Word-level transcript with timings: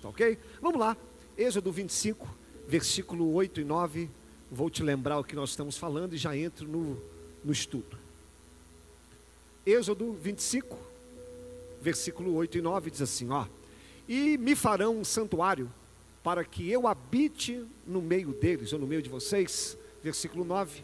texto, 0.00 0.08
ok? 0.08 0.38
Vamos 0.60 0.80
lá, 0.80 0.96
Êxodo 1.36 1.70
25, 1.70 2.26
versículo 2.66 3.32
8 3.34 3.60
e 3.60 3.64
9. 3.64 4.10
Vou 4.50 4.70
te 4.70 4.82
lembrar 4.82 5.18
o 5.18 5.24
que 5.24 5.36
nós 5.36 5.50
estamos 5.50 5.76
falando 5.76 6.14
e 6.14 6.16
já 6.16 6.36
entro 6.36 6.66
no, 6.66 7.00
no 7.44 7.52
estudo. 7.52 7.98
Êxodo 9.64 10.12
25, 10.12 10.76
versículo 11.80 12.34
8 12.34 12.58
e 12.58 12.62
9 12.62 12.90
diz 12.90 13.02
assim: 13.02 13.30
Ó, 13.30 13.46
e 14.08 14.36
me 14.38 14.56
farão 14.56 14.98
um 14.98 15.04
santuário 15.04 15.70
para 16.22 16.44
que 16.44 16.68
eu 16.70 16.88
habite 16.88 17.64
no 17.86 18.02
meio 18.02 18.32
deles, 18.32 18.72
ou 18.72 18.78
no 18.78 18.86
meio 18.86 19.02
de 19.02 19.08
vocês. 19.08 19.76
Versículo 20.02 20.44
9: 20.44 20.82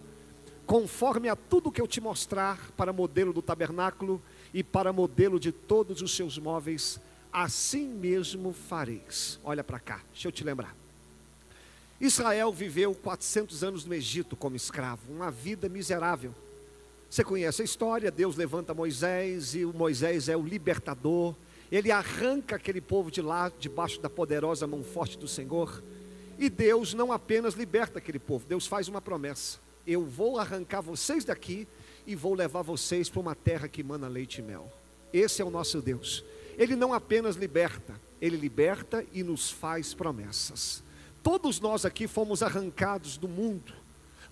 conforme 0.66 1.28
a 1.28 1.36
tudo 1.36 1.70
que 1.70 1.80
eu 1.80 1.86
te 1.86 2.00
mostrar 2.00 2.70
para 2.76 2.92
modelo 2.92 3.32
do 3.32 3.40
tabernáculo 3.40 4.20
e 4.52 4.64
para 4.64 4.92
modelo 4.92 5.38
de 5.38 5.52
todos 5.52 6.02
os 6.02 6.14
seus 6.14 6.38
móveis, 6.38 7.00
assim 7.36 7.86
mesmo 7.86 8.54
fareis. 8.54 9.38
Olha 9.44 9.62
para 9.62 9.78
cá, 9.78 10.00
deixa 10.10 10.26
eu 10.26 10.32
te 10.32 10.42
lembrar. 10.42 10.74
Israel 12.00 12.50
viveu 12.50 12.94
400 12.94 13.62
anos 13.62 13.84
no 13.84 13.92
Egito 13.92 14.34
como 14.34 14.56
escravo, 14.56 15.12
uma 15.12 15.30
vida 15.30 15.68
miserável. 15.68 16.34
Você 17.10 17.22
conhece 17.22 17.60
a 17.60 17.64
história, 17.64 18.10
Deus 18.10 18.36
levanta 18.36 18.72
Moisés 18.72 19.54
e 19.54 19.66
o 19.66 19.74
Moisés 19.74 20.30
é 20.30 20.36
o 20.36 20.42
libertador. 20.42 21.34
Ele 21.70 21.90
arranca 21.90 22.56
aquele 22.56 22.80
povo 22.80 23.10
de 23.10 23.20
lá, 23.20 23.52
debaixo 23.58 24.00
da 24.00 24.08
poderosa 24.08 24.66
mão 24.66 24.82
forte 24.82 25.18
do 25.18 25.28
Senhor. 25.28 25.82
E 26.38 26.48
Deus 26.48 26.94
não 26.94 27.12
apenas 27.12 27.52
liberta 27.52 27.98
aquele 27.98 28.18
povo, 28.18 28.46
Deus 28.48 28.66
faz 28.66 28.88
uma 28.88 29.02
promessa: 29.02 29.58
eu 29.86 30.06
vou 30.06 30.38
arrancar 30.38 30.80
vocês 30.80 31.22
daqui 31.22 31.68
e 32.06 32.16
vou 32.16 32.32
levar 32.32 32.62
vocês 32.62 33.10
para 33.10 33.20
uma 33.20 33.34
terra 33.34 33.68
que 33.68 33.82
emana 33.82 34.08
leite 34.08 34.38
e 34.38 34.42
mel. 34.42 34.72
Esse 35.12 35.42
é 35.42 35.44
o 35.44 35.50
nosso 35.50 35.82
Deus. 35.82 36.24
Ele 36.56 36.74
não 36.74 36.92
apenas 36.92 37.36
liberta, 37.36 38.00
ele 38.20 38.36
liberta 38.36 39.04
e 39.12 39.22
nos 39.22 39.50
faz 39.50 39.92
promessas. 39.94 40.82
Todos 41.22 41.60
nós 41.60 41.84
aqui 41.84 42.06
fomos 42.06 42.42
arrancados 42.42 43.16
do 43.16 43.28
mundo. 43.28 43.72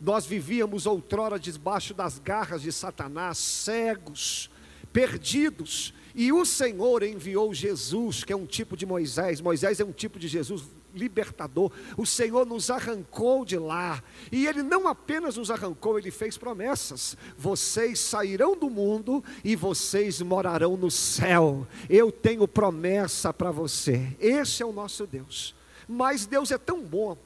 Nós 0.01 0.27
vivíamos 0.27 0.87
outrora 0.87 1.39
debaixo 1.39 1.93
das 1.93 2.19
garras 2.19 2.63
de 2.63 2.73
Satanás, 2.73 3.39
cegos, 3.39 4.51
perdidos, 4.93 5.93
e 6.15 6.33
o 6.33 6.45
Senhor 6.45 7.03
enviou 7.03 7.53
Jesus, 7.53 8.23
que 8.23 8.33
é 8.33 8.37
um 8.37 8.47
tipo 8.47 8.77
de 8.77 8.87
Moisés. 8.87 9.41
Moisés 9.41 9.81
é 9.81 9.85
um 9.85 9.93
tipo 9.93 10.19
de 10.19 10.29
Jesus 10.29 10.65
libertador. 10.95 11.70
O 11.97 12.06
Senhor 12.06 12.47
nos 12.47 12.70
arrancou 12.70 13.45
de 13.45 13.59
lá. 13.59 14.03
E 14.31 14.47
Ele 14.47 14.62
não 14.62 14.89
apenas 14.89 15.36
nos 15.36 15.51
arrancou, 15.51 15.98
Ele 15.98 16.11
fez 16.11 16.39
promessas: 16.39 17.17
vocês 17.36 17.98
sairão 17.98 18.56
do 18.56 18.70
mundo 18.70 19.23
e 19.42 19.56
vocês 19.56 20.20
morarão 20.20 20.77
no 20.77 20.91
céu. 20.91 21.67
Eu 21.91 22.11
tenho 22.11 22.47
promessa 22.48 23.33
para 23.33 23.51
você. 23.51 24.17
Esse 24.19 24.62
é 24.62 24.67
o 24.67 24.73
nosso 24.73 25.06
Deus. 25.06 25.55
Mas 25.86 26.25
Deus 26.25 26.51
é 26.51 26.59
tão 26.59 26.83
bom, 26.83 27.17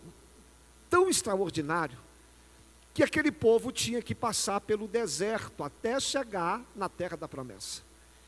tão 0.90 1.08
extraordinário, 1.08 1.96
que 2.92 3.02
aquele 3.04 3.30
povo 3.30 3.70
tinha 3.70 4.02
que 4.02 4.14
passar 4.14 4.60
pelo 4.60 4.88
deserto 4.88 5.62
até 5.62 6.00
chegar 6.00 6.60
na 6.74 6.88
terra 6.88 7.16
da 7.16 7.28
promessa. 7.28 7.82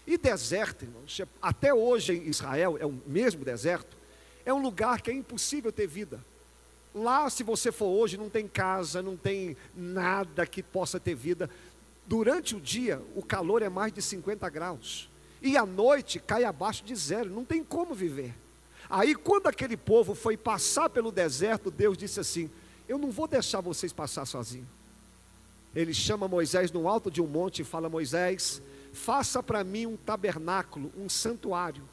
E 0.06 0.16
deserto, 0.16 0.84
irmãos, 0.84 1.20
até 1.42 1.74
hoje 1.74 2.12
em 2.12 2.28
Israel 2.28 2.76
é 2.78 2.86
o 2.86 2.98
mesmo 3.06 3.44
deserto 3.44 3.99
é 4.44 4.52
um 4.52 4.62
lugar 4.62 5.00
que 5.00 5.10
é 5.10 5.14
impossível 5.14 5.72
ter 5.72 5.86
vida. 5.86 6.24
Lá, 6.94 7.30
se 7.30 7.42
você 7.42 7.70
for 7.70 7.86
hoje, 7.86 8.16
não 8.16 8.28
tem 8.28 8.48
casa, 8.48 9.00
não 9.00 9.16
tem 9.16 9.56
nada 9.74 10.44
que 10.46 10.62
possa 10.62 10.98
ter 10.98 11.14
vida. 11.14 11.48
Durante 12.06 12.56
o 12.56 12.60
dia, 12.60 13.00
o 13.14 13.22
calor 13.22 13.62
é 13.62 13.68
mais 13.68 13.92
de 13.92 14.02
50 14.02 14.48
graus. 14.48 15.08
E 15.40 15.56
à 15.56 15.64
noite 15.64 16.18
cai 16.18 16.44
abaixo 16.44 16.84
de 16.84 16.94
zero, 16.96 17.30
não 17.30 17.44
tem 17.44 17.62
como 17.62 17.94
viver. 17.94 18.34
Aí, 18.88 19.14
quando 19.14 19.46
aquele 19.46 19.76
povo 19.76 20.14
foi 20.14 20.36
passar 20.36 20.90
pelo 20.90 21.12
deserto, 21.12 21.70
Deus 21.70 21.96
disse 21.96 22.18
assim: 22.18 22.50
Eu 22.88 22.98
não 22.98 23.10
vou 23.10 23.28
deixar 23.28 23.60
vocês 23.60 23.92
passar 23.92 24.26
sozinhos. 24.26 24.66
Ele 25.74 25.94
chama 25.94 26.26
Moisés 26.26 26.72
no 26.72 26.88
alto 26.88 27.08
de 27.08 27.22
um 27.22 27.26
monte 27.26 27.62
e 27.62 27.64
fala: 27.64 27.88
Moisés, 27.88 28.60
faça 28.92 29.40
para 29.40 29.62
mim 29.62 29.86
um 29.86 29.96
tabernáculo, 29.96 30.92
um 30.98 31.08
santuário, 31.08 31.88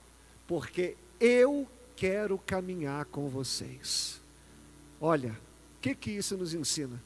porque 0.47 0.97
eu 1.19 1.67
quero 1.97 2.38
caminhar 2.38 3.06
com 3.06 3.28
vocês. 3.28 4.22
Olha, 5.02 5.31
o 5.31 5.81
que, 5.81 5.96
que 5.96 6.12
isso 6.12 6.38
nos 6.38 6.53
ensina? 6.53 7.03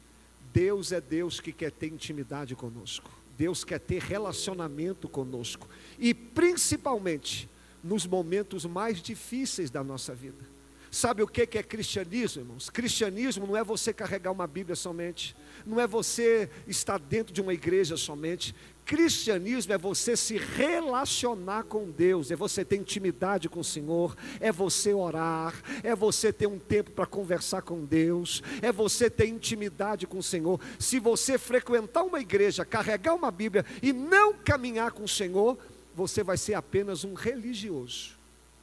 Deus 0.54 0.92
é 0.92 1.00
Deus 1.00 1.40
que 1.40 1.54
quer 1.54 1.72
ter 1.72 1.88
intimidade 1.88 2.56
conosco. 2.56 3.10
Deus 3.38 3.64
quer 3.64 3.80
ter 3.80 4.02
relacionamento 4.02 5.08
conosco. 5.08 5.68
E 5.98 6.14
principalmente 6.14 7.50
nos 7.82 8.06
momentos 8.06 8.66
mais 8.66 9.02
difíceis 9.02 9.72
da 9.72 9.84
nossa 9.84 10.14
vida. 10.14 10.52
Sabe 10.92 11.24
o 11.24 11.28
que 11.28 11.58
é 11.58 11.64
cristianismo, 11.64 12.42
irmãos? 12.42 12.70
Cristianismo 12.70 13.48
não 13.48 13.56
é 13.56 13.64
você 13.64 13.94
carregar 13.94 14.30
uma 14.30 14.46
Bíblia 14.46 14.76
somente, 14.76 15.34
não 15.66 15.80
é 15.80 15.88
você 15.88 16.50
estar 16.68 17.00
dentro 17.00 17.34
de 17.34 17.40
uma 17.40 17.54
igreja 17.54 17.96
somente. 17.96 18.54
Cristianismo 18.92 19.72
é 19.72 19.78
você 19.78 20.18
se 20.18 20.38
relacionar 20.38 21.64
com 21.64 21.90
Deus, 21.90 22.30
é 22.30 22.36
você 22.36 22.66
ter 22.66 22.76
intimidade 22.76 23.48
com 23.48 23.62
o 23.62 23.64
Senhor, 23.64 24.18
é 24.38 24.52
você 24.52 24.94
orar, 24.94 25.56
é 25.82 25.96
você 25.96 26.34
ter 26.34 26.46
um 26.46 26.60
tempo 26.60 26.92
para 26.92 27.06
conversar 27.06 27.62
com 27.62 27.86
Deus, 27.86 28.44
é 28.62 28.70
você 28.70 29.10
ter 29.10 29.28
intimidade 29.28 30.06
com 30.06 30.18
o 30.18 30.24
Senhor. 30.24 30.60
Se 30.78 31.00
você 31.00 31.38
frequentar 31.38 32.04
uma 32.04 32.20
igreja, 32.20 32.66
carregar 32.66 33.14
uma 33.14 33.32
Bíblia 33.32 33.66
e 33.82 33.94
não 33.94 34.34
caminhar 34.34 34.92
com 34.92 35.06
o 35.06 35.08
Senhor, 35.08 35.58
você 35.96 36.22
vai 36.22 36.36
ser 36.36 36.56
apenas 36.56 37.06
um 37.06 37.14
religioso, 37.14 38.20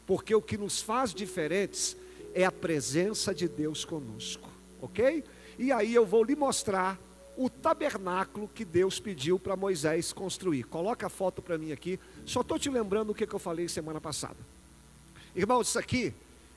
porque 0.06 0.34
o 0.34 0.42
que 0.42 0.58
nos 0.58 0.82
faz 0.82 1.14
diferentes 1.14 1.96
é 2.34 2.44
a 2.44 2.52
presença 2.52 3.34
de 3.34 3.48
Deus 3.48 3.82
conosco, 3.82 4.50
ok? 4.78 5.24
E 5.58 5.72
aí 5.72 5.94
eu 5.94 6.04
vou 6.04 6.22
lhe 6.22 6.36
mostrar 6.36 7.00
o 7.38 7.48
tabernáculo 7.48 8.50
que 8.52 8.64
Deus 8.64 8.98
pediu 8.98 9.38
para 9.38 9.54
Moisés 9.54 10.12
construir. 10.12 10.64
Coloca 10.64 11.06
a 11.06 11.08
foto 11.08 11.40
para 11.40 11.56
mim 11.56 11.70
aqui. 11.70 11.98
Só 12.26 12.40
estou 12.40 12.58
te 12.58 12.68
lembrando 12.68 13.10
o 13.10 13.14
que, 13.14 13.24
que 13.24 13.34
eu 13.34 13.38
falei 13.38 13.68
semana 13.68 14.00
passada. 14.00 14.36
Irmãos, 15.36 15.68
isso 15.68 15.78
aqui 15.78 16.12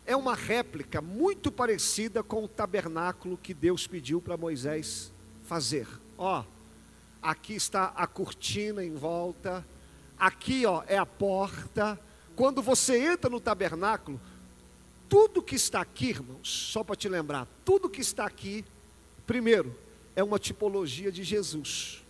é 0.08 0.16
uma 0.16 0.34
réplica 0.34 1.00
muito 1.00 1.52
parecida 1.52 2.24
com 2.24 2.44
o 2.44 2.48
tabernáculo 2.48 3.38
que 3.38 3.54
Deus 3.54 3.86
pediu 3.86 4.20
para 4.20 4.36
Moisés 4.36 5.14
fazer. 5.44 5.88
Ó, 6.18 6.44
aqui 7.22 7.54
está 7.54 7.94
a 7.96 8.08
cortina 8.08 8.84
em 8.84 8.96
volta. 8.96 9.64
Aqui, 10.18 10.66
ó, 10.66 10.82
é 10.88 10.98
a 10.98 11.06
porta. 11.06 12.00
Quando 12.36 12.60
você 12.60 12.98
entra 12.98 13.30
no 13.30 13.40
tabernáculo, 13.40 14.20
tudo 15.08 15.44
que 15.44 15.56
está 15.56 15.80
aqui, 15.80 16.10
irmãos, 16.10 16.50
só 16.50 16.84
para 16.84 16.96
te 16.96 17.08
lembrar, 17.08 17.48
tudo 17.64 17.88
que 17.88 18.02
está 18.02 18.26
aqui, 18.26 18.66
primeiro, 19.28 19.76
é 20.16 20.24
uma 20.24 20.40
tipologia 20.40 21.12
de 21.12 21.24
Jesus. 21.24 22.04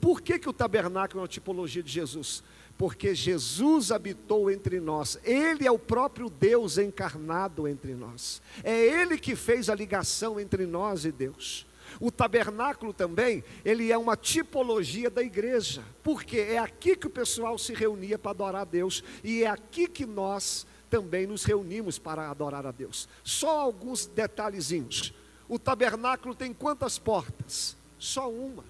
Por 0.00 0.20
que, 0.20 0.38
que 0.38 0.48
o 0.48 0.52
tabernáculo 0.52 1.20
é 1.20 1.22
uma 1.22 1.28
tipologia 1.28 1.82
de 1.82 1.90
Jesus? 1.90 2.42
Porque 2.78 3.14
Jesus 3.14 3.90
habitou 3.90 4.50
entre 4.50 4.78
nós, 4.80 5.18
Ele 5.24 5.66
é 5.66 5.70
o 5.70 5.78
próprio 5.78 6.28
Deus 6.28 6.76
encarnado 6.76 7.66
entre 7.66 7.94
nós, 7.94 8.42
é 8.62 8.78
Ele 8.78 9.16
que 9.16 9.34
fez 9.34 9.70
a 9.70 9.74
ligação 9.74 10.38
entre 10.38 10.66
nós 10.66 11.04
e 11.04 11.12
Deus. 11.12 11.66
O 12.00 12.10
tabernáculo 12.10 12.92
também, 12.92 13.42
ele 13.64 13.90
é 13.92 13.96
uma 13.96 14.16
tipologia 14.16 15.08
da 15.08 15.22
igreja, 15.22 15.84
porque 16.02 16.38
é 16.38 16.58
aqui 16.58 16.96
que 16.96 17.06
o 17.06 17.10
pessoal 17.10 17.56
se 17.58 17.72
reunia 17.72 18.18
para 18.18 18.32
adorar 18.32 18.62
a 18.62 18.64
Deus, 18.64 19.02
e 19.22 19.44
é 19.44 19.46
aqui 19.46 19.86
que 19.86 20.04
nós 20.04 20.66
também 20.90 21.26
nos 21.26 21.44
reunimos 21.44 21.98
para 21.98 22.30
adorar 22.30 22.66
a 22.66 22.72
Deus. 22.72 23.08
Só 23.24 23.60
alguns 23.60 24.06
detalhezinhos. 24.06 25.12
O 25.48 25.58
tabernáculo 25.58 26.34
tem 26.34 26.52
quantas 26.52 26.98
portas? 26.98 27.76
Só 27.98 28.30
uma. 28.30 28.64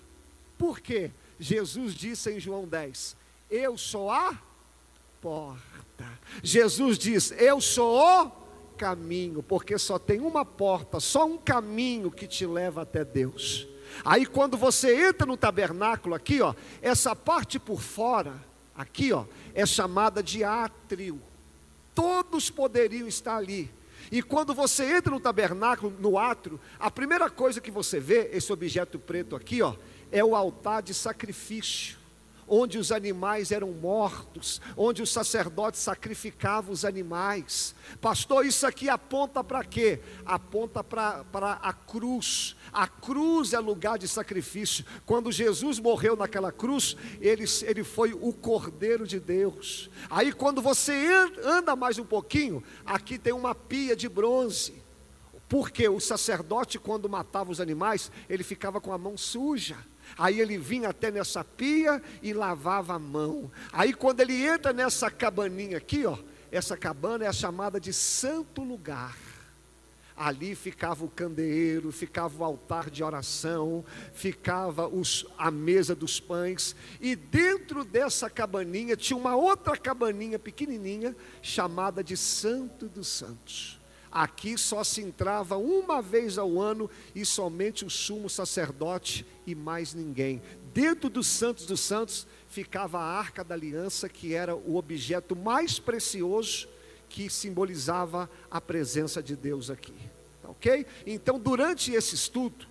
Por 0.59 0.81
quê? 0.81 1.11
Jesus 1.39 1.95
disse 1.95 2.31
em 2.33 2.41
João 2.41 2.67
10: 2.67 3.17
Eu 3.51 3.77
sou 3.77 4.11
a 4.11 4.39
porta. 5.21 6.07
Jesus 6.43 6.99
diz: 6.99 7.33
Eu 7.33 7.61
sou 7.61 8.27
o 8.27 8.31
caminho, 8.77 9.43
porque 9.43 9.79
só 9.79 9.99
tem 9.99 10.21
uma 10.21 10.45
porta, 10.45 11.01
só 11.01 11.27
um 11.27 11.39
caminho 11.39 12.11
que 12.11 12.27
te 12.27 12.47
leva 12.47 12.83
até 12.83 13.05
Deus. 13.05 13.67
Aí 14.05 14.27
quando 14.27 14.57
você 14.57 15.09
entra 15.09 15.27
no 15.27 15.37
tabernáculo 15.37 16.15
aqui, 16.15 16.41
ó, 16.43 16.55
essa 16.83 17.17
parte 17.17 17.59
por 17.59 17.81
fora, 17.81 18.35
aqui, 18.75 19.13
ó, 19.13 19.25
é 19.55 19.65
chamada 19.65 20.23
de 20.23 20.45
átrio. 20.45 21.21
Todos 21.95 22.51
poderiam 22.51 23.09
estar 23.09 23.37
ali, 23.37 23.71
e 24.11 24.23
quando 24.23 24.55
você 24.55 24.97
entra 24.97 25.11
no 25.11 25.21
tabernáculo, 25.21 25.95
no 25.99 26.19
átrio, 26.19 26.61
a 26.79 26.91
primeira 26.91 27.29
coisa 27.29 27.61
que 27.61 27.71
você 27.71 27.99
vê, 27.99 28.31
esse 28.33 28.53
objeto 28.53 28.99
preto 28.99 29.35
aqui, 29.37 29.63
ó, 29.63 29.75
é 30.11 30.25
o 30.25 30.35
altar 30.35 30.83
de 30.83 30.95
sacrifício, 30.95 31.99
onde 32.49 32.79
os 32.79 32.93
animais 32.93 33.51
eram 33.51 33.73
mortos, 33.73 34.61
onde 34.77 35.03
os 35.03 35.11
sacerdotes 35.11 35.81
sacrificavam 35.81 36.73
os 36.73 36.85
animais. 36.85 37.75
Pastor, 38.01 38.47
isso 38.47 38.67
aqui 38.67 38.89
aponta 38.89 39.43
para 39.43 39.65
quê? 39.65 40.01
Aponta 40.25 40.83
para 40.85 41.59
a 41.63 41.73
cruz. 41.73 42.57
A 42.73 42.87
cruz 42.87 43.53
é 43.53 43.59
lugar 43.59 43.99
de 43.99 44.07
sacrifício. 44.07 44.85
Quando 45.05 45.33
Jesus 45.33 45.79
morreu 45.79 46.17
naquela 46.17 46.53
cruz, 46.53 46.97
ele, 47.21 47.45
ele 47.63 47.83
foi 47.83 48.13
o 48.13 48.33
Cordeiro 48.33 49.07
de 49.07 49.19
Deus. 49.19 49.91
Aí, 50.09 50.33
quando 50.33 50.63
você 50.63 50.93
anda 51.45 51.75
mais 51.75 51.99
um 51.99 52.05
pouquinho, 52.05 52.63
aqui 52.85 53.19
tem 53.19 53.33
uma 53.33 53.55
pia 53.55 53.97
de 53.97 54.09
bronze. 54.09 54.87
Porque 55.49 55.89
o 55.89 56.01
sacerdote, 56.01 56.79
quando 56.79 57.09
matava 57.09 57.53
os 57.53 57.61
animais, 57.61 58.11
ele 58.29 58.43
ficava 58.43 58.81
com 58.81 58.93
a 58.93 58.99
mão 58.99 59.17
suja. 59.17 59.77
Aí 60.17 60.41
ele 60.41 60.59
vinha 60.59 60.91
até 60.91 61.11
nessa 61.11 61.45
pia 61.45 62.03
e 62.23 62.33
lavava 62.33 62.95
a 62.95 62.99
mão. 62.99 63.51
Aí 63.73 63.93
quando 63.93 64.21
ele 64.21 64.45
entra 64.45 64.73
nessa 64.73 65.11
cabaninha 65.11 65.79
aqui, 65.79 66.07
ó, 66.07 66.19
essa 66.51 66.77
cabana 66.77 67.25
é 67.25 67.29
a 67.29 67.33
chamada 67.33 67.81
de 67.81 67.93
santo 67.93 68.63
lugar. 68.63 69.17
Ali 70.17 70.55
ficava 70.55 71.05
o 71.05 71.11
candeeiro, 71.11 71.93
ficava 71.93 72.43
o 72.43 72.45
altar 72.45 72.89
de 72.89 73.05
oração, 73.05 73.85
ficava 74.15 74.89
os, 74.89 75.27
a 75.37 75.51
mesa 75.51 75.95
dos 75.95 76.19
pães, 76.19 76.75
e 76.99 77.15
dentro 77.15 77.85
dessa 77.85 78.31
cabaninha 78.31 78.97
tinha 78.97 79.17
uma 79.17 79.37
outra 79.37 79.77
cabaninha 79.77 80.39
pequenininha, 80.39 81.15
chamada 81.43 82.03
de 82.03 82.17
Santo 82.17 82.89
dos 82.89 83.09
Santos. 83.09 83.76
Aqui 84.17 84.57
só 84.57 84.83
se 84.83 85.03
entrava 85.03 85.59
uma 85.59 86.01
vez 86.01 86.39
ao 86.39 86.59
ano 86.59 86.89
e 87.15 87.23
somente 87.23 87.85
o 87.85 87.91
sumo 87.91 88.31
sacerdote 88.31 89.27
e 89.47 89.55
mais 89.55 89.93
ninguém. 89.93 90.41
Dentro 90.73 91.11
dos 91.11 91.27
Santos 91.27 91.67
dos 91.67 91.81
Santos 91.81 92.27
ficava 92.49 92.99
a 92.99 93.05
arca 93.05 93.45
da 93.45 93.55
aliança, 93.55 94.09
que 94.09 94.33
era 94.33 94.57
o 94.57 94.77
objeto 94.77 95.37
mais 95.37 95.79
precioso 95.79 96.67
que 97.11 97.29
simbolizava 97.29 98.31
a 98.51 98.59
presença 98.59 99.23
de 99.23 99.37
Deus 99.37 99.69
aqui. 99.69 99.93
Tá 100.41 100.49
ok? 100.49 100.87
Então, 101.07 101.39
durante 101.39 101.93
esse 101.93 102.15
estudo, 102.15 102.67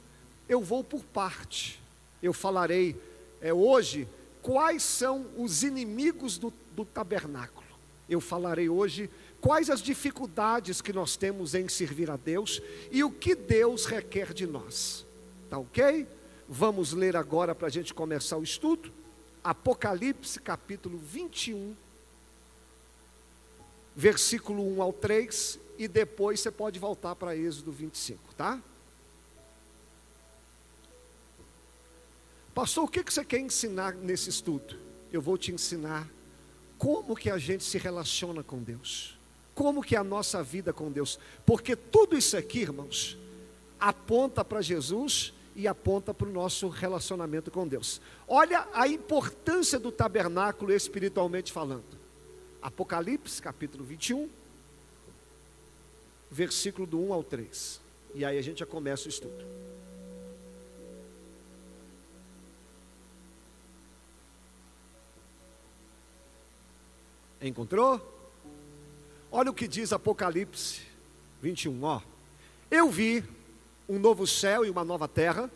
eu 0.50 0.62
vou 0.62 0.84
por 0.84 1.04
parte. 1.04 1.80
Eu 2.24 2.34
falarei 2.34 3.00
é, 3.40 3.54
hoje 3.54 4.08
quais 4.42 4.82
são 4.82 5.28
os 5.38 5.62
inimigos 5.62 6.40
do, 6.40 6.52
do 6.76 6.84
tabernáculo. 6.84 7.68
Eu 8.10 8.20
falarei 8.20 8.68
hoje 8.68 9.12
quais 9.46 9.70
as 9.70 9.80
dificuldades 9.80 10.82
que 10.82 10.92
nós 10.92 11.16
temos 11.16 11.54
em 11.54 11.70
servir 11.70 12.10
a 12.10 12.18
Deus 12.18 12.60
e 12.90 13.04
o 13.04 13.12
que 13.12 13.36
Deus 13.36 13.86
requer 13.86 14.34
de 14.34 14.48
nós. 14.48 15.06
Tá 15.52 15.60
ok? 15.60 16.08
Vamos 16.50 16.94
ler 16.94 17.16
agora 17.16 17.54
para 17.54 17.68
a 17.68 17.70
gente 17.70 17.94
começar 17.94 18.38
o 18.38 18.44
estudo. 18.44 18.92
Apocalipse 19.44 20.40
capítulo 20.40 20.98
21, 20.98 21.76
versículo 23.96 24.68
1 24.78 24.82
ao 24.82 24.92
3, 24.92 25.60
e 25.78 25.88
depois 25.88 26.40
você 26.40 26.50
pode 26.50 26.80
voltar 26.80 27.16
para 27.16 27.38
Êxodo 27.38 27.72
25, 27.72 28.34
tá? 28.34 28.60
Pastor, 32.56 32.86
o 32.86 32.88
que 32.88 33.04
você 33.04 33.24
quer 33.24 33.42
ensinar 33.42 33.94
nesse 33.94 34.28
estudo? 34.28 34.76
Eu 35.14 35.22
vou 35.22 35.38
te 35.38 35.52
ensinar 35.52 36.10
como 36.80 37.16
que 37.16 37.30
a 37.30 37.38
gente 37.38 37.64
se 37.64 37.78
relaciona 37.78 38.42
com 38.42 38.58
Deus 38.58 39.16
como 39.56 39.82
que 39.82 39.96
é 39.96 39.98
a 39.98 40.04
nossa 40.04 40.44
vida 40.44 40.74
com 40.74 40.92
Deus. 40.92 41.18
Porque 41.46 41.76
tudo 41.76 42.18
isso 42.18 42.36
aqui, 42.36 42.60
irmãos, 42.60 43.18
aponta 43.80 44.44
para 44.44 44.62
Jesus 44.62 45.34
e 45.56 45.66
aponta 45.68 46.14
para 46.14 46.28
o 46.28 46.32
nosso 46.32 46.68
relacionamento 46.68 47.50
com 47.50 47.66
Deus. 47.66 48.02
Olha 48.28 48.68
a 48.74 48.88
importância 48.88 49.80
do 49.80 49.92
tabernáculo 49.92 50.74
espiritualmente 50.74 51.54
falando. 51.54 51.98
Apocalipse, 52.62 53.42
capítulo 53.42 53.86
21, 53.86 54.30
versículo 56.30 56.86
do 56.86 57.00
1 57.00 57.14
ao 57.14 57.24
3. 57.24 57.80
E 58.14 58.26
aí 58.26 58.38
a 58.38 58.42
gente 58.42 58.60
já 58.60 58.66
começa 58.66 59.06
o 59.06 59.10
estudo. 59.10 59.46
Encontrou? 67.42 68.15
Olha 69.38 69.52
o 69.52 69.54
que 69.54 69.68
diz 69.68 69.92
Apocalipse 69.92 70.80
21, 71.42 71.84
ó. 71.84 72.02
Eu 72.72 72.90
vi 72.90 73.22
um 73.86 74.00
novo 74.00 74.26
céu 74.26 74.64
e 74.64 74.70
uma 74.70 74.86
nova 74.86 75.10
terra, 75.10 75.52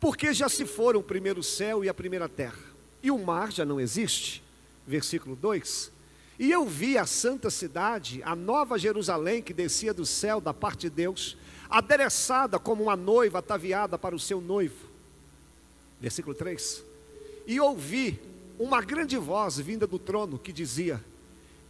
porque 0.00 0.34
já 0.34 0.48
se 0.48 0.66
foram 0.66 0.98
o 0.98 1.02
primeiro 1.02 1.40
céu 1.40 1.84
e 1.84 1.88
a 1.88 1.94
primeira 1.94 2.28
terra, 2.28 2.58
e 3.00 3.08
o 3.08 3.16
mar 3.16 3.52
já 3.52 3.64
não 3.64 3.78
existe. 3.78 4.42
Versículo 4.84 5.36
2. 5.36 5.92
E 6.40 6.50
eu 6.50 6.66
vi 6.66 6.98
a 6.98 7.06
santa 7.06 7.50
cidade, 7.50 8.20
a 8.24 8.34
nova 8.34 8.76
Jerusalém 8.76 9.44
que 9.44 9.54
descia 9.54 9.94
do 9.94 10.04
céu 10.04 10.40
da 10.40 10.52
parte 10.52 10.80
de 10.80 10.90
Deus, 10.90 11.36
adereçada 11.70 12.58
como 12.58 12.82
uma 12.82 12.96
noiva 12.96 13.38
ataviada 13.38 13.96
para 13.96 14.16
o 14.16 14.18
seu 14.18 14.40
noivo. 14.40 14.88
Versículo 16.00 16.34
3. 16.34 16.82
E 17.46 17.60
ouvi 17.60 18.20
uma 18.58 18.82
grande 18.82 19.16
voz 19.16 19.56
vinda 19.56 19.86
do 19.86 20.00
trono 20.00 20.36
que 20.36 20.52
dizia: 20.52 21.00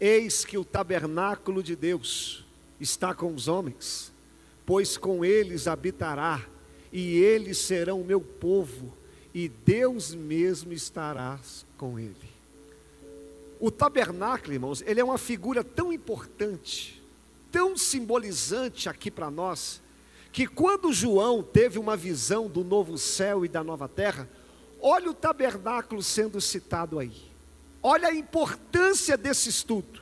Eis 0.00 0.44
que 0.44 0.56
o 0.56 0.64
tabernáculo 0.64 1.62
de 1.62 1.74
Deus 1.74 2.44
está 2.80 3.12
com 3.12 3.34
os 3.34 3.48
homens, 3.48 4.12
pois 4.64 4.96
com 4.96 5.24
eles 5.24 5.66
habitará, 5.66 6.46
e 6.92 7.18
eles 7.18 7.58
serão 7.58 8.04
meu 8.04 8.20
povo, 8.20 8.96
e 9.34 9.48
Deus 9.48 10.14
mesmo 10.14 10.72
estará 10.72 11.38
com 11.76 11.98
ele. 11.98 12.38
O 13.60 13.70
tabernáculo, 13.70 14.52
irmãos, 14.52 14.82
ele 14.86 15.00
é 15.00 15.04
uma 15.04 15.18
figura 15.18 15.64
tão 15.64 15.92
importante, 15.92 17.02
tão 17.50 17.76
simbolizante 17.76 18.88
aqui 18.88 19.10
para 19.10 19.30
nós, 19.30 19.82
que 20.30 20.46
quando 20.46 20.92
João 20.92 21.42
teve 21.42 21.78
uma 21.78 21.96
visão 21.96 22.46
do 22.46 22.62
novo 22.62 22.96
céu 22.96 23.44
e 23.44 23.48
da 23.48 23.64
nova 23.64 23.88
terra, 23.88 24.28
olha 24.80 25.10
o 25.10 25.14
tabernáculo 25.14 26.02
sendo 26.02 26.40
citado 26.40 27.00
aí. 27.00 27.27
Olha 27.82 28.08
a 28.08 28.14
importância 28.14 29.16
desse 29.16 29.48
estudo. 29.48 30.00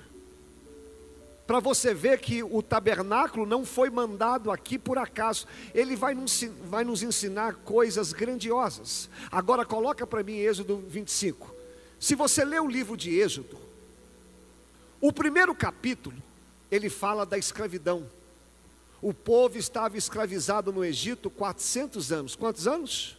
Para 1.46 1.60
você 1.60 1.94
ver 1.94 2.18
que 2.18 2.42
o 2.42 2.60
tabernáculo 2.60 3.46
não 3.46 3.64
foi 3.64 3.88
mandado 3.88 4.50
aqui 4.50 4.78
por 4.78 4.98
acaso. 4.98 5.46
Ele 5.72 5.94
vai 5.94 6.12
nos, 6.14 6.42
vai 6.64 6.82
nos 6.82 7.02
ensinar 7.02 7.54
coisas 7.56 8.12
grandiosas. 8.12 9.08
Agora 9.30 9.64
coloca 9.64 10.06
para 10.06 10.24
mim 10.24 10.38
Êxodo 10.38 10.82
25. 10.88 11.54
Se 12.00 12.14
você 12.14 12.44
ler 12.44 12.60
o 12.60 12.68
livro 12.68 12.96
de 12.96 13.16
Êxodo, 13.16 13.56
o 15.00 15.12
primeiro 15.12 15.54
capítulo, 15.54 16.16
ele 16.70 16.90
fala 16.90 17.24
da 17.24 17.38
escravidão. 17.38 18.08
O 19.00 19.14
povo 19.14 19.56
estava 19.56 19.96
escravizado 19.96 20.72
no 20.72 20.84
Egito 20.84 21.30
400 21.30 22.10
anos. 22.10 22.34
Quantos 22.34 22.66
anos? 22.66 23.15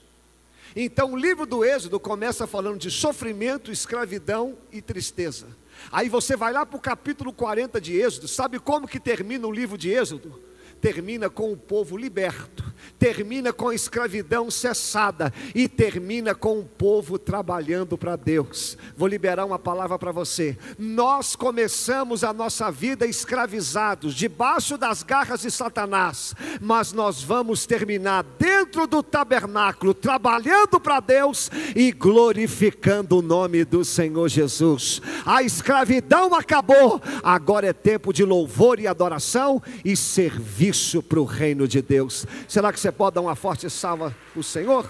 Então 0.80 1.14
o 1.14 1.18
livro 1.18 1.48
do 1.48 1.66
Êxodo 1.66 2.00
começa 2.00 2.46
falando 2.46 2.78
de 2.78 2.92
sofrimento, 2.92 3.72
escravidão 3.72 4.56
e 4.72 4.80
tristeza. 4.80 5.48
Aí 5.92 6.08
você 6.08 6.36
vai 6.36 6.54
lá 6.54 6.68
para 6.68 6.78
o 6.78 6.80
capítulo 6.80 7.34
40 7.34 7.82
de 7.82 8.00
Êxodo, 8.00 8.28
sabe 8.28 8.60
como 8.60 8.88
que 8.88 9.00
termina 9.00 9.48
o 9.48 9.52
livro 9.52 9.76
de 9.76 9.90
Êxodo? 9.90 10.40
Termina 10.82 11.30
com 11.30 11.52
o 11.52 11.58
povo 11.58 11.98
liberto, 11.98 12.64
termina 13.00 13.52
com 13.52 13.70
a 13.70 13.76
escravidão 13.76 14.50
cessada 14.50 15.34
e 15.54 15.68
termina 15.68 16.34
com 16.34 16.60
o 16.60 16.66
povo 16.66 17.18
trabalhando 17.18 17.98
para 17.98 18.16
Deus. 18.16 18.78
Vou 18.96 19.08
liberar 19.08 19.46
uma 19.46 19.60
palavra 19.60 19.98
para 19.98 20.12
você. 20.12 20.58
Nós 20.78 21.36
começamos 21.36 22.24
a 22.24 22.32
nossa 22.32 22.72
vida 22.72 23.06
escravizados, 23.06 24.14
debaixo 24.14 24.78
das 24.78 25.04
garras 25.04 25.42
de 25.42 25.52
Satanás, 25.52 26.34
mas 26.62 26.94
nós 26.94 27.22
vamos 27.22 27.66
terminar 27.66 28.24
dentro 28.38 28.88
do 28.88 29.02
tabernáculo, 29.02 29.94
trabalhando 29.94 30.80
para 30.80 31.00
Deus 31.00 31.50
e 31.76 31.92
glorificando 31.92 33.18
o 33.18 33.22
nome 33.22 33.66
do 33.66 33.84
Senhor 33.84 34.28
Jesus. 34.28 35.02
A 35.26 35.44
escravidão 35.44 36.34
acabou, 36.36 37.02
agora 37.24 37.68
é 37.68 37.74
tempo 37.74 38.14
de 38.14 38.24
louvor 38.24 38.80
e 38.80 38.88
adoração 38.88 39.62
e 39.84 39.96
servir 39.96 40.67
serviço 40.68 41.02
para 41.02 41.20
o 41.20 41.26
reino 41.26 41.68
de 41.68 41.82
Deus. 41.82 42.26
Será 42.48 42.72
que 42.74 42.80
você 42.80 42.92
pode 42.92 43.16
dar 43.16 43.22
uma 43.22 43.36
forte 43.36 43.70
salva 43.70 44.16
para 44.34 44.40
o 44.40 44.44
Senhor? 44.44 44.88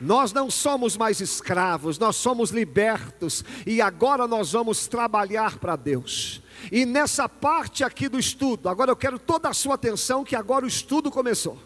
Nós 0.00 0.32
não 0.32 0.50
somos 0.50 0.96
mais 0.96 1.20
escravos, 1.20 1.98
nós 1.98 2.16
somos 2.16 2.50
libertos 2.50 3.44
e 3.64 3.80
agora 3.80 4.26
nós 4.26 4.52
vamos 4.52 4.88
trabalhar 4.88 5.58
para 5.58 5.76
Deus. 5.76 6.42
E 6.72 6.84
nessa 6.84 7.28
parte 7.28 7.84
aqui 7.84 8.08
do 8.08 8.18
estudo, 8.18 8.68
agora 8.68 8.90
eu 8.90 8.96
quero 8.96 9.18
toda 9.18 9.48
a 9.48 9.54
sua 9.54 9.76
atenção 9.76 10.24
que 10.24 10.34
agora 10.34 10.64
o 10.64 10.68
estudo 10.68 11.10
começou. 11.10 11.56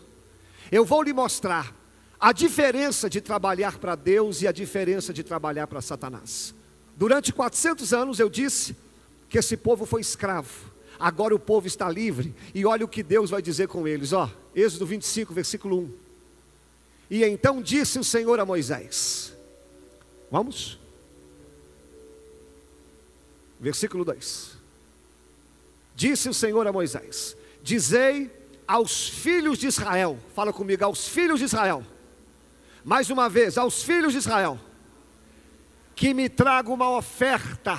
Eu 0.71 0.85
vou 0.85 1.02
lhe 1.02 1.14
mostrar 1.14 1.75
a 2.21 2.33
diferença 2.33 3.09
de 3.09 3.21
trabalhar 3.21 3.78
para 3.78 3.95
Deus 3.95 4.42
e 4.42 4.49
a 4.49 4.52
diferença 4.52 5.14
de 5.14 5.23
trabalhar 5.23 5.66
para 5.66 5.80
Satanás. 5.80 6.54
Durante 6.95 7.33
400 7.33 7.92
anos 7.95 8.18
eu 8.18 8.28
disse 8.28 8.76
que 9.28 9.38
esse 9.38 9.56
povo 9.56 9.87
foi 9.87 10.00
escravo. 10.00 10.73
Agora 10.99 11.35
o 11.35 11.38
povo 11.38 11.66
está 11.66 11.88
livre. 11.90 12.35
E 12.54 12.64
olha 12.64 12.85
o 12.85 12.88
que 12.88 13.02
Deus 13.02 13.30
vai 13.30 13.42
dizer 13.42 13.68
com 13.68 13.87
eles, 13.87 14.12
ó. 14.12 14.30
Êxodo 14.54 14.87
25, 14.87 15.35
versículo 15.35 15.78
1. 15.78 15.92
E 17.11 17.25
então 17.25 17.62
disse 17.62 17.99
o 17.99 18.04
Senhor 18.04 18.40
a 18.40 18.45
Moisés: 18.45 19.37
Vamos? 20.30 20.78
Versículo 23.61 24.04
2: 24.04 24.56
Disse 25.95 26.28
o 26.28 26.35
Senhor 26.35 26.66
a 26.66 26.73
Moisés: 26.73 27.37
Dizei 27.62 28.30
aos 28.66 29.09
filhos 29.09 29.59
de 29.59 29.66
Israel, 29.66 30.18
fala 30.35 30.52
comigo, 30.52 30.85
aos 30.85 31.09
filhos 31.09 31.38
de 31.38 31.45
Israel, 31.45 31.85
mais 32.85 33.11
uma 33.11 33.28
vez, 33.28 33.56
aos 33.56 33.83
filhos 33.83 34.12
de 34.12 34.18
Israel, 34.18 34.59
que 35.95 36.12
me 36.12 36.28
traga 36.28 36.71
uma 36.71 36.90
oferta 36.90 37.78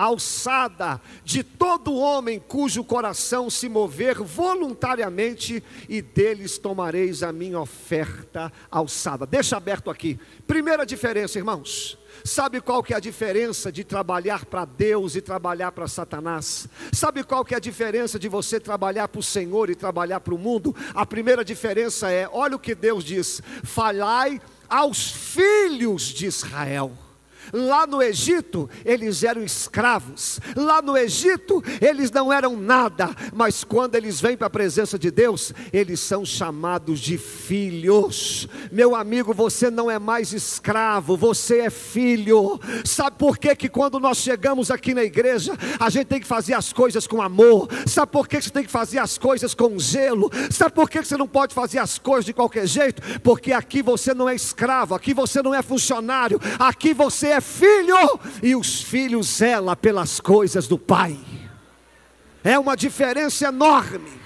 alçada 0.00 0.98
de 1.22 1.42
todo 1.44 1.94
homem 1.94 2.40
cujo 2.40 2.82
coração 2.82 3.50
se 3.50 3.68
mover 3.68 4.22
voluntariamente, 4.22 5.62
e 5.90 6.00
deles 6.00 6.56
tomareis 6.56 7.22
a 7.22 7.30
minha 7.30 7.60
oferta 7.60 8.50
alçada. 8.70 9.26
Deixa 9.26 9.58
aberto 9.58 9.90
aqui. 9.90 10.18
Primeira 10.46 10.86
diferença, 10.86 11.36
irmãos. 11.36 11.98
Sabe 12.24 12.62
qual 12.62 12.82
que 12.82 12.94
é 12.94 12.96
a 12.96 13.00
diferença 13.00 13.70
de 13.70 13.84
trabalhar 13.84 14.46
para 14.46 14.64
Deus 14.64 15.14
e 15.16 15.20
trabalhar 15.20 15.70
para 15.72 15.86
Satanás? 15.86 16.66
Sabe 16.92 17.22
qual 17.22 17.44
que 17.44 17.52
é 17.52 17.58
a 17.58 17.60
diferença 17.60 18.18
de 18.18 18.28
você 18.28 18.58
trabalhar 18.58 19.06
para 19.06 19.20
o 19.20 19.22
Senhor 19.22 19.68
e 19.68 19.74
trabalhar 19.74 20.20
para 20.20 20.34
o 20.34 20.38
mundo? 20.38 20.74
A 20.94 21.04
primeira 21.04 21.44
diferença 21.44 22.10
é, 22.10 22.26
olha 22.32 22.56
o 22.56 22.60
que 22.60 22.74
Deus 22.74 23.04
diz: 23.04 23.42
falai 23.62 24.40
aos 24.66 25.10
filhos 25.10 26.04
de 26.04 26.24
Israel. 26.24 27.09
Lá 27.52 27.86
no 27.86 28.02
Egito, 28.02 28.68
eles 28.84 29.22
eram 29.22 29.42
escravos. 29.42 30.40
Lá 30.56 30.80
no 30.80 30.96
Egito, 30.96 31.62
eles 31.80 32.10
não 32.10 32.32
eram 32.32 32.56
nada. 32.56 33.10
Mas 33.34 33.64
quando 33.64 33.94
eles 33.94 34.20
vêm 34.20 34.36
para 34.36 34.46
a 34.46 34.50
presença 34.50 34.98
de 34.98 35.10
Deus, 35.10 35.52
eles 35.72 36.00
são 36.00 36.24
chamados 36.24 37.00
de 37.00 37.18
filhos. 37.18 38.48
Meu 38.70 38.94
amigo, 38.94 39.34
você 39.34 39.70
não 39.70 39.90
é 39.90 39.98
mais 39.98 40.32
escravo, 40.32 41.16
você 41.16 41.60
é 41.60 41.70
filho. 41.70 42.60
Sabe 42.84 43.16
por 43.18 43.38
que, 43.38 43.54
que 43.54 43.68
quando 43.68 43.98
nós 43.98 44.18
chegamos 44.18 44.70
aqui 44.70 44.94
na 44.94 45.02
igreja, 45.02 45.56
a 45.78 45.90
gente 45.90 46.06
tem 46.06 46.20
que 46.20 46.26
fazer 46.26 46.54
as 46.54 46.72
coisas 46.72 47.06
com 47.06 47.20
amor? 47.20 47.68
Sabe 47.86 48.12
por 48.12 48.28
que 48.28 48.40
você 48.40 48.50
tem 48.50 48.64
que 48.64 48.70
fazer 48.70 48.98
as 48.98 49.18
coisas 49.18 49.54
com 49.54 49.78
zelo? 49.78 50.30
Sabe 50.50 50.72
por 50.72 50.88
que 50.88 51.02
você 51.02 51.16
não 51.16 51.26
pode 51.26 51.54
fazer 51.54 51.78
as 51.78 51.98
coisas 51.98 52.24
de 52.24 52.32
qualquer 52.32 52.66
jeito? 52.66 53.02
Porque 53.20 53.52
aqui 53.52 53.82
você 53.82 54.14
não 54.14 54.28
é 54.28 54.34
escravo, 54.34 54.94
aqui 54.94 55.12
você 55.12 55.42
não 55.42 55.54
é 55.54 55.62
funcionário, 55.62 56.40
aqui 56.58 56.94
você 56.94 57.28
é 57.28 57.39
filho 57.40 57.96
e 58.42 58.54
os 58.54 58.82
filhos 58.82 59.26
zela 59.38 59.74
pelas 59.74 60.20
coisas 60.20 60.66
do 60.68 60.78
pai. 60.78 61.18
É 62.42 62.58
uma 62.58 62.76
diferença 62.76 63.48
enorme. 63.48 64.19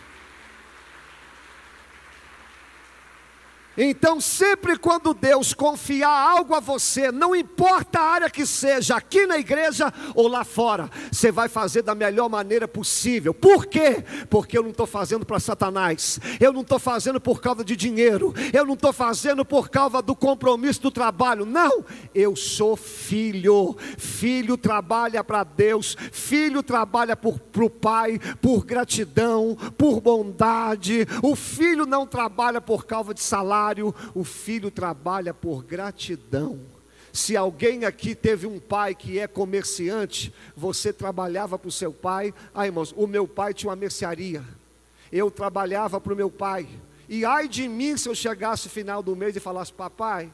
Então, 3.76 4.20
sempre 4.20 4.78
quando 4.78 5.12
Deus 5.12 5.52
confiar 5.52 6.08
algo 6.08 6.54
a 6.54 6.60
você, 6.60 7.10
não 7.10 7.34
importa 7.34 7.98
a 7.98 8.10
área 8.10 8.30
que 8.30 8.46
seja, 8.46 8.96
aqui 8.96 9.26
na 9.26 9.36
igreja 9.36 9.92
ou 10.14 10.28
lá 10.28 10.44
fora, 10.44 10.88
você 11.10 11.32
vai 11.32 11.48
fazer 11.48 11.82
da 11.82 11.94
melhor 11.94 12.28
maneira 12.28 12.68
possível. 12.68 13.34
Por 13.34 13.66
quê? 13.66 14.04
Porque 14.30 14.56
eu 14.56 14.62
não 14.62 14.70
estou 14.70 14.86
fazendo 14.86 15.26
para 15.26 15.40
Satanás, 15.40 16.20
eu 16.38 16.52
não 16.52 16.60
estou 16.60 16.78
fazendo 16.78 17.20
por 17.20 17.40
causa 17.40 17.64
de 17.64 17.74
dinheiro, 17.74 18.32
eu 18.52 18.64
não 18.64 18.74
estou 18.74 18.92
fazendo 18.92 19.44
por 19.44 19.68
causa 19.68 20.00
do 20.00 20.14
compromisso 20.14 20.82
do 20.82 20.90
trabalho. 20.90 21.44
Não, 21.44 21.84
eu 22.14 22.36
sou 22.36 22.76
filho. 22.76 23.76
Filho 23.98 24.56
trabalha 24.56 25.24
para 25.24 25.42
Deus, 25.42 25.96
filho 26.12 26.62
trabalha 26.62 27.16
para 27.16 27.64
o 27.64 27.70
pai, 27.70 28.18
por 28.40 28.64
gratidão, 28.64 29.56
por 29.76 30.00
bondade. 30.00 31.06
O 31.22 31.34
filho 31.34 31.86
não 31.86 32.06
trabalha 32.06 32.60
por 32.60 32.86
causa 32.86 33.12
de 33.12 33.20
salário 33.20 33.63
o 34.14 34.25
filho 34.25 34.71
trabalha 34.71 35.33
por 35.33 35.62
gratidão. 35.62 36.61
Se 37.12 37.37
alguém 37.37 37.85
aqui 37.85 38.14
teve 38.14 38.47
um 38.47 38.59
pai 38.59 38.94
que 38.94 39.21
é 39.21 39.28
comerciante, 39.28 40.35
você 40.56 40.92
trabalhava 40.92 41.56
para 41.56 41.68
o 41.68 41.73
seu 41.73 41.92
pai. 41.92 42.35
Ah, 42.52 42.66
irmãos, 42.66 42.92
o 42.97 43.06
meu 43.06 43.28
pai 43.28 43.54
tinha 43.54 43.71
uma 43.71 43.76
mercearia. 43.76 44.44
Eu 45.12 45.30
trabalhava 45.30 46.00
para 46.00 46.12
o 46.12 46.16
meu 46.16 46.28
pai. 46.28 46.68
E 47.09 47.25
ai 47.25 47.47
de 47.47 47.68
mim 47.68 47.97
se 47.97 48.09
eu 48.09 48.14
chegasse 48.14 48.66
no 48.66 48.73
final 48.73 49.02
do 49.02 49.14
mês 49.14 49.37
e 49.37 49.40
falasse, 49.40 49.73
papai, 49.73 50.33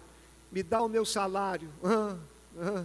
me 0.51 0.63
dá 0.63 0.83
o 0.83 0.89
meu 0.89 1.05
salário. 1.05 1.69
Ah, 1.85 2.17
ah. 2.59 2.85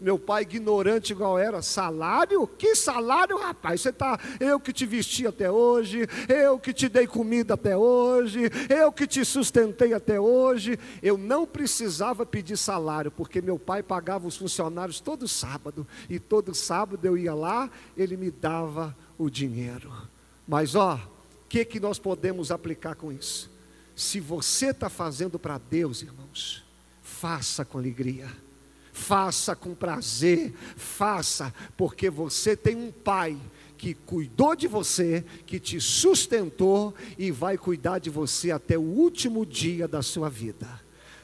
Meu 0.00 0.18
pai, 0.18 0.42
ignorante 0.42 1.12
igual 1.12 1.38
era, 1.38 1.62
salário? 1.62 2.46
Que 2.46 2.74
salário, 2.74 3.38
rapaz? 3.38 3.80
Você 3.80 3.92
tá, 3.92 4.18
eu 4.40 4.58
que 4.58 4.72
te 4.72 4.84
vesti 4.84 5.26
até 5.26 5.50
hoje, 5.50 6.06
eu 6.28 6.58
que 6.58 6.72
te 6.72 6.88
dei 6.88 7.06
comida 7.06 7.54
até 7.54 7.76
hoje, 7.76 8.50
eu 8.68 8.92
que 8.92 9.06
te 9.06 9.24
sustentei 9.24 9.94
até 9.94 10.20
hoje. 10.20 10.78
Eu 11.02 11.16
não 11.16 11.46
precisava 11.46 12.26
pedir 12.26 12.56
salário, 12.56 13.10
porque 13.10 13.40
meu 13.40 13.58
pai 13.58 13.82
pagava 13.82 14.26
os 14.26 14.36
funcionários 14.36 15.00
todo 15.00 15.28
sábado, 15.28 15.86
e 16.10 16.18
todo 16.18 16.54
sábado 16.54 17.04
eu 17.06 17.16
ia 17.16 17.34
lá, 17.34 17.70
ele 17.96 18.16
me 18.16 18.30
dava 18.30 18.96
o 19.16 19.30
dinheiro. 19.30 19.92
Mas 20.46 20.74
ó, 20.74 20.96
o 20.96 21.48
que, 21.48 21.64
que 21.64 21.78
nós 21.78 21.98
podemos 21.98 22.50
aplicar 22.50 22.94
com 22.96 23.12
isso? 23.12 23.50
Se 23.94 24.18
você 24.18 24.66
está 24.66 24.90
fazendo 24.90 25.38
para 25.38 25.56
Deus, 25.56 26.02
irmãos, 26.02 26.64
faça 27.00 27.64
com 27.64 27.78
alegria 27.78 28.43
faça 28.94 29.56
com 29.56 29.74
prazer, 29.74 30.54
faça, 30.76 31.52
porque 31.76 32.08
você 32.08 32.56
tem 32.56 32.76
um 32.76 32.92
pai 32.92 33.36
que 33.76 33.92
cuidou 33.92 34.54
de 34.54 34.68
você, 34.68 35.24
que 35.44 35.58
te 35.58 35.80
sustentou 35.80 36.94
e 37.18 37.32
vai 37.32 37.58
cuidar 37.58 37.98
de 37.98 38.08
você 38.08 38.52
até 38.52 38.78
o 38.78 38.82
último 38.82 39.44
dia 39.44 39.88
da 39.88 40.00
sua 40.00 40.30
vida. 40.30 40.68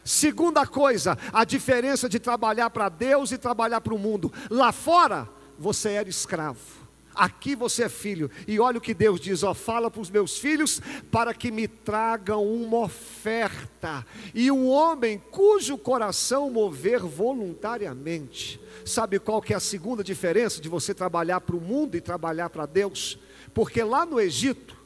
Segunda 0.04 0.66
coisa, 0.66 1.16
a 1.32 1.44
diferença 1.44 2.08
de 2.08 2.18
trabalhar 2.18 2.70
para 2.70 2.88
Deus 2.88 3.30
e 3.30 3.38
trabalhar 3.38 3.80
para 3.80 3.94
o 3.94 3.98
mundo. 3.98 4.32
Lá 4.50 4.72
fora, 4.72 5.28
você 5.56 5.90
era 5.90 6.08
escravo. 6.08 6.79
Aqui 7.14 7.54
você 7.54 7.84
é 7.84 7.88
filho. 7.88 8.30
E 8.46 8.58
olha 8.60 8.78
o 8.78 8.80
que 8.80 8.94
Deus 8.94 9.20
diz: 9.20 9.42
ó, 9.42 9.52
fala 9.52 9.90
para 9.90 10.00
os 10.00 10.10
meus 10.10 10.38
filhos 10.38 10.80
para 11.10 11.34
que 11.34 11.50
me 11.50 11.66
tragam 11.66 12.44
uma 12.44 12.78
oferta. 12.78 14.06
E 14.34 14.50
o 14.50 14.66
homem 14.66 15.20
cujo 15.30 15.76
coração 15.76 16.50
mover 16.50 17.00
voluntariamente. 17.00 18.60
Sabe 18.84 19.18
qual 19.18 19.42
que 19.42 19.52
é 19.52 19.56
a 19.56 19.60
segunda 19.60 20.02
diferença 20.02 20.60
de 20.60 20.68
você 20.68 20.94
trabalhar 20.94 21.40
para 21.40 21.56
o 21.56 21.60
mundo 21.60 21.96
e 21.96 22.00
trabalhar 22.00 22.50
para 22.50 22.66
Deus? 22.66 23.18
Porque 23.52 23.82
lá 23.82 24.06
no 24.06 24.20
Egito, 24.20 24.76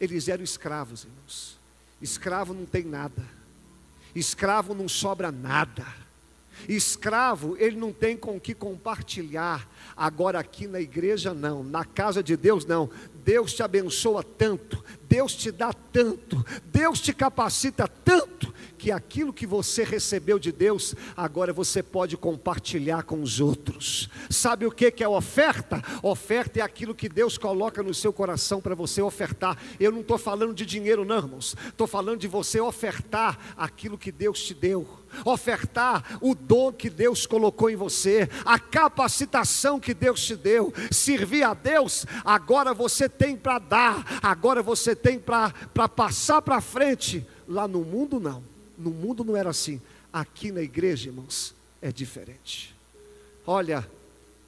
eles 0.00 0.28
eram 0.28 0.42
escravos, 0.42 1.04
irmãos. 1.04 1.58
Escravo 2.00 2.52
não 2.52 2.66
tem 2.66 2.84
nada. 2.84 3.22
Escravo 4.14 4.74
não 4.74 4.88
sobra 4.88 5.30
nada. 5.30 6.01
Escravo, 6.68 7.56
ele 7.58 7.76
não 7.76 7.92
tem 7.92 8.16
com 8.16 8.38
que 8.40 8.54
compartilhar. 8.54 9.68
Agora, 9.96 10.38
aqui 10.38 10.66
na 10.66 10.80
igreja, 10.80 11.34
não. 11.34 11.62
Na 11.62 11.84
casa 11.84 12.22
de 12.22 12.36
Deus, 12.36 12.64
não. 12.64 12.90
Deus 13.24 13.52
te 13.52 13.62
abençoa 13.62 14.22
tanto, 14.22 14.84
Deus 15.08 15.34
te 15.34 15.52
dá 15.52 15.72
tanto, 15.72 16.44
Deus 16.64 17.00
te 17.00 17.12
capacita 17.12 17.86
tanto, 17.86 18.52
que 18.76 18.90
aquilo 18.90 19.32
que 19.32 19.46
você 19.46 19.84
recebeu 19.84 20.40
de 20.40 20.50
Deus, 20.50 20.94
agora 21.16 21.52
você 21.52 21.84
pode 21.84 22.16
compartilhar 22.16 23.04
com 23.04 23.22
os 23.22 23.38
outros. 23.38 24.08
Sabe 24.28 24.66
o 24.66 24.72
que 24.72 24.92
é 25.02 25.08
oferta? 25.08 25.80
Oferta 26.02 26.58
é 26.58 26.62
aquilo 26.62 26.94
que 26.94 27.08
Deus 27.08 27.38
coloca 27.38 27.80
no 27.80 27.94
seu 27.94 28.12
coração 28.12 28.60
para 28.60 28.74
você 28.74 29.00
ofertar. 29.00 29.56
Eu 29.78 29.92
não 29.92 30.00
estou 30.00 30.18
falando 30.18 30.52
de 30.52 30.66
dinheiro, 30.66 31.04
não, 31.04 31.18
irmãos. 31.18 31.54
Estou 31.68 31.86
falando 31.86 32.18
de 32.18 32.26
você 32.26 32.60
ofertar 32.60 33.38
aquilo 33.56 33.96
que 33.96 34.10
Deus 34.10 34.42
te 34.42 34.52
deu 34.52 35.01
ofertar 35.24 36.18
o 36.20 36.34
dom 36.34 36.72
que 36.72 36.88
Deus 36.88 37.26
colocou 37.26 37.70
em 37.70 37.76
você, 37.76 38.28
a 38.44 38.58
capacitação 38.58 39.78
que 39.80 39.94
Deus 39.94 40.24
te 40.24 40.36
deu, 40.36 40.72
servir 40.90 41.42
a 41.42 41.54
Deus, 41.54 42.06
agora 42.24 42.74
você 42.74 43.08
tem 43.08 43.36
para 43.36 43.58
dar, 43.58 44.20
agora 44.22 44.62
você 44.62 44.94
tem 44.94 45.18
para 45.18 45.52
passar 45.88 46.42
para 46.42 46.60
frente. 46.60 47.26
Lá 47.48 47.66
no 47.68 47.84
mundo, 47.84 48.18
não. 48.18 48.42
No 48.78 48.90
mundo 48.90 49.24
não 49.24 49.36
era 49.36 49.50
assim. 49.50 49.80
Aqui 50.12 50.50
na 50.50 50.62
igreja, 50.62 51.08
irmãos, 51.08 51.54
é 51.80 51.90
diferente. 51.90 52.74
Olha, 53.46 53.88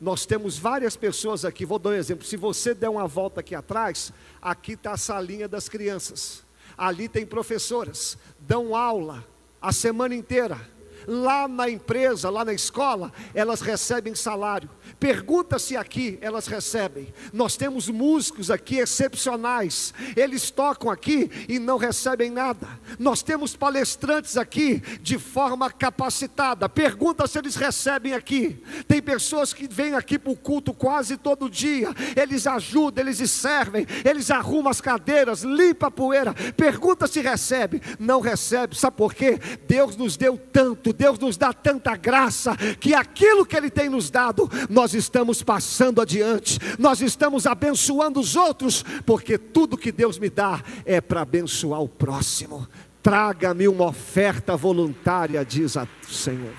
nós 0.00 0.26
temos 0.26 0.58
várias 0.58 0.96
pessoas 0.96 1.44
aqui. 1.44 1.64
Vou 1.64 1.78
dar 1.78 1.90
um 1.90 1.94
exemplo. 1.94 2.24
Se 2.24 2.36
você 2.36 2.74
der 2.74 2.88
uma 2.88 3.06
volta 3.06 3.40
aqui 3.40 3.54
atrás, 3.54 4.12
aqui 4.40 4.72
está 4.72 4.92
a 4.92 4.96
salinha 4.96 5.48
das 5.48 5.68
crianças. 5.68 6.44
Ali 6.76 7.08
tem 7.08 7.24
professoras, 7.24 8.18
dão 8.38 8.74
aula 8.74 9.24
a 9.64 9.72
semana 9.72 10.14
inteira. 10.14 10.73
Lá 11.06 11.46
na 11.48 11.68
empresa, 11.68 12.30
lá 12.30 12.44
na 12.44 12.52
escola, 12.52 13.12
elas 13.34 13.60
recebem 13.60 14.14
salário. 14.14 14.70
Pergunta 14.98 15.58
se 15.58 15.76
aqui 15.76 16.18
elas 16.20 16.46
recebem. 16.46 17.12
Nós 17.32 17.56
temos 17.56 17.88
músicos 17.88 18.50
aqui 18.50 18.78
excepcionais, 18.78 19.92
eles 20.16 20.50
tocam 20.50 20.90
aqui 20.90 21.30
e 21.48 21.58
não 21.58 21.76
recebem 21.76 22.30
nada. 22.30 22.66
Nós 22.98 23.22
temos 23.22 23.56
palestrantes 23.56 24.36
aqui 24.36 24.80
de 25.00 25.18
forma 25.18 25.70
capacitada. 25.70 26.68
Pergunta 26.68 27.26
se 27.26 27.38
eles 27.38 27.56
recebem 27.56 28.14
aqui. 28.14 28.62
Tem 28.86 29.02
pessoas 29.02 29.52
que 29.52 29.68
vêm 29.68 29.94
aqui 29.94 30.18
para 30.18 30.32
o 30.32 30.36
culto 30.36 30.72
quase 30.72 31.16
todo 31.16 31.50
dia, 31.50 31.88
eles 32.16 32.46
ajudam, 32.46 33.04
eles 33.04 33.30
servem, 33.30 33.86
eles 34.04 34.30
arrumam 34.30 34.70
as 34.70 34.80
cadeiras, 34.80 35.42
limpam 35.42 35.88
a 35.88 35.90
poeira. 35.90 36.34
Pergunta 36.56 37.06
se 37.06 37.20
recebe. 37.20 37.82
Não 37.98 38.20
recebe, 38.20 38.76
sabe 38.76 38.96
por 38.96 39.12
quê? 39.12 39.38
Deus 39.66 39.96
nos 39.96 40.16
deu 40.16 40.38
tanto, 40.38 40.93
Deus 40.94 41.18
nos 41.18 41.36
dá 41.36 41.52
tanta 41.52 41.94
graça, 41.96 42.56
que 42.80 42.94
aquilo 42.94 43.44
que 43.44 43.54
Ele 43.54 43.68
tem 43.68 43.90
nos 43.90 44.10
dado, 44.10 44.50
nós 44.70 44.94
estamos 44.94 45.42
passando 45.42 46.00
adiante, 46.00 46.58
nós 46.78 47.02
estamos 47.02 47.46
abençoando 47.46 48.18
os 48.18 48.36
outros, 48.36 48.82
porque 49.04 49.36
tudo 49.36 49.76
que 49.76 49.92
Deus 49.92 50.18
me 50.18 50.30
dá 50.30 50.62
é 50.86 51.00
para 51.00 51.20
abençoar 51.20 51.82
o 51.82 51.88
próximo. 51.88 52.66
Traga-me 53.02 53.68
uma 53.68 53.88
oferta 53.88 54.56
voluntária, 54.56 55.44
diz 55.44 55.76
o 55.76 55.86
Senhor. 56.08 56.54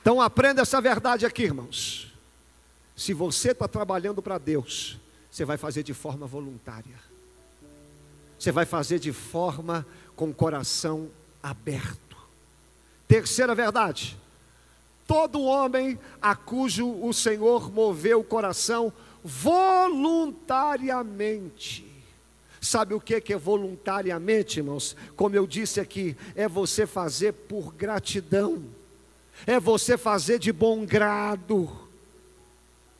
Então 0.00 0.20
aprenda 0.20 0.62
essa 0.62 0.80
verdade 0.80 1.26
aqui, 1.26 1.42
irmãos. 1.42 2.10
Se 2.96 3.12
você 3.12 3.50
está 3.50 3.68
trabalhando 3.68 4.22
para 4.22 4.38
Deus, 4.38 4.98
você 5.30 5.44
vai 5.44 5.56
fazer 5.56 5.82
de 5.82 5.94
forma 5.94 6.26
voluntária. 6.26 6.96
Você 8.38 8.50
vai 8.50 8.64
fazer 8.64 8.98
de 8.98 9.12
forma 9.12 9.86
com 10.20 10.28
o 10.28 10.34
coração 10.34 11.08
aberto. 11.42 12.18
Terceira 13.08 13.54
verdade: 13.54 14.18
todo 15.06 15.40
homem 15.40 15.98
a 16.20 16.36
cujo 16.36 16.86
o 16.86 17.10
Senhor 17.14 17.72
moveu 17.72 18.20
o 18.20 18.24
coração 18.24 18.92
voluntariamente. 19.24 21.86
Sabe 22.60 22.92
o 22.92 23.00
que 23.00 23.32
é 23.32 23.36
voluntariamente, 23.38 24.60
irmãos? 24.60 24.94
Como 25.16 25.34
eu 25.34 25.46
disse 25.46 25.80
aqui, 25.80 26.14
é 26.34 26.46
você 26.46 26.86
fazer 26.86 27.32
por 27.32 27.72
gratidão, 27.72 28.62
é 29.46 29.58
você 29.58 29.96
fazer 29.96 30.38
de 30.38 30.52
bom 30.52 30.84
grado. 30.84 31.88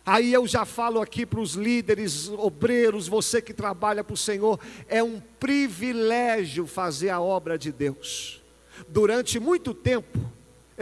Aí 0.05 0.33
eu 0.33 0.47
já 0.47 0.65
falo 0.65 1.01
aqui 1.01 1.27
para 1.27 1.41
os 1.41 1.55
líderes, 1.55 2.29
obreiros, 2.29 3.07
você 3.07 3.41
que 3.43 3.53
trabalha 3.53 4.03
para 4.03 4.15
o 4.15 4.17
Senhor, 4.17 4.59
é 4.89 5.03
um 5.03 5.21
privilégio 5.39 6.67
fazer 6.67 7.11
a 7.11 7.21
obra 7.21 7.59
de 7.59 7.71
Deus. 7.71 8.43
Durante 8.89 9.39
muito 9.39 9.75
tempo, 9.75 10.19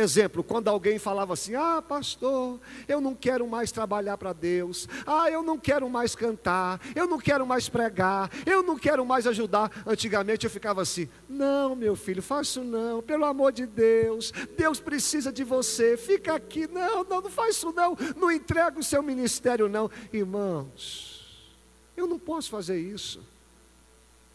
Exemplo, 0.00 0.44
quando 0.44 0.68
alguém 0.68 0.96
falava 0.96 1.32
assim: 1.32 1.56
Ah, 1.56 1.82
pastor, 1.82 2.60
eu 2.86 3.00
não 3.00 3.16
quero 3.16 3.48
mais 3.48 3.72
trabalhar 3.72 4.16
para 4.16 4.32
Deus. 4.32 4.88
Ah, 5.04 5.28
eu 5.28 5.42
não 5.42 5.58
quero 5.58 5.90
mais 5.90 6.14
cantar. 6.14 6.80
Eu 6.94 7.08
não 7.08 7.18
quero 7.18 7.44
mais 7.44 7.68
pregar. 7.68 8.30
Eu 8.46 8.62
não 8.62 8.78
quero 8.78 9.04
mais 9.04 9.26
ajudar. 9.26 9.72
Antigamente 9.84 10.46
eu 10.46 10.50
ficava 10.50 10.82
assim: 10.82 11.08
Não, 11.28 11.74
meu 11.74 11.96
filho, 11.96 12.22
faça 12.22 12.62
não. 12.62 13.02
Pelo 13.02 13.24
amor 13.24 13.50
de 13.50 13.66
Deus. 13.66 14.32
Deus 14.56 14.78
precisa 14.78 15.32
de 15.32 15.42
você. 15.42 15.96
Fica 15.96 16.32
aqui. 16.36 16.68
Não, 16.68 17.02
não, 17.02 17.20
não 17.20 17.30
faz 17.30 17.56
isso 17.56 17.72
não. 17.72 17.96
Não 18.16 18.30
entrega 18.30 18.78
o 18.78 18.84
seu 18.84 19.02
ministério, 19.02 19.68
não. 19.68 19.90
Irmãos, 20.12 21.44
eu 21.96 22.06
não 22.06 22.20
posso 22.20 22.50
fazer 22.50 22.78
isso. 22.78 23.20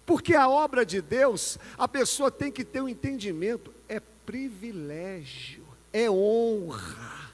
Porque 0.06 0.36
a 0.36 0.50
obra 0.50 0.86
de 0.86 1.02
Deus, 1.02 1.58
a 1.78 1.88
pessoa 1.88 2.30
tem 2.30 2.52
que 2.52 2.66
ter 2.66 2.82
um 2.82 2.90
entendimento 2.90 3.74
privilégio, 4.26 5.66
é 5.92 6.10
honra. 6.10 7.32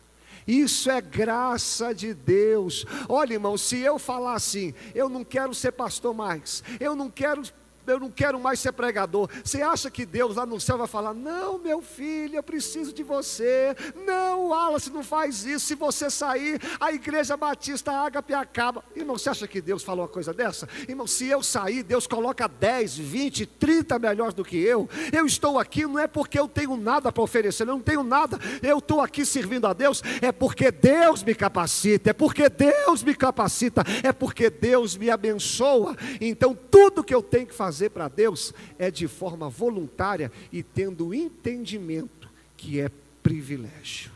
Isso 0.48 0.90
é 0.90 1.00
graça 1.00 1.94
de 1.94 2.14
Deus. 2.14 2.86
Olha, 3.08 3.34
irmão, 3.34 3.58
se 3.58 3.78
eu 3.78 4.00
falar 4.00 4.34
assim, 4.34 4.74
eu 4.96 5.08
não 5.08 5.24
quero 5.24 5.54
ser 5.54 5.72
pastor 5.72 6.14
mais, 6.14 6.64
eu 6.80 6.96
não 6.96 7.10
quero 7.10 7.44
eu 7.92 8.00
não 8.00 8.10
quero 8.10 8.40
mais 8.40 8.60
ser 8.60 8.72
pregador. 8.72 9.30
Você 9.44 9.62
acha 9.62 9.90
que 9.90 10.06
Deus 10.06 10.36
lá 10.36 10.46
no 10.46 10.60
céu 10.60 10.78
vai 10.78 10.88
falar: 10.88 11.14
Não, 11.14 11.58
meu 11.58 11.82
filho, 11.82 12.36
eu 12.36 12.44
preciso 12.44 12.94
de 12.94 13.04
você. 13.04 13.76
Não, 14.06 14.50
Wallace, 14.50 14.90
não 14.90 15.04
faz 15.04 15.46
isso. 15.46 15.66
Se 15.68 15.76
você 15.76 16.10
sair, 16.10 16.60
a 16.80 16.92
igreja 16.92 17.36
batista 17.36 17.92
ágape 17.92 18.34
acaba. 18.34 18.84
Irmão, 18.96 19.18
você 19.18 19.30
acha 19.30 19.48
que 19.48 19.62
Deus 19.62 19.84
falou 19.84 20.04
uma 20.04 20.12
coisa 20.12 20.34
dessa? 20.34 20.68
Irmão, 20.88 21.08
se 21.08 21.28
eu 21.28 21.42
sair, 21.42 21.84
Deus 21.84 22.08
coloca 22.08 22.48
10, 22.48 22.98
20, 22.98 23.46
30 23.46 24.00
melhores 24.00 24.34
do 24.34 24.44
que 24.44 24.58
eu. 24.58 24.90
Eu 25.12 25.26
estou 25.26 25.60
aqui 25.60 25.86
não 25.86 26.00
é 26.00 26.08
porque 26.08 26.40
eu 26.40 26.48
tenho 26.48 26.76
nada 26.76 27.12
para 27.12 27.24
oferecer, 27.24 27.64
eu 27.64 27.68
não 27.68 27.82
tenho 27.82 28.04
nada. 28.04 28.38
Eu 28.62 28.80
estou 28.80 29.02
aqui 29.02 29.26
servindo 29.26 29.68
a 29.68 29.74
Deus, 29.74 30.02
é 30.22 30.32
porque 30.32 30.72
Deus 30.72 31.24
me 31.24 31.34
capacita, 31.34 32.10
é 32.10 32.14
porque 32.14 32.50
Deus 32.50 33.04
me 33.04 33.16
capacita, 33.16 33.84
é 34.04 34.12
porque 34.12 34.50
Deus 34.50 34.98
me 34.98 35.10
abençoa. 35.10 35.96
Então, 36.20 36.58
tudo 36.70 37.04
que 37.04 37.14
eu 37.14 37.22
tenho 37.22 37.48
que 37.48 37.54
fazer 37.54 37.79
fazer 37.80 37.90
para 37.92 38.10
Deus 38.10 38.54
é 38.78 38.92
de 38.92 39.08
forma 39.08 39.48
voluntária 39.48 40.30
e 40.52 40.62
tendo 40.62 41.14
entendimento 41.14 42.30
que 42.58 42.80
é 42.80 42.92
privilégio. 43.24 44.12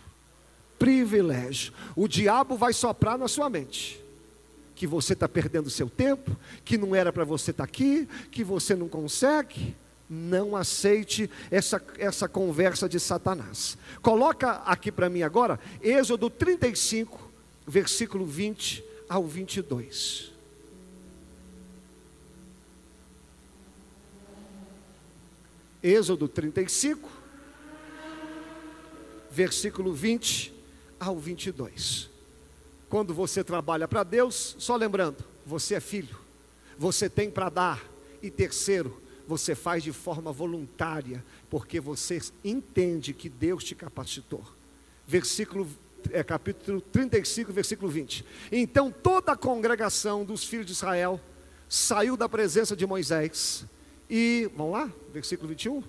Privilégio. 0.77 1.73
O 1.95 2.09
diabo 2.09 2.57
vai 2.57 2.73
soprar 2.73 3.17
na 3.17 3.29
sua 3.29 3.49
mente 3.49 4.03
que 4.75 4.85
você 4.85 5.13
está 5.13 5.29
perdendo 5.29 5.69
seu 5.69 5.89
tempo, 5.89 6.35
que 6.65 6.77
não 6.77 6.93
era 6.93 7.13
para 7.13 7.23
você 7.23 7.51
estar 7.51 7.63
tá 7.63 7.69
aqui, 7.69 8.07
que 8.29 8.43
você 8.43 8.75
não 8.75 8.89
consegue. 8.89 9.77
Não 10.09 10.55
aceite 10.55 11.29
essa, 11.49 11.81
essa 11.97 12.27
conversa 12.27 12.89
de 12.89 12.99
Satanás. 12.99 13.77
Coloca 14.01 14.61
aqui 14.65 14.91
para 14.91 15.09
mim 15.09 15.23
agora, 15.23 15.59
Êxodo 15.81 16.29
35, 16.29 17.31
versículo 17.65 18.25
20 18.25 18.83
ao 19.07 19.23
22. 19.23 20.32
Êxodo 25.83 26.29
35, 26.29 27.09
versículo 29.29 29.91
20 29.91 30.53
ao 30.97 31.19
22. 31.19 32.09
Quando 32.87 33.13
você 33.13 33.43
trabalha 33.43 33.85
para 33.85 34.03
Deus, 34.03 34.55
só 34.59 34.77
lembrando, 34.77 35.25
você 35.45 35.75
é 35.75 35.79
filho, 35.81 36.17
você 36.77 37.09
tem 37.09 37.29
para 37.29 37.49
dar, 37.49 37.83
e 38.21 38.31
terceiro, 38.31 39.01
você 39.27 39.55
faz 39.55 39.83
de 39.83 39.91
forma 39.91 40.31
voluntária, 40.31 41.21
porque 41.49 41.81
você 41.81 42.21
entende 42.45 43.13
que 43.13 43.27
Deus 43.27 43.63
te 43.65 43.75
capacitou. 43.75 44.43
Versículo 45.05 45.67
é, 46.11 46.23
capítulo 46.23 46.79
35, 46.79 47.51
versículo 47.51 47.91
20. 47.91 48.25
Então 48.51 48.89
toda 48.89 49.33
a 49.33 49.37
congregação 49.37 50.23
dos 50.23 50.45
filhos 50.45 50.65
de 50.65 50.71
Israel 50.71 51.19
saiu 51.67 52.15
da 52.15 52.29
presença 52.29 52.75
de 52.75 52.85
Moisés 52.85 53.65
e, 54.09 54.49
vamos 54.55 54.73
lá, 54.73 54.91
versículo 55.11 55.49
21. 55.49 55.83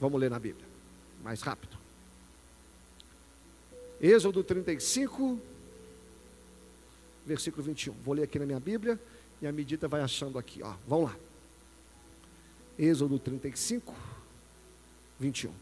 Vamos 0.00 0.20
ler 0.20 0.30
na 0.30 0.38
Bíblia, 0.38 0.66
mais 1.22 1.42
rápido. 1.42 1.76
Êxodo 4.00 4.44
35, 4.44 5.40
versículo 7.26 7.64
21. 7.64 7.92
Vou 8.04 8.14
ler 8.14 8.22
aqui 8.22 8.38
na 8.38 8.46
minha 8.46 8.60
Bíblia 8.60 8.98
e 9.42 9.46
a 9.46 9.52
medida 9.52 9.88
vai 9.88 10.00
achando 10.00 10.38
aqui, 10.38 10.62
ó. 10.62 10.74
Vamos 10.86 11.10
lá. 11.10 11.16
Êxodo 12.78 13.18
35, 13.18 13.94
21. 15.18 15.52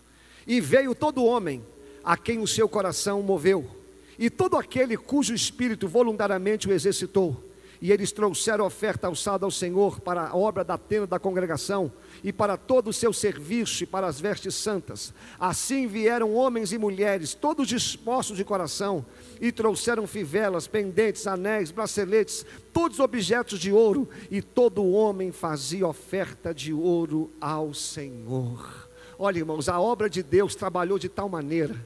E 0.46 0.60
veio 0.60 0.94
todo 0.94 1.24
homem 1.24 1.64
a 2.04 2.16
quem 2.16 2.38
o 2.38 2.46
seu 2.46 2.68
coração 2.68 3.22
moveu 3.22 3.75
e 4.18 4.30
todo 4.30 4.56
aquele 4.56 4.96
cujo 4.96 5.34
espírito 5.34 5.88
voluntariamente 5.88 6.68
o 6.68 6.72
exercitou, 6.72 7.42
e 7.80 7.92
eles 7.92 8.10
trouxeram 8.12 8.64
oferta 8.64 9.06
alçada 9.06 9.44
ao 9.44 9.50
Senhor 9.50 10.00
para 10.00 10.28
a 10.28 10.36
obra 10.36 10.64
da 10.64 10.78
tenda 10.78 11.06
da 11.06 11.18
congregação 11.18 11.92
e 12.24 12.32
para 12.32 12.56
todo 12.56 12.88
o 12.88 12.92
seu 12.92 13.12
serviço 13.12 13.84
e 13.84 13.86
para 13.86 14.06
as 14.06 14.18
vestes 14.18 14.54
santas. 14.54 15.12
Assim 15.38 15.86
vieram 15.86 16.34
homens 16.34 16.72
e 16.72 16.78
mulheres, 16.78 17.34
todos 17.34 17.68
dispostos 17.68 18.36
de 18.36 18.44
coração, 18.44 19.04
e 19.40 19.52
trouxeram 19.52 20.06
fivelas, 20.06 20.66
pendentes, 20.66 21.26
anéis, 21.26 21.70
braceletes, 21.70 22.46
todos 22.72 22.98
objetos 22.98 23.58
de 23.58 23.70
ouro, 23.70 24.08
e 24.30 24.40
todo 24.40 24.90
homem 24.90 25.30
fazia 25.30 25.86
oferta 25.86 26.54
de 26.54 26.72
ouro 26.72 27.30
ao 27.38 27.74
Senhor. 27.74 28.88
Olha, 29.18 29.38
irmãos, 29.38 29.68
a 29.68 29.78
obra 29.78 30.08
de 30.08 30.22
Deus 30.22 30.54
trabalhou 30.54 30.98
de 30.98 31.08
tal 31.08 31.28
maneira 31.28 31.76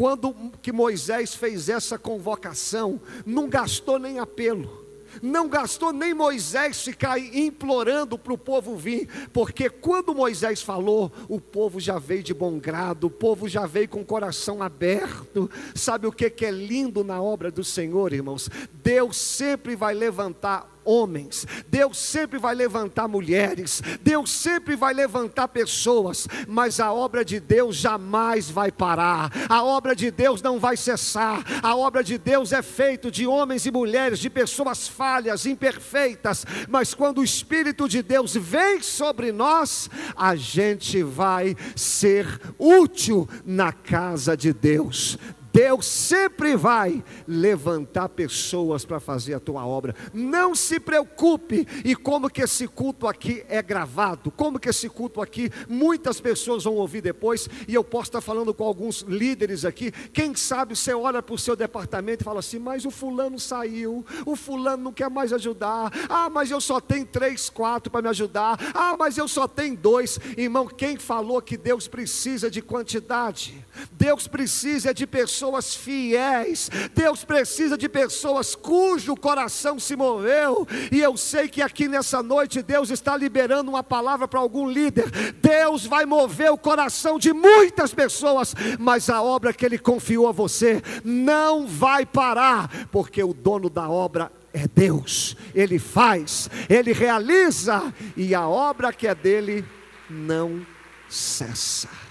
quando 0.00 0.34
que 0.62 0.72
Moisés 0.72 1.34
fez 1.34 1.68
essa 1.68 1.98
convocação, 1.98 2.98
não 3.26 3.50
gastou 3.50 3.98
nem 3.98 4.18
apelo. 4.18 4.86
Não 5.20 5.46
gastou 5.46 5.92
nem 5.92 6.14
Moisés 6.14 6.82
ficar 6.82 7.18
implorando 7.18 8.18
para 8.18 8.32
o 8.32 8.38
povo 8.38 8.76
vir, 8.76 9.28
porque 9.30 9.68
quando 9.68 10.14
Moisés 10.14 10.62
falou, 10.62 11.12
o 11.28 11.38
povo 11.38 11.78
já 11.78 11.98
veio 11.98 12.22
de 12.22 12.32
bom 12.32 12.58
grado, 12.58 13.08
o 13.08 13.10
povo 13.10 13.46
já 13.46 13.66
veio 13.66 13.90
com 13.90 14.00
o 14.00 14.06
coração 14.06 14.62
aberto. 14.62 15.50
Sabe 15.74 16.06
o 16.06 16.12
que, 16.12 16.30
que 16.30 16.46
é 16.46 16.50
lindo 16.50 17.04
na 17.04 17.20
obra 17.20 17.50
do 17.50 17.62
Senhor, 17.62 18.14
irmãos? 18.14 18.48
Deus 18.82 19.18
sempre 19.18 19.76
vai 19.76 19.92
levantar 19.92 20.79
homens, 20.84 21.46
Deus 21.68 21.98
sempre 21.98 22.38
vai 22.38 22.54
levantar 22.54 23.08
mulheres, 23.08 23.82
Deus 24.00 24.30
sempre 24.30 24.76
vai 24.76 24.92
levantar 24.92 25.48
pessoas, 25.48 26.26
mas 26.48 26.80
a 26.80 26.92
obra 26.92 27.24
de 27.24 27.40
Deus 27.40 27.76
jamais 27.76 28.50
vai 28.50 28.70
parar, 28.70 29.30
a 29.48 29.62
obra 29.62 29.94
de 29.94 30.10
Deus 30.10 30.42
não 30.42 30.58
vai 30.58 30.76
cessar, 30.76 31.44
a 31.62 31.76
obra 31.76 32.02
de 32.02 32.18
Deus 32.18 32.52
é 32.52 32.62
feita 32.62 33.10
de 33.10 33.26
homens 33.26 33.66
e 33.66 33.70
mulheres, 33.70 34.18
de 34.18 34.30
pessoas 34.30 34.88
falhas, 34.88 35.46
imperfeitas, 35.46 36.44
mas 36.68 36.94
quando 36.94 37.18
o 37.18 37.24
Espírito 37.24 37.88
de 37.88 38.02
Deus 38.02 38.34
vem 38.34 38.82
sobre 38.82 39.32
nós, 39.32 39.88
a 40.16 40.34
gente 40.36 41.02
vai 41.02 41.56
ser 41.76 42.40
útil 42.58 43.28
na 43.44 43.72
casa 43.72 44.36
de 44.36 44.52
Deus. 44.52 45.18
Deus 45.52 45.86
sempre 45.86 46.56
vai 46.56 47.02
levantar 47.26 48.08
pessoas 48.08 48.84
para 48.84 49.00
fazer 49.00 49.34
a 49.34 49.40
tua 49.40 49.66
obra. 49.66 49.94
Não 50.12 50.54
se 50.54 50.78
preocupe. 50.78 51.66
E 51.84 51.94
como 51.96 52.30
que 52.30 52.42
esse 52.42 52.68
culto 52.68 53.06
aqui 53.06 53.44
é 53.48 53.62
gravado? 53.62 54.30
Como 54.30 54.58
que 54.58 54.68
esse 54.68 54.88
culto 54.88 55.20
aqui 55.20 55.50
muitas 55.68 56.20
pessoas 56.20 56.64
vão 56.64 56.74
ouvir 56.74 57.00
depois? 57.00 57.48
E 57.66 57.74
eu 57.74 57.82
posso 57.82 58.08
estar 58.08 58.20
falando 58.20 58.54
com 58.54 58.64
alguns 58.64 59.02
líderes 59.02 59.64
aqui. 59.64 59.90
Quem 60.12 60.34
sabe 60.34 60.76
você 60.76 60.94
olha 60.94 61.22
para 61.22 61.34
o 61.34 61.38
seu 61.38 61.56
departamento 61.56 62.22
e 62.22 62.24
fala 62.24 62.40
assim: 62.40 62.58
Mas 62.58 62.84
o 62.84 62.90
fulano 62.90 63.38
saiu, 63.38 64.04
o 64.24 64.36
fulano 64.36 64.84
não 64.84 64.92
quer 64.92 65.10
mais 65.10 65.32
ajudar. 65.32 65.92
Ah, 66.08 66.30
mas 66.30 66.50
eu 66.50 66.60
só 66.60 66.80
tenho 66.80 67.06
três, 67.06 67.50
quatro 67.50 67.90
para 67.90 68.02
me 68.02 68.08
ajudar. 68.08 68.58
Ah, 68.74 68.96
mas 68.98 69.18
eu 69.18 69.26
só 69.26 69.48
tenho 69.48 69.76
dois. 69.76 70.18
Irmão, 70.36 70.66
quem 70.66 70.96
falou 70.96 71.42
que 71.42 71.56
Deus 71.56 71.88
precisa 71.88 72.50
de 72.50 72.62
quantidade? 72.62 73.64
Deus 73.92 74.26
precisa 74.26 74.92
de 74.92 75.06
pessoas 75.06 75.74
fiéis, 75.74 76.70
Deus 76.94 77.24
precisa 77.24 77.76
de 77.76 77.88
pessoas 77.88 78.54
cujo 78.54 79.16
coração 79.16 79.78
se 79.78 79.96
moveu, 79.96 80.66
e 80.90 81.00
eu 81.00 81.16
sei 81.16 81.48
que 81.48 81.62
aqui 81.62 81.88
nessa 81.88 82.22
noite 82.22 82.62
Deus 82.62 82.90
está 82.90 83.16
liberando 83.16 83.70
uma 83.70 83.82
palavra 83.82 84.26
para 84.26 84.40
algum 84.40 84.68
líder. 84.68 85.10
Deus 85.40 85.86
vai 85.86 86.04
mover 86.04 86.50
o 86.52 86.58
coração 86.58 87.18
de 87.18 87.32
muitas 87.32 87.94
pessoas, 87.94 88.54
mas 88.78 89.08
a 89.08 89.22
obra 89.22 89.52
que 89.52 89.64
Ele 89.64 89.78
confiou 89.78 90.28
a 90.28 90.32
você 90.32 90.82
não 91.04 91.66
vai 91.66 92.04
parar, 92.04 92.88
porque 92.90 93.22
o 93.22 93.32
dono 93.32 93.68
da 93.68 93.88
obra 93.88 94.32
é 94.52 94.66
Deus, 94.66 95.36
Ele 95.54 95.78
faz, 95.78 96.50
Ele 96.68 96.92
realiza, 96.92 97.92
e 98.16 98.34
a 98.34 98.48
obra 98.48 98.92
que 98.92 99.06
é 99.06 99.14
dele 99.14 99.64
não 100.08 100.64
cessa. 101.08 102.09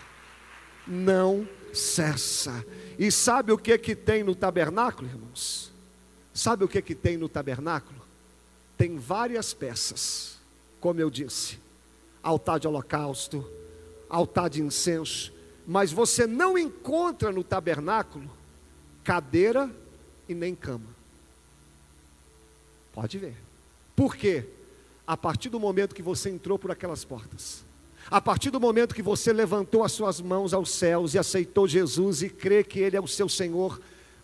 Não 0.90 1.48
cessa. 1.74 2.66
E 2.98 3.12
sabe 3.12 3.52
o 3.52 3.58
que 3.58 3.78
que 3.78 3.96
tem 3.96 4.24
no 4.24 4.36
tabernáculo, 4.36 5.08
irmãos? 5.08 5.72
Sabe 6.34 6.64
o 6.64 6.68
que 6.68 6.82
que 6.82 6.96
tem 6.96 7.18
no 7.18 7.30
tabernáculo? 7.30 8.02
Tem 8.78 8.98
várias 8.98 9.54
peças, 9.54 10.40
como 10.80 11.00
eu 11.00 11.10
disse: 11.10 11.60
altar 12.24 12.60
de 12.60 12.68
holocausto, 12.68 13.50
altar 14.10 14.50
de 14.50 14.62
incenso, 14.62 15.34
mas 15.68 15.92
você 15.92 16.26
não 16.26 16.58
encontra 16.58 17.32
no 17.32 17.44
tabernáculo 17.44 18.30
cadeira 19.04 19.74
e 20.28 20.36
nem 20.36 20.54
cama. 20.56 20.96
Pode 22.94 23.18
ver. 23.18 23.36
Por 23.96 24.16
quê? 24.16 24.46
A 25.06 25.18
partir 25.18 25.50
do 25.50 25.60
momento 25.60 25.96
que 25.96 26.02
você 26.02 26.30
entrou 26.30 26.60
por 26.60 26.72
aquelas 26.72 27.04
portas, 27.04 27.66
a 28.12 28.20
partir 28.20 28.50
do 28.50 28.60
momento 28.60 28.96
que 28.96 29.02
você 29.02 29.32
levantou 29.32 29.84
as 29.84 29.92
suas 29.92 30.20
mãos 30.20 30.54
aos 30.54 30.72
céus 30.72 31.14
e 31.14 31.20
aceitou 31.20 31.68
Jesus 31.68 32.24
e 32.24 32.30
crê 32.30 32.64
que 32.64 32.80
Ele 32.80 32.98
é 32.98 33.02
o 33.02 33.08
seu 33.08 33.30
Senhor, 33.30 33.80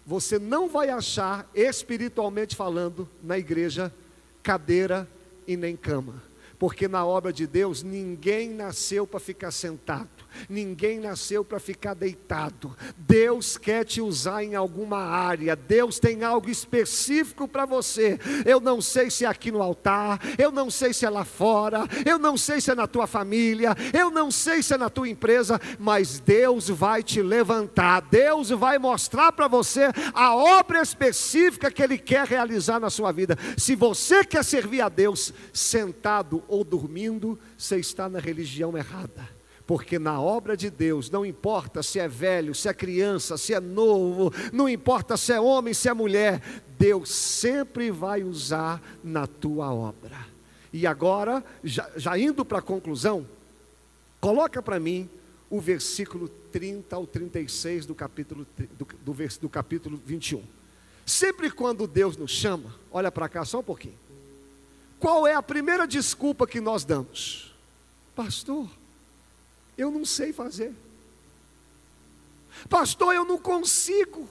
você 0.06 0.40
não 0.40 0.68
vai 0.68 0.90
achar, 0.90 1.50
espiritualmente 1.54 2.56
falando, 2.56 3.08
na 3.22 3.38
igreja, 3.38 3.94
cadeira 4.42 5.08
e 5.48 5.56
nem 5.56 5.76
cama. 5.76 6.24
Porque 6.58 6.88
na 6.88 7.06
obra 7.06 7.34
de 7.34 7.46
Deus 7.46 7.84
ninguém 7.84 8.50
nasceu 8.50 9.06
para 9.06 9.20
ficar 9.20 9.52
sentado. 9.52 10.15
Ninguém 10.50 11.00
nasceu 11.00 11.44
para 11.44 11.60
ficar 11.60 11.94
deitado. 11.94 12.76
Deus 12.98 13.58
quer 13.58 13.86
te 13.86 14.02
usar 14.02 14.44
em 14.44 14.56
alguma 14.56 14.98
área. 14.98 15.56
Deus 15.56 16.00
tem 16.00 16.24
algo 16.24 16.50
específico 16.50 17.48
para 17.48 17.66
você. 17.66 18.20
Eu 18.46 18.60
não 18.60 18.82
sei 18.82 19.10
se 19.10 19.26
é 19.26 19.28
aqui 19.28 19.52
no 19.52 19.62
altar, 19.62 20.20
eu 20.38 20.52
não 20.52 20.70
sei 20.70 20.94
se 20.94 21.06
é 21.06 21.10
lá 21.10 21.26
fora, 21.26 21.86
eu 22.06 22.18
não 22.18 22.38
sei 22.38 22.62
se 22.62 22.72
é 22.72 22.76
na 22.76 22.88
tua 22.88 23.08
família, 23.08 23.76
eu 23.94 24.10
não 24.12 24.30
sei 24.32 24.62
se 24.62 24.74
é 24.74 24.78
na 24.78 24.90
tua 24.90 25.10
empresa, 25.10 25.60
mas 25.80 26.20
Deus 26.20 26.70
vai 26.70 27.04
te 27.04 27.22
levantar. 27.22 28.02
Deus 28.02 28.50
vai 28.50 28.78
mostrar 28.78 29.32
para 29.32 29.48
você 29.48 29.90
a 30.14 30.36
obra 30.36 30.82
específica 30.82 31.72
que 31.72 31.82
Ele 31.82 31.98
quer 31.98 32.28
realizar 32.28 32.80
na 32.80 32.90
sua 32.90 33.12
vida. 33.12 33.38
Se 33.58 33.76
você 33.76 34.24
quer 34.24 34.44
servir 34.44 34.82
a 34.82 34.90
Deus 34.90 35.34
sentado 35.54 36.44
ou 36.48 36.64
dormindo, 36.64 37.40
você 37.58 37.78
está 37.78 38.10
na 38.10 38.20
religião 38.20 38.78
errada. 38.78 39.36
Porque 39.68 39.98
na 39.98 40.22
obra 40.22 40.56
de 40.56 40.70
Deus, 40.70 41.10
não 41.10 41.26
importa 41.26 41.82
se 41.82 42.00
é 42.00 42.08
velho, 42.08 42.54
se 42.54 42.70
é 42.70 42.74
criança, 42.74 43.38
se 43.38 43.54
é 43.54 43.60
novo, 43.60 44.32
não 44.54 44.70
importa 44.70 45.18
se 45.18 45.34
é 45.34 45.40
homem, 45.40 45.74
se 45.74 45.90
é 45.90 45.94
mulher, 45.94 46.42
Deus 46.78 47.10
sempre 47.10 47.90
vai 47.90 48.24
usar 48.24 48.82
na 49.04 49.26
tua 49.26 49.74
obra. 49.74 50.18
E 50.72 50.86
agora, 50.86 51.44
já, 51.64 51.90
já 51.96 52.18
indo 52.18 52.46
para 52.46 52.60
a 52.60 52.62
conclusão, 52.62 53.28
coloca 54.20 54.62
para 54.62 54.80
mim 54.80 55.10
o 55.50 55.60
versículo 55.60 56.28
30 56.28 56.96
ao 56.96 57.08
36 57.08 57.86
do 57.86 57.96
capítulo, 57.96 58.46
do, 58.78 58.86
do, 59.04 59.40
do 59.40 59.50
capítulo 59.50 60.00
21. 60.06 60.44
Sempre 61.06 61.50
quando 61.50 61.88
Deus 61.88 62.18
nos 62.18 62.32
chama, 62.32 62.76
olha 62.92 63.12
para 63.12 63.30
cá 63.30 63.46
só 63.46 63.60
um 63.60 63.64
pouquinho. 63.64 63.98
Qual 65.00 65.28
é 65.28 65.34
a 65.34 65.42
primeira 65.42 65.88
desculpa 65.88 66.48
que 66.48 66.60
nós 66.60 66.84
damos? 66.84 67.56
Pastor, 68.16 68.68
eu 69.78 69.92
não 69.92 70.06
sei 70.06 70.32
fazer. 70.32 70.74
Pastor, 72.70 73.14
eu 73.14 73.26
não 73.26 73.38
consigo. 73.38 74.28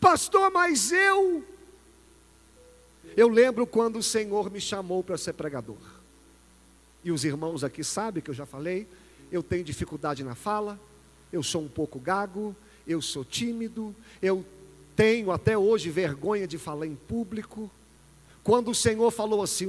Pastor, 0.00 0.50
mas 0.50 0.92
eu. 0.92 1.44
Eu 3.16 3.28
lembro 3.28 3.66
quando 3.66 3.96
o 3.96 4.02
Senhor 4.02 4.50
me 4.50 4.60
chamou 4.60 5.02
para 5.02 5.18
ser 5.18 5.32
pregador. 5.32 5.76
E 7.02 7.10
os 7.10 7.24
irmãos 7.24 7.64
aqui 7.64 7.82
sabem 7.82 8.22
que 8.22 8.30
eu 8.30 8.34
já 8.34 8.46
falei, 8.46 8.86
eu 9.30 9.42
tenho 9.42 9.64
dificuldade 9.64 10.22
na 10.24 10.34
fala, 10.34 10.78
eu 11.32 11.42
sou 11.42 11.62
um 11.62 11.68
pouco 11.68 11.98
gago, 11.98 12.54
eu 12.86 13.00
sou 13.00 13.24
tímido, 13.24 13.94
eu 14.20 14.44
tenho 14.96 15.30
até 15.30 15.56
hoje 15.56 15.90
vergonha 15.90 16.46
de 16.46 16.58
falar 16.58 16.86
em 16.86 16.96
público. 16.96 17.70
Quando 18.48 18.70
o 18.70 18.74
Senhor 18.74 19.10
falou 19.10 19.42
assim: 19.42 19.66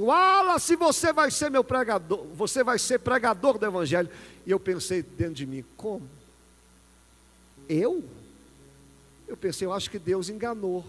se 0.58 0.74
você 0.74 1.12
vai 1.12 1.30
ser 1.30 1.50
meu 1.50 1.62
pregador, 1.62 2.24
você 2.32 2.64
vai 2.64 2.78
ser 2.78 2.98
pregador 3.00 3.58
do 3.58 3.66
Evangelho. 3.66 4.08
E 4.46 4.50
eu 4.50 4.58
pensei 4.58 5.02
dentro 5.02 5.34
de 5.34 5.44
mim: 5.44 5.62
como? 5.76 6.08
Eu? 7.68 8.02
Eu 9.28 9.36
pensei, 9.36 9.66
eu 9.66 9.72
acho 9.74 9.90
que 9.90 9.98
Deus 9.98 10.30
enganou. 10.30 10.82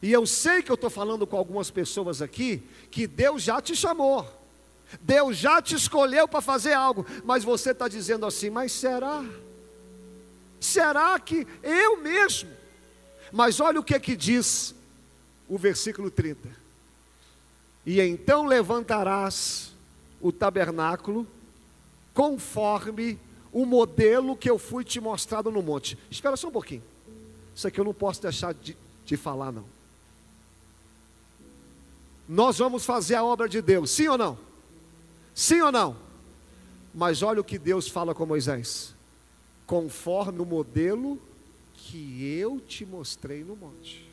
E 0.00 0.10
eu 0.10 0.24
sei 0.24 0.62
que 0.62 0.70
eu 0.70 0.74
estou 0.74 0.88
falando 0.88 1.26
com 1.26 1.36
algumas 1.36 1.70
pessoas 1.70 2.22
aqui 2.22 2.62
que 2.90 3.06
Deus 3.06 3.42
já 3.42 3.60
te 3.60 3.76
chamou, 3.76 4.26
Deus 5.02 5.36
já 5.36 5.60
te 5.60 5.74
escolheu 5.74 6.26
para 6.26 6.40
fazer 6.40 6.72
algo, 6.72 7.04
mas 7.26 7.44
você 7.44 7.72
está 7.72 7.88
dizendo 7.88 8.24
assim: 8.24 8.48
mas 8.48 8.72
será? 8.72 9.22
Será 10.58 11.20
que 11.20 11.46
eu 11.62 11.98
mesmo? 11.98 12.48
Mas 13.30 13.60
olha 13.60 13.78
o 13.78 13.84
que 13.84 14.00
que 14.00 14.16
diz 14.16 14.74
o 15.46 15.58
versículo 15.58 16.10
30. 16.10 16.59
E 17.90 18.00
então 18.00 18.46
levantarás 18.46 19.74
o 20.20 20.30
tabernáculo 20.30 21.26
conforme 22.14 23.18
o 23.52 23.66
modelo 23.66 24.36
que 24.36 24.48
eu 24.48 24.60
fui 24.60 24.84
te 24.84 25.00
mostrado 25.00 25.50
no 25.50 25.60
monte. 25.60 25.98
Espera 26.08 26.36
só 26.36 26.46
um 26.46 26.52
pouquinho. 26.52 26.84
Isso 27.52 27.66
aqui 27.66 27.80
eu 27.80 27.84
não 27.84 27.92
posso 27.92 28.22
deixar 28.22 28.54
de, 28.54 28.76
de 29.04 29.16
falar, 29.16 29.50
não. 29.50 29.64
Nós 32.28 32.58
vamos 32.58 32.84
fazer 32.84 33.16
a 33.16 33.24
obra 33.24 33.48
de 33.48 33.60
Deus, 33.60 33.90
sim 33.90 34.06
ou 34.06 34.16
não? 34.16 34.38
Sim 35.34 35.60
ou 35.60 35.72
não? 35.72 35.96
Mas 36.94 37.22
olha 37.22 37.40
o 37.40 37.44
que 37.44 37.58
Deus 37.58 37.88
fala 37.88 38.14
com 38.14 38.24
Moisés: 38.24 38.94
conforme 39.66 40.40
o 40.40 40.46
modelo 40.46 41.20
que 41.74 42.24
eu 42.38 42.60
te 42.60 42.86
mostrei 42.86 43.42
no 43.42 43.56
monte. 43.56 44.09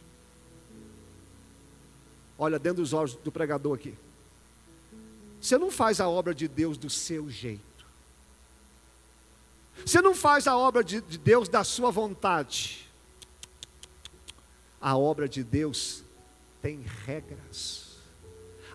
Olha 2.38 2.60
dentro 2.60 2.82
dos 2.82 2.94
olhos 2.94 3.16
do 3.16 3.32
pregador 3.32 3.76
aqui. 3.76 3.96
Você 5.42 5.58
não 5.58 5.72
faz 5.72 6.00
a 6.00 6.08
obra 6.08 6.34
de 6.34 6.48
Deus 6.48 6.78
do 6.78 6.90
seu 6.90 7.30
jeito. 7.30 7.62
Você 9.86 10.02
não 10.02 10.14
faz 10.14 10.48
a 10.48 10.58
obra 10.58 10.84
de, 10.84 11.02
de 11.02 11.18
Deus 11.18 11.48
da 11.48 11.64
sua 11.64 11.92
vontade. 11.92 12.88
A 14.82 14.98
obra 14.98 15.28
de 15.28 15.44
Deus 15.44 16.04
tem 16.62 16.84
regras. 17.06 17.98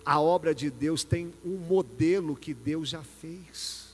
A 0.04 0.20
obra 0.20 0.54
de 0.54 0.70
Deus 0.70 1.04
tem 1.04 1.32
um 1.44 1.56
modelo 1.56 2.34
que 2.36 2.54
Deus 2.54 2.88
já 2.88 3.02
fez. 3.02 3.92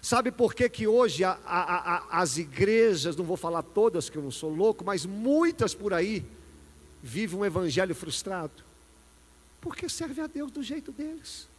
Sabe 0.00 0.32
por 0.32 0.52
que, 0.52 0.68
que 0.68 0.86
hoje 0.86 1.22
a, 1.22 1.38
a, 1.44 1.94
a, 1.94 2.20
as 2.20 2.36
igrejas, 2.36 3.14
não 3.16 3.24
vou 3.24 3.36
falar 3.36 3.62
todas 3.62 4.10
que 4.10 4.18
eu 4.18 4.22
não 4.22 4.32
sou 4.32 4.52
louco, 4.52 4.84
mas 4.84 5.06
muitas 5.06 5.74
por 5.74 5.94
aí, 5.94 6.24
vive 7.02 7.36
um 7.36 7.44
evangelho 7.44 7.94
frustrado. 7.94 8.62
Porque 9.60 9.88
serve 9.88 10.20
a 10.20 10.26
Deus 10.26 10.50
do 10.50 10.62
jeito 10.62 10.92
deles 10.92 11.50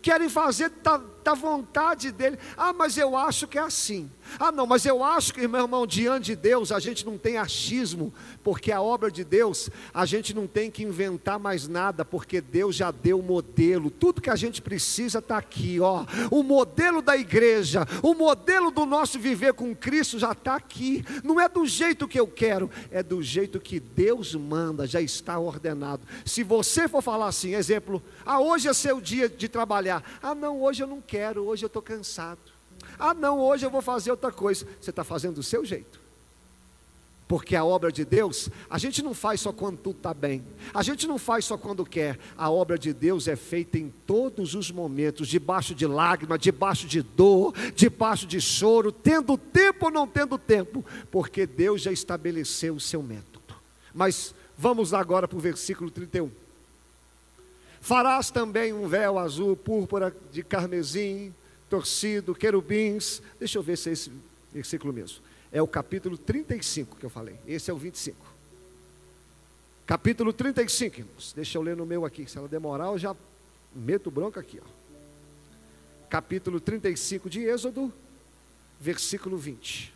querem 0.00 0.28
fazer 0.28 0.70
da, 0.70 0.98
da, 1.24 1.34
vontade 1.34 2.12
dele. 2.12 2.38
Ah, 2.56 2.72
mas 2.72 2.96
eu 2.96 3.16
acho 3.16 3.46
que 3.46 3.58
é 3.58 3.62
assim. 3.62 4.10
Ah, 4.38 4.52
não, 4.52 4.66
mas 4.66 4.84
eu 4.84 5.02
acho 5.02 5.32
que, 5.32 5.46
meu 5.46 5.62
irmão, 5.62 5.86
diante 5.86 6.26
de 6.26 6.36
Deus 6.36 6.72
a 6.72 6.78
gente 6.78 7.04
não 7.04 7.16
tem 7.18 7.36
achismo, 7.36 8.12
porque 8.42 8.72
a 8.72 8.80
obra 8.80 9.10
de 9.10 9.24
Deus 9.24 9.70
a 9.92 10.04
gente 10.04 10.34
não 10.34 10.46
tem 10.46 10.70
que 10.70 10.82
inventar 10.82 11.38
mais 11.38 11.68
nada, 11.68 12.04
porque 12.04 12.40
Deus 12.40 12.76
já 12.76 12.90
deu 12.90 13.20
o 13.20 13.22
modelo. 13.22 13.90
Tudo 13.90 14.20
que 14.20 14.30
a 14.30 14.36
gente 14.36 14.60
precisa 14.60 15.18
está 15.18 15.38
aqui, 15.38 15.80
ó. 15.80 16.04
O 16.30 16.42
modelo 16.42 17.00
da 17.00 17.16
igreja, 17.16 17.86
o 18.02 18.14
modelo 18.14 18.70
do 18.70 18.84
nosso 18.84 19.18
viver 19.18 19.54
com 19.54 19.74
Cristo 19.74 20.18
já 20.18 20.32
está 20.32 20.56
aqui. 20.56 21.04
Não 21.22 21.40
é 21.40 21.48
do 21.48 21.66
jeito 21.66 22.08
que 22.08 22.18
eu 22.18 22.26
quero, 22.26 22.70
é 22.90 23.02
do 23.02 23.22
jeito 23.22 23.60
que 23.60 23.78
Deus 23.80 24.34
manda, 24.34 24.86
já 24.86 25.00
está 25.00 25.38
ordenado. 25.38 26.02
Se 26.24 26.42
você 26.42 26.88
for 26.88 27.02
falar 27.02 27.28
assim, 27.28 27.54
exemplo, 27.54 28.02
ah, 28.24 28.40
hoje 28.40 28.68
é 28.68 28.72
seu 28.72 29.00
dia 29.00 29.28
de 29.28 29.48
trabalhar. 29.48 30.02
Ah, 30.22 30.34
não, 30.34 30.62
hoje 30.62 30.82
eu 30.82 30.86
não 30.86 31.00
quero, 31.00 31.44
hoje 31.44 31.64
eu 31.64 31.68
estou 31.68 31.82
cansado. 31.82 32.55
Ah, 32.98 33.14
não, 33.14 33.40
hoje 33.40 33.66
eu 33.66 33.70
vou 33.70 33.82
fazer 33.82 34.10
outra 34.10 34.32
coisa. 34.32 34.66
Você 34.80 34.90
está 34.90 35.04
fazendo 35.04 35.36
do 35.36 35.42
seu 35.42 35.64
jeito. 35.64 36.06
Porque 37.28 37.56
a 37.56 37.64
obra 37.64 37.90
de 37.90 38.04
Deus, 38.04 38.48
a 38.70 38.78
gente 38.78 39.02
não 39.02 39.12
faz 39.12 39.40
só 39.40 39.52
quando 39.52 39.78
tudo 39.78 39.96
está 39.96 40.14
bem, 40.14 40.44
a 40.72 40.80
gente 40.80 41.08
não 41.08 41.18
faz 41.18 41.44
só 41.44 41.58
quando 41.58 41.84
quer, 41.84 42.18
a 42.36 42.48
obra 42.48 42.78
de 42.78 42.92
Deus 42.92 43.26
é 43.26 43.34
feita 43.34 43.78
em 43.78 43.92
todos 44.06 44.54
os 44.54 44.70
momentos, 44.70 45.26
debaixo 45.26 45.74
de 45.74 45.88
lágrima, 45.88 46.38
debaixo 46.38 46.86
de 46.86 47.02
dor, 47.02 47.52
debaixo 47.74 48.28
de 48.28 48.40
choro, 48.40 48.92
tendo 48.92 49.36
tempo 49.36 49.86
ou 49.86 49.90
não 49.90 50.06
tendo 50.06 50.38
tempo, 50.38 50.84
porque 51.10 51.46
Deus 51.46 51.82
já 51.82 51.90
estabeleceu 51.90 52.76
o 52.76 52.80
seu 52.80 53.02
método. 53.02 53.56
Mas 53.92 54.32
vamos 54.56 54.94
agora 54.94 55.26
para 55.26 55.36
o 55.38 55.40
versículo 55.40 55.90
31. 55.90 56.30
Farás 57.80 58.30
também 58.30 58.72
um 58.72 58.86
véu 58.86 59.18
azul, 59.18 59.56
púrpura 59.56 60.14
de 60.30 60.44
carmesim, 60.44 61.34
torcido, 61.68 62.34
querubins. 62.34 63.22
Deixa 63.38 63.58
eu 63.58 63.62
ver 63.62 63.76
se 63.76 63.90
é 63.90 63.92
esse 63.92 64.12
versículo 64.52 64.92
mesmo. 64.92 65.20
É 65.52 65.62
o 65.62 65.66
capítulo 65.66 66.16
35 66.18 66.96
que 66.96 67.04
eu 67.04 67.10
falei. 67.10 67.38
Esse 67.46 67.70
é 67.70 67.74
o 67.74 67.78
25. 67.78 68.16
Capítulo 69.86 70.32
35, 70.32 70.98
irmãos. 70.98 71.32
Deixa 71.32 71.56
eu 71.56 71.62
ler 71.62 71.76
no 71.76 71.86
meu 71.86 72.04
aqui. 72.04 72.28
Se 72.28 72.36
ela 72.36 72.48
demorar, 72.48 72.86
eu 72.86 72.98
já 72.98 73.14
meto 73.74 74.10
bronca 74.10 74.40
aqui. 74.40 74.60
Ó. 74.60 74.68
Capítulo 76.08 76.60
35 76.60 77.30
de 77.30 77.42
Êxodo, 77.42 77.92
versículo 78.80 79.36
20. 79.36 79.92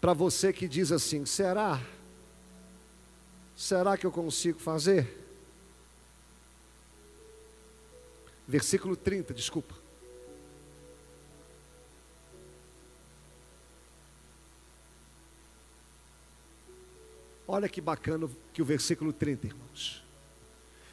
Para 0.00 0.12
você 0.12 0.52
que 0.52 0.66
diz 0.68 0.92
assim: 0.92 1.26
será? 1.26 1.80
Será 3.56 3.96
que 3.96 4.06
eu 4.06 4.12
consigo 4.12 4.58
fazer? 4.58 5.23
Versículo 8.46 8.96
30, 8.96 9.32
desculpa. 9.32 9.74
Olha 17.46 17.68
que 17.68 17.80
bacana 17.80 18.28
que 18.52 18.62
o 18.62 18.64
versículo 18.64 19.12
30, 19.12 19.46
irmãos. 19.46 20.04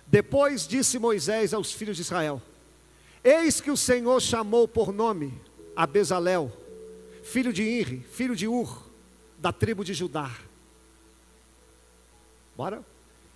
Depois 0.06 0.68
disse 0.68 1.00
Moisés 1.00 1.54
aos 1.54 1.72
filhos 1.72 1.96
de 1.96 2.02
Israel: 2.02 2.42
Eis 3.24 3.62
que 3.62 3.72
o 3.72 3.78
Senhor 3.78 4.22
chamou 4.22 4.68
por 4.68 4.92
nome 4.92 5.34
a 5.76 5.86
filho 7.24 7.54
de 7.54 7.64
Inri, 7.64 8.02
filho 8.12 8.36
de 8.36 8.48
Ur, 8.48 8.86
da 9.38 9.54
tribo 9.54 9.84
de 9.84 9.94
Judá. 9.94 10.30
Bora? 12.56 12.84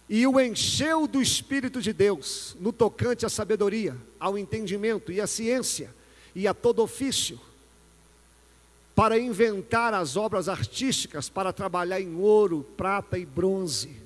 E 0.08 0.26
o 0.28 0.40
encheu 0.40 1.08
do 1.08 1.22
Espírito 1.22 1.82
de 1.82 1.92
Deus, 1.92 2.56
no 2.60 2.72
tocante 2.72 3.26
à 3.26 3.30
sabedoria, 3.30 3.98
ao 4.20 4.38
entendimento 4.38 5.12
e 5.12 5.20
à 5.20 5.26
ciência, 5.26 5.94
e 6.36 6.48
a 6.48 6.54
todo 6.54 6.84
ofício, 6.84 7.40
para 8.94 9.18
inventar 9.18 9.94
as 9.94 10.16
obras 10.16 10.48
artísticas, 10.48 11.28
para 11.28 11.52
trabalhar 11.52 12.00
em 12.00 12.16
ouro, 12.16 12.66
prata 12.78 13.18
e 13.18 13.26
bronze, 13.26 13.98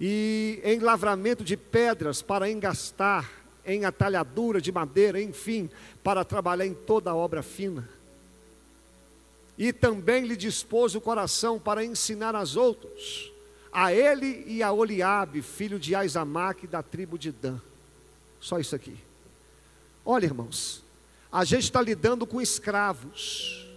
e 0.00 0.60
em 0.64 0.80
lavramento 0.80 1.44
de 1.44 1.56
pedras, 1.56 2.20
para 2.20 2.50
engastar, 2.50 3.30
em 3.64 3.84
atalhadura 3.84 4.60
de 4.60 4.72
madeira, 4.72 5.20
enfim, 5.20 5.70
para 6.02 6.24
trabalhar 6.24 6.66
em 6.66 6.74
toda 6.74 7.10
a 7.10 7.14
obra 7.14 7.42
fina. 7.42 7.88
E 9.56 9.70
também 9.72 10.24
lhe 10.24 10.34
dispôs 10.34 10.94
o 10.94 11.00
coração 11.00 11.58
para 11.58 11.84
ensinar 11.84 12.34
aos 12.34 12.56
outros 12.56 13.30
a 13.72 13.92
ele 13.92 14.44
e 14.46 14.62
a 14.62 14.72
Oliabe, 14.72 15.42
filho 15.42 15.78
de 15.78 15.94
Aizamaque, 15.94 16.66
da 16.66 16.82
tribo 16.82 17.18
de 17.18 17.30
Dan. 17.30 17.60
Só 18.40 18.58
isso 18.58 18.74
aqui. 18.74 18.98
Olha, 20.04 20.24
irmãos, 20.24 20.84
a 21.30 21.44
gente 21.44 21.64
está 21.64 21.80
lidando 21.80 22.26
com 22.26 22.40
escravos. 22.40 23.68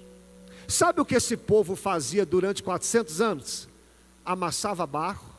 Sabe 0.68 1.02
o 1.02 1.06
que 1.06 1.16
esse 1.16 1.38
povo 1.38 1.76
fazia 1.76 2.26
durante 2.26 2.64
400 2.64 3.22
anos? 3.22 3.70
Amassava 4.26 4.88
barro 4.88 5.30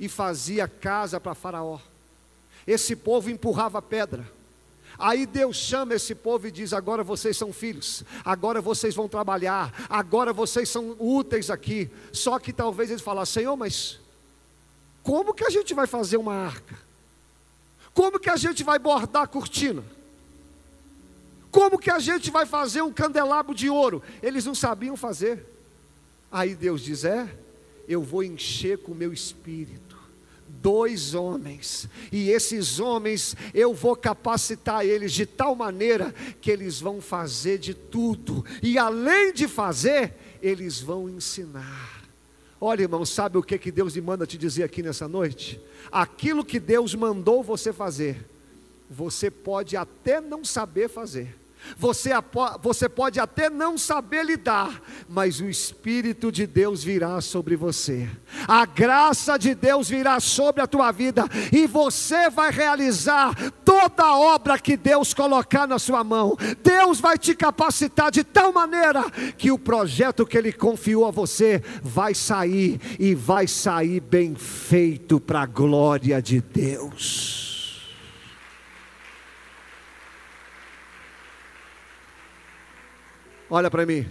e 0.00 0.08
fazia 0.08 0.66
casa 0.66 1.20
para 1.20 1.34
Faraó. 1.34 1.78
Esse 2.66 2.96
povo 2.96 3.30
empurrava 3.30 3.80
pedra 3.80 4.37
Aí 4.98 5.26
Deus 5.26 5.56
chama 5.56 5.94
esse 5.94 6.14
povo 6.14 6.48
e 6.48 6.50
diz: 6.50 6.72
agora 6.72 7.04
vocês 7.04 7.36
são 7.36 7.52
filhos, 7.52 8.02
agora 8.24 8.60
vocês 8.60 8.94
vão 8.94 9.08
trabalhar, 9.08 9.72
agora 9.88 10.32
vocês 10.32 10.68
são 10.68 10.96
úteis 10.98 11.50
aqui. 11.50 11.88
Só 12.12 12.38
que 12.38 12.52
talvez 12.52 12.90
eles 12.90 13.02
falassem: 13.02 13.42
Senhor, 13.42 13.56
mas 13.56 14.00
como 15.02 15.32
que 15.32 15.44
a 15.44 15.50
gente 15.50 15.72
vai 15.72 15.86
fazer 15.86 16.16
uma 16.16 16.34
arca? 16.34 16.76
Como 17.94 18.18
que 18.18 18.28
a 18.28 18.36
gente 18.36 18.64
vai 18.64 18.78
bordar 18.78 19.22
a 19.22 19.26
cortina? 19.26 19.84
Como 21.50 21.78
que 21.78 21.90
a 21.90 21.98
gente 22.00 22.30
vai 22.30 22.44
fazer 22.44 22.82
um 22.82 22.92
candelabro 22.92 23.54
de 23.54 23.70
ouro? 23.70 24.02
Eles 24.20 24.44
não 24.44 24.54
sabiam 24.54 24.96
fazer. 24.96 25.46
Aí 26.30 26.56
Deus 26.56 26.82
diz: 26.82 27.04
É, 27.04 27.38
eu 27.86 28.02
vou 28.02 28.24
encher 28.24 28.78
com 28.78 28.90
o 28.90 28.96
meu 28.96 29.12
espírito 29.12 29.87
dois 30.60 31.14
homens, 31.14 31.88
e 32.10 32.30
esses 32.30 32.80
homens 32.80 33.36
eu 33.54 33.72
vou 33.72 33.96
capacitar 33.96 34.84
eles 34.84 35.12
de 35.12 35.26
tal 35.26 35.54
maneira 35.54 36.14
que 36.40 36.50
eles 36.50 36.80
vão 36.80 37.00
fazer 37.00 37.58
de 37.58 37.74
tudo, 37.74 38.44
e 38.62 38.78
além 38.78 39.32
de 39.32 39.48
fazer, 39.48 40.14
eles 40.42 40.80
vão 40.80 41.08
ensinar. 41.08 41.98
Olha, 42.60 42.82
irmão, 42.82 43.04
sabe 43.04 43.38
o 43.38 43.42
que, 43.42 43.56
que 43.56 43.70
Deus 43.70 43.94
me 43.94 44.00
manda 44.00 44.26
te 44.26 44.36
dizer 44.36 44.64
aqui 44.64 44.82
nessa 44.82 45.06
noite? 45.06 45.60
Aquilo 45.92 46.44
que 46.44 46.58
Deus 46.58 46.94
mandou 46.94 47.42
você 47.42 47.72
fazer, 47.72 48.28
você 48.90 49.30
pode 49.30 49.76
até 49.76 50.20
não 50.20 50.44
saber 50.44 50.88
fazer, 50.88 51.36
você, 51.76 52.10
você 52.62 52.88
pode 52.88 53.20
até 53.20 53.50
não 53.50 53.76
saber 53.76 54.24
lidar, 54.24 54.80
mas 55.08 55.40
o 55.40 55.48
Espírito 55.48 56.30
de 56.30 56.46
Deus 56.46 56.82
virá 56.82 57.20
sobre 57.20 57.56
você, 57.56 58.08
a 58.46 58.64
graça 58.64 59.36
de 59.36 59.54
Deus 59.54 59.88
virá 59.88 60.20
sobre 60.20 60.62
a 60.62 60.66
tua 60.66 60.92
vida, 60.92 61.24
e 61.52 61.66
você 61.66 62.30
vai 62.30 62.50
realizar 62.50 63.34
toda 63.64 64.04
a 64.04 64.18
obra 64.18 64.58
que 64.58 64.76
Deus 64.76 65.12
colocar 65.12 65.66
na 65.66 65.78
sua 65.78 66.02
mão. 66.02 66.36
Deus 66.62 67.00
vai 67.00 67.18
te 67.18 67.34
capacitar 67.34 68.10
de 68.10 68.24
tal 68.24 68.52
maneira 68.52 69.04
que 69.36 69.50
o 69.50 69.58
projeto 69.58 70.26
que 70.26 70.36
Ele 70.36 70.52
confiou 70.52 71.06
a 71.06 71.10
você 71.10 71.62
vai 71.82 72.14
sair, 72.14 72.80
e 72.98 73.14
vai 73.14 73.46
sair 73.46 74.00
bem 74.00 74.34
feito 74.34 75.20
para 75.20 75.42
a 75.42 75.46
glória 75.46 76.20
de 76.22 76.40
Deus. 76.40 77.57
Olha 83.50 83.70
para 83.70 83.86
mim, 83.86 84.06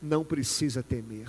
não 0.00 0.24
precisa 0.24 0.82
temer. 0.82 1.28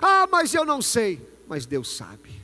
Ah, 0.00 0.26
mas 0.30 0.54
eu 0.54 0.64
não 0.64 0.80
sei, 0.80 1.20
mas 1.46 1.66
Deus 1.66 1.96
sabe. 1.96 2.42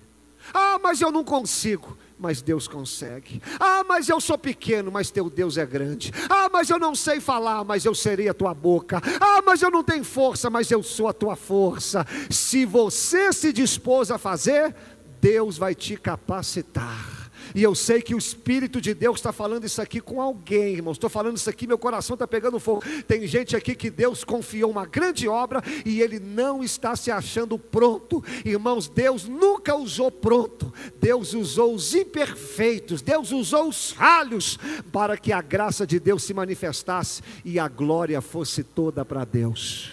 Ah, 0.53 0.79
mas 0.83 1.01
eu 1.01 1.11
não 1.11 1.25
consigo, 1.25 1.97
mas 2.19 2.41
Deus 2.41 2.67
consegue. 2.67 3.43
Ah, 3.59 3.85
mas 3.87 4.09
eu 4.09 4.21
sou 4.21 4.39
pequeno, 4.39 4.91
mas 4.91 5.11
teu 5.11 5.29
Deus 5.29 5.59
é 5.59 5.67
grande. 5.67 6.13
Ah, 6.29 6.49
mas 6.51 6.71
eu 6.71 6.79
não 6.79 6.95
sei 6.95 7.21
falar, 7.21 7.65
mas 7.65 7.85
eu 7.85 7.95
serei 7.95 8.29
a 8.29 8.35
tua 8.35 8.55
boca. 8.55 9.01
Ah, 9.21 9.43
mas 9.45 9.63
eu 9.63 9.71
não 9.71 9.83
tenho 9.83 10.05
força, 10.05 10.49
mas 10.49 10.71
eu 10.71 10.83
sou 10.83 11.09
a 11.09 11.13
tua 11.13 11.37
força. 11.37 12.07
Se 12.31 12.65
você 12.65 13.33
se 13.33 13.53
dispôs 13.53 14.11
a 14.11 14.19
fazer, 14.19 14.75
Deus 15.21 15.59
vai 15.59 15.75
te 15.75 15.97
capacitar. 15.97 17.18
E 17.55 17.63
eu 17.63 17.75
sei 17.75 18.03
que 18.03 18.15
o 18.15 18.19
Espírito 18.19 18.81
de 18.81 18.95
Deus 18.95 19.17
está 19.19 19.33
falando 19.33 19.65
isso 19.65 19.81
aqui 19.81 20.01
com 20.01 20.21
alguém, 20.21 20.75
irmãos. 20.75 20.97
Estou 20.97 21.11
falando 21.11 21.37
isso 21.37 21.49
aqui, 21.49 21.67
meu 21.67 21.79
coração 21.79 22.15
está 22.15 22.27
pegando 22.27 22.59
fogo. 22.59 22.83
Tem 23.07 23.27
gente 23.27 23.57
aqui 23.57 23.75
que 23.75 23.91
Deus 23.91 24.25
confiou 24.25 24.71
uma 24.71 24.87
grande 24.87 25.29
obra 25.29 25.63
e 25.85 26.01
ele 26.01 26.19
não 26.19 26.63
está 26.63 26.95
se 26.97 27.11
achando 27.11 27.59
pronto. 27.59 28.23
Irmãos, 28.45 28.89
Deus 28.89 29.29
nunca 29.29 29.75
usou 29.75 30.11
pronto. 30.11 30.73
Deus 31.01 31.35
usou 31.35 31.75
os 31.75 31.95
imperfeitos, 31.95 33.03
Deus 33.03 33.33
usou 33.33 33.69
os 33.69 33.91
falhos 33.91 34.59
para 34.93 35.17
que 35.17 35.33
a 35.33 35.41
graça 35.41 35.87
de 35.87 35.99
Deus 35.99 36.23
se 36.23 36.35
manifestasse 36.35 37.23
e 37.45 37.59
a 37.59 37.69
glória 37.69 38.21
fosse 38.21 38.63
toda 38.63 39.05
para 39.05 39.25
Deus. 39.25 39.93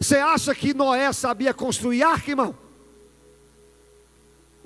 Você 0.00 0.16
acha 0.16 0.54
que 0.54 0.74
Noé 0.74 1.12
sabia 1.12 1.54
construir 1.54 2.02
arca, 2.02 2.30
irmão? 2.30 2.65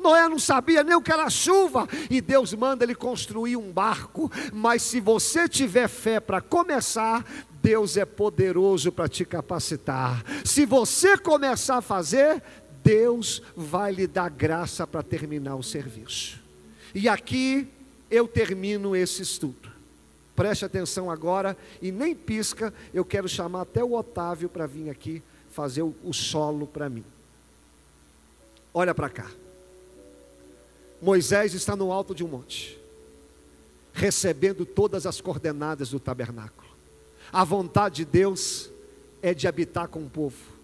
Noé 0.01 0.29
não 0.29 0.39
sabia 0.39 0.83
nem 0.83 0.97
o 0.97 1.03
que 1.03 1.13
era 1.13 1.29
chuva, 1.31 1.87
e 2.11 2.21
Deus 2.21 2.53
manda 2.55 2.85
ele 2.85 2.95
construir 2.95 3.57
um 3.57 3.71
barco. 3.71 4.31
Mas 4.53 4.83
se 4.83 5.01
você 5.01 5.49
tiver 5.49 5.89
fé 5.89 6.19
para 6.19 6.41
começar, 6.41 7.25
Deus 7.63 7.97
é 7.97 8.05
poderoso 8.05 8.91
para 8.91 9.09
te 9.09 9.25
capacitar. 9.25 10.25
Se 10.45 10.65
você 10.65 11.17
começar 11.17 11.77
a 11.77 11.83
fazer, 11.83 12.43
Deus 12.83 13.43
vai 13.55 13.93
lhe 13.93 14.07
dar 14.07 14.31
graça 14.31 14.87
para 14.87 15.03
terminar 15.03 15.57
o 15.57 15.63
serviço. 15.63 16.41
E 16.95 17.09
aqui 17.09 17.69
eu 18.11 18.27
termino 18.27 18.97
esse 18.97 19.23
estudo. 19.23 19.71
Preste 20.35 20.65
atenção 20.65 21.11
agora 21.11 21.57
e 21.83 21.93
nem 21.93 22.15
pisca, 22.15 22.73
eu 22.95 23.05
quero 23.05 23.29
chamar 23.29 23.63
até 23.63 23.85
o 23.85 23.93
Otávio 23.93 24.49
para 24.49 24.67
vir 24.67 24.89
aqui 24.89 25.23
fazer 25.51 25.83
o, 25.83 26.13
solo 26.13 26.67
para 26.67 26.89
mim. 26.89 27.05
Olha 28.73 28.95
para 28.95 29.11
cá. 29.11 29.31
Moisés 31.01 31.55
está 31.55 31.75
no 31.75 31.93
alto 31.93 32.15
de 32.15 32.23
um 32.23 32.29
monte, 32.29 32.79
recebendo 33.93 34.67
todas 34.67 35.07
as 35.07 35.21
coordenadas 35.21 35.91
do 35.91 35.99
tabernáculo. 35.99 36.69
A 37.33 37.45
vontade 37.45 37.97
de 37.97 38.05
Deus 38.05 38.71
é 39.23 39.33
de 39.33 39.47
habitar 39.47 39.89
com 39.89 40.01
o 40.01 40.11
povo. 40.11 40.60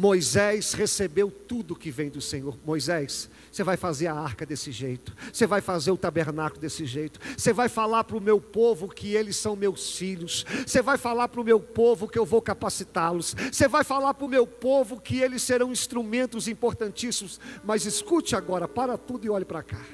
Moisés 0.00 0.74
recebeu 0.74 1.28
tudo 1.28 1.74
que 1.74 1.90
vem 1.90 2.08
do 2.08 2.20
Senhor. 2.20 2.56
Moisés, 2.64 3.28
você 3.50 3.64
vai 3.64 3.76
fazer 3.76 4.06
a 4.06 4.14
arca 4.14 4.46
desse 4.46 4.70
jeito, 4.70 5.12
você 5.32 5.44
vai 5.44 5.60
fazer 5.60 5.90
o 5.90 5.96
tabernáculo 5.96 6.60
desse 6.60 6.86
jeito, 6.86 7.18
você 7.36 7.52
vai 7.52 7.68
falar 7.68 8.04
para 8.04 8.16
o 8.16 8.20
meu 8.20 8.40
povo 8.40 8.88
que 8.88 9.16
eles 9.16 9.34
são 9.34 9.56
meus 9.56 9.96
filhos, 9.96 10.46
você 10.64 10.80
vai 10.80 10.96
falar 10.96 11.26
para 11.26 11.40
o 11.40 11.44
meu 11.44 11.58
povo 11.58 12.06
que 12.06 12.16
eu 12.16 12.24
vou 12.24 12.40
capacitá-los, 12.40 13.34
você 13.50 13.66
vai 13.66 13.82
falar 13.82 14.14
para 14.14 14.24
o 14.24 14.28
meu 14.28 14.46
povo 14.46 15.00
que 15.00 15.18
eles 15.18 15.42
serão 15.42 15.72
instrumentos 15.72 16.46
importantíssimos. 16.46 17.40
Mas 17.64 17.84
escute 17.84 18.36
agora, 18.36 18.68
para 18.68 18.96
tudo 18.96 19.26
e 19.26 19.30
olhe 19.30 19.44
para 19.44 19.64
cá. 19.64 19.84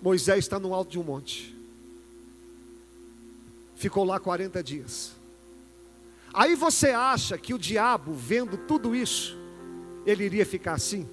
Moisés 0.00 0.44
está 0.44 0.60
no 0.60 0.72
alto 0.72 0.92
de 0.92 0.98
um 1.00 1.02
monte, 1.02 1.58
ficou 3.74 4.04
lá 4.04 4.20
40 4.20 4.62
dias. 4.62 5.15
Aí 6.36 6.54
você 6.54 6.90
acha 6.90 7.38
que 7.38 7.54
o 7.54 7.58
diabo, 7.58 8.12
vendo 8.12 8.58
tudo 8.58 8.94
isso, 8.94 9.38
ele 10.04 10.22
iria 10.22 10.44
ficar 10.44 10.74
assim? 10.74 11.08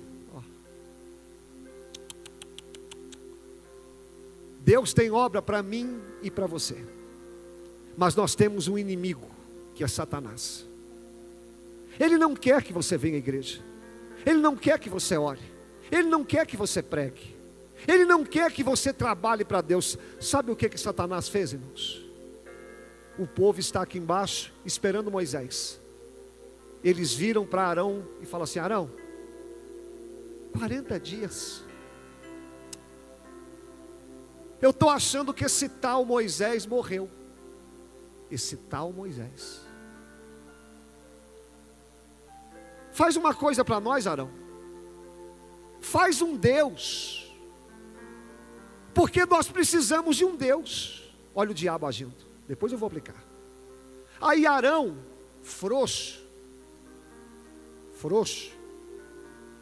Deus 4.60 4.94
tem 4.94 5.10
obra 5.12 5.42
para 5.42 5.64
mim 5.64 6.02
e 6.22 6.30
para 6.30 6.46
você, 6.46 6.86
mas 7.96 8.16
nós 8.16 8.36
temos 8.36 8.68
um 8.68 8.78
inimigo, 8.78 9.30
que 9.74 9.82
é 9.82 9.88
Satanás. 9.88 10.68
Ele 11.98 12.18
não 12.18 12.36
quer 12.36 12.62
que 12.62 12.74
você 12.74 12.98
venha 12.98 13.16
à 13.16 13.18
igreja, 13.18 13.62
ele 14.26 14.40
não 14.40 14.58
quer 14.58 14.78
que 14.78 14.90
você 14.90 15.16
ore, 15.16 15.40
ele 15.90 16.10
não 16.10 16.26
quer 16.26 16.46
que 16.46 16.58
você 16.58 16.84
pregue, 16.84 17.34
ele 17.88 18.04
não 18.04 18.26
quer 18.26 18.52
que 18.52 18.64
você 18.64 18.92
trabalhe 18.92 19.46
para 19.46 19.62
Deus. 19.62 19.98
Sabe 20.20 20.52
o 20.52 20.56
que, 20.56 20.68
que 20.68 20.78
Satanás 20.78 21.30
fez, 21.30 21.54
irmãos? 21.54 22.03
O 23.18 23.28
povo 23.28 23.60
está 23.60 23.82
aqui 23.82 23.98
embaixo 23.98 24.54
esperando 24.66 25.12
Moisés. 25.12 25.80
Eles 26.84 27.14
viram 27.14 27.46
para 27.46 27.66
Arão 27.66 28.08
e 28.22 28.26
falam 28.26 28.44
assim: 28.44 28.60
Arão, 28.60 28.92
40 30.58 31.00
dias. 31.00 31.64
Eu 34.62 34.70
estou 34.70 34.90
achando 34.90 35.34
que 35.34 35.44
esse 35.44 35.68
tal 35.68 36.06
Moisés 36.06 36.66
morreu. 36.66 37.10
Esse 38.32 38.56
tal 38.56 38.92
Moisés. 38.94 39.62
Faz 42.92 43.16
uma 43.16 43.34
coisa 43.34 43.66
para 43.66 43.80
nós, 43.80 44.08
Arão. 44.08 44.32
Faz 45.82 46.22
um 46.22 46.38
Deus. 46.38 47.36
Porque 48.94 49.26
nós 49.26 49.50
precisamos 49.50 50.16
de 50.16 50.24
um 50.24 50.36
Deus. 50.36 51.14
Olha 51.36 51.52
o 51.52 51.54
diabo 51.54 51.86
agindo. 51.86 52.33
Depois 52.48 52.72
eu 52.72 52.78
vou 52.78 52.88
aplicar. 52.88 53.24
Aí 54.22 54.46
Arão, 54.46 54.98
frouxo, 55.42 56.24
frouxo, 57.94 58.52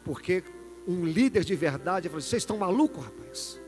porque 0.04 0.44
um 0.86 1.04
líder 1.04 1.44
de 1.44 1.54
verdade 1.54 2.08
falou: 2.08 2.20
vocês 2.20 2.42
estão 2.42 2.58
malucos, 2.58 3.04
rapaz? 3.04 3.62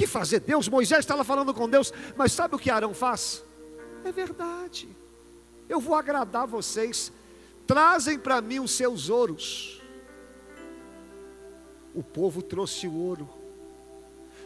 que 0.00 0.06
fazer 0.06 0.40
Deus? 0.40 0.66
Moisés 0.66 1.00
estava 1.00 1.22
falando 1.22 1.52
com 1.52 1.68
Deus, 1.68 1.92
mas 2.16 2.32
sabe 2.32 2.54
o 2.54 2.58
que 2.58 2.70
Arão 2.70 2.94
faz? 2.94 3.44
É 4.02 4.10
verdade. 4.10 4.88
Eu 5.68 5.78
vou 5.78 5.94
agradar 5.94 6.46
vocês. 6.46 7.12
Trazem 7.66 8.18
para 8.18 8.40
mim 8.40 8.60
os 8.60 8.70
seus 8.70 9.10
ouros. 9.10 9.82
O 11.94 12.02
povo 12.02 12.42
trouxe 12.42 12.86
o 12.86 12.94
ouro. 12.94 13.28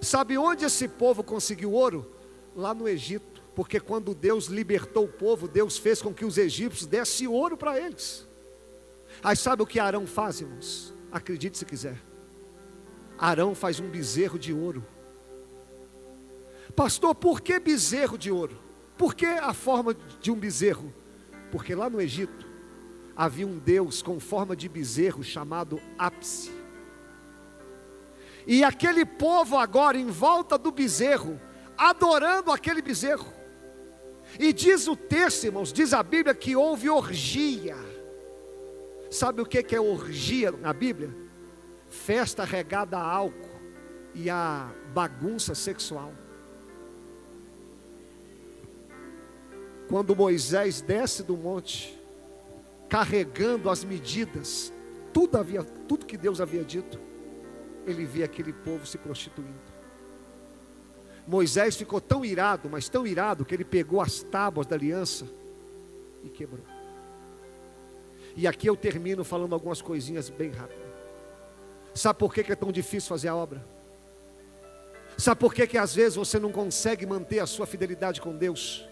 Sabe 0.00 0.36
onde 0.36 0.64
esse 0.64 0.88
povo 0.88 1.22
conseguiu 1.22 1.72
ouro? 1.72 2.10
Lá 2.56 2.74
no 2.74 2.88
Egito. 2.88 3.33
Porque 3.54 3.78
quando 3.78 4.14
Deus 4.14 4.46
libertou 4.46 5.04
o 5.04 5.12
povo, 5.12 5.46
Deus 5.46 5.78
fez 5.78 6.02
com 6.02 6.12
que 6.12 6.24
os 6.24 6.36
egípcios 6.38 6.86
dessem 6.86 7.28
ouro 7.28 7.56
para 7.56 7.78
eles. 7.78 8.28
Aí 9.22 9.36
sabe 9.36 9.62
o 9.62 9.66
que 9.66 9.78
Arão 9.78 10.06
faz, 10.06 10.40
irmãos? 10.40 10.94
Acredite 11.12 11.56
se 11.56 11.64
quiser. 11.64 12.02
Arão 13.16 13.54
faz 13.54 13.78
um 13.78 13.88
bezerro 13.88 14.38
de 14.38 14.52
ouro. 14.52 14.84
Pastor, 16.74 17.14
por 17.14 17.40
que 17.40 17.60
bezerro 17.60 18.18
de 18.18 18.32
ouro? 18.32 18.60
Por 18.98 19.14
que 19.14 19.26
a 19.26 19.52
forma 19.52 19.94
de 20.20 20.30
um 20.32 20.36
bezerro? 20.36 20.92
Porque 21.52 21.74
lá 21.74 21.88
no 21.88 22.00
Egito 22.00 22.46
havia 23.14 23.46
um 23.46 23.58
Deus 23.58 24.02
com 24.02 24.18
forma 24.18 24.56
de 24.56 24.68
bezerro 24.68 25.22
chamado 25.22 25.80
Ápice. 25.96 26.50
E 28.46 28.64
aquele 28.64 29.06
povo 29.06 29.56
agora 29.56 29.96
em 29.96 30.08
volta 30.08 30.58
do 30.58 30.72
bezerro, 30.72 31.40
adorando 31.78 32.50
aquele 32.50 32.82
bezerro. 32.82 33.43
E 34.38 34.52
diz 34.52 34.88
o 34.88 34.96
texto, 34.96 35.44
irmãos, 35.44 35.72
diz 35.72 35.92
a 35.92 36.02
Bíblia 36.02 36.34
que 36.34 36.56
houve 36.56 36.90
orgia. 36.90 37.76
Sabe 39.10 39.40
o 39.40 39.46
que 39.46 39.74
é 39.74 39.80
orgia 39.80 40.50
na 40.50 40.72
Bíblia? 40.72 41.14
Festa 41.88 42.44
regada 42.44 42.98
a 42.98 43.02
álcool 43.02 43.60
e 44.14 44.28
a 44.28 44.72
bagunça 44.92 45.54
sexual. 45.54 46.12
Quando 49.88 50.16
Moisés 50.16 50.80
desce 50.80 51.22
do 51.22 51.36
monte, 51.36 51.96
carregando 52.88 53.70
as 53.70 53.84
medidas, 53.84 54.72
tudo, 55.12 55.36
havia, 55.36 55.62
tudo 55.62 56.06
que 56.06 56.16
Deus 56.16 56.40
havia 56.40 56.64
dito, 56.64 56.98
ele 57.86 58.04
vê 58.04 58.24
aquele 58.24 58.52
povo 58.52 58.86
se 58.86 58.98
prostituindo. 58.98 59.73
Moisés 61.26 61.76
ficou 61.76 62.00
tão 62.00 62.24
irado, 62.24 62.68
mas 62.68 62.88
tão 62.88 63.06
irado, 63.06 63.44
que 63.44 63.54
ele 63.54 63.64
pegou 63.64 64.00
as 64.00 64.22
tábuas 64.22 64.66
da 64.66 64.76
aliança 64.76 65.26
e 66.22 66.28
quebrou. 66.28 66.64
E 68.36 68.46
aqui 68.46 68.68
eu 68.68 68.76
termino 68.76 69.24
falando 69.24 69.54
algumas 69.54 69.80
coisinhas 69.80 70.28
bem 70.28 70.50
rápido. 70.50 70.84
Sabe 71.94 72.18
por 72.18 72.34
que 72.34 72.40
é 72.52 72.56
tão 72.56 72.72
difícil 72.72 73.08
fazer 73.08 73.28
a 73.28 73.36
obra? 73.36 73.64
Sabe 75.16 75.40
por 75.40 75.54
que, 75.54 75.66
que 75.66 75.78
às 75.78 75.94
vezes 75.94 76.16
você 76.16 76.40
não 76.40 76.50
consegue 76.50 77.06
manter 77.06 77.38
a 77.38 77.46
sua 77.46 77.66
fidelidade 77.66 78.20
com 78.20 78.36
Deus? 78.36 78.86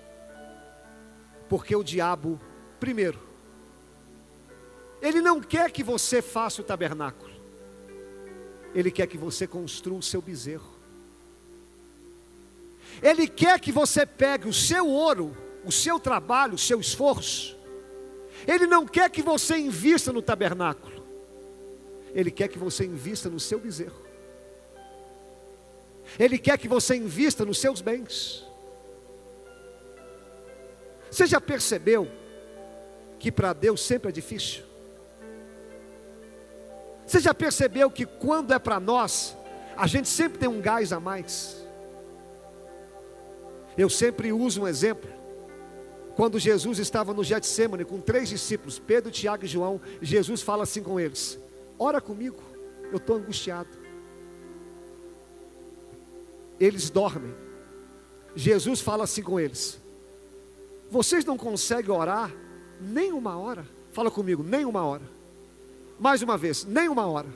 Porque 1.48 1.74
o 1.74 1.82
diabo, 1.82 2.40
primeiro, 2.78 3.20
ele 5.00 5.20
não 5.20 5.40
quer 5.40 5.70
que 5.72 5.82
você 5.82 6.22
faça 6.22 6.62
o 6.62 6.64
tabernáculo, 6.64 7.32
ele 8.72 8.90
quer 8.90 9.08
que 9.08 9.18
você 9.18 9.46
construa 9.46 9.98
o 9.98 10.02
seu 10.02 10.22
bezerro. 10.22 10.81
Ele 13.02 13.26
quer 13.26 13.58
que 13.58 13.72
você 13.72 14.06
pegue 14.06 14.46
o 14.48 14.52
seu 14.52 14.86
ouro, 14.86 15.36
o 15.64 15.72
seu 15.72 15.98
trabalho, 15.98 16.54
o 16.54 16.58
seu 16.58 16.80
esforço. 16.80 17.58
Ele 18.46 18.66
não 18.66 18.86
quer 18.86 19.10
que 19.10 19.22
você 19.22 19.56
invista 19.56 20.12
no 20.12 20.22
tabernáculo. 20.22 21.02
Ele 22.14 22.30
quer 22.30 22.48
que 22.48 22.58
você 22.58 22.84
invista 22.84 23.28
no 23.28 23.40
seu 23.40 23.58
bezerro. 23.58 24.02
Ele 26.18 26.38
quer 26.38 26.58
que 26.58 26.68
você 26.68 26.94
invista 26.94 27.44
nos 27.44 27.58
seus 27.58 27.80
bens. 27.80 28.44
Você 31.10 31.26
já 31.26 31.40
percebeu 31.40 32.08
que 33.18 33.32
para 33.32 33.52
Deus 33.52 33.80
sempre 33.80 34.10
é 34.10 34.12
difícil? 34.12 34.64
Você 37.06 37.20
já 37.20 37.34
percebeu 37.34 37.90
que 37.90 38.06
quando 38.06 38.52
é 38.52 38.58
para 38.58 38.78
nós, 38.80 39.36
a 39.76 39.86
gente 39.86 40.08
sempre 40.08 40.38
tem 40.38 40.48
um 40.48 40.60
gás 40.60 40.92
a 40.92 41.00
mais? 41.00 41.61
Eu 43.76 43.88
sempre 43.88 44.32
uso 44.32 44.62
um 44.62 44.68
exemplo. 44.68 45.10
Quando 46.14 46.38
Jesus 46.38 46.78
estava 46.78 47.14
no 47.14 47.24
Getsemane 47.24 47.84
com 47.84 48.00
três 48.00 48.28
discípulos, 48.28 48.78
Pedro, 48.78 49.10
Tiago 49.10 49.44
e 49.44 49.48
João, 49.48 49.80
Jesus 50.00 50.42
fala 50.42 50.64
assim 50.64 50.82
com 50.82 51.00
eles: 51.00 51.38
Ora 51.78 52.00
comigo, 52.00 52.42
eu 52.90 52.98
estou 52.98 53.16
angustiado. 53.16 53.70
Eles 56.60 56.90
dormem. 56.90 57.34
Jesus 58.36 58.80
fala 58.80 59.04
assim 59.04 59.22
com 59.22 59.40
eles: 59.40 59.80
Vocês 60.90 61.24
não 61.24 61.38
conseguem 61.38 61.90
orar 61.90 62.32
nem 62.80 63.12
uma 63.12 63.38
hora? 63.38 63.66
Fala 63.90 64.10
comigo, 64.10 64.42
nem 64.42 64.64
uma 64.64 64.84
hora. 64.84 65.02
Mais 65.98 66.20
uma 66.22 66.36
vez, 66.36 66.64
nem 66.64 66.88
uma 66.88 67.06
hora. 67.06 67.28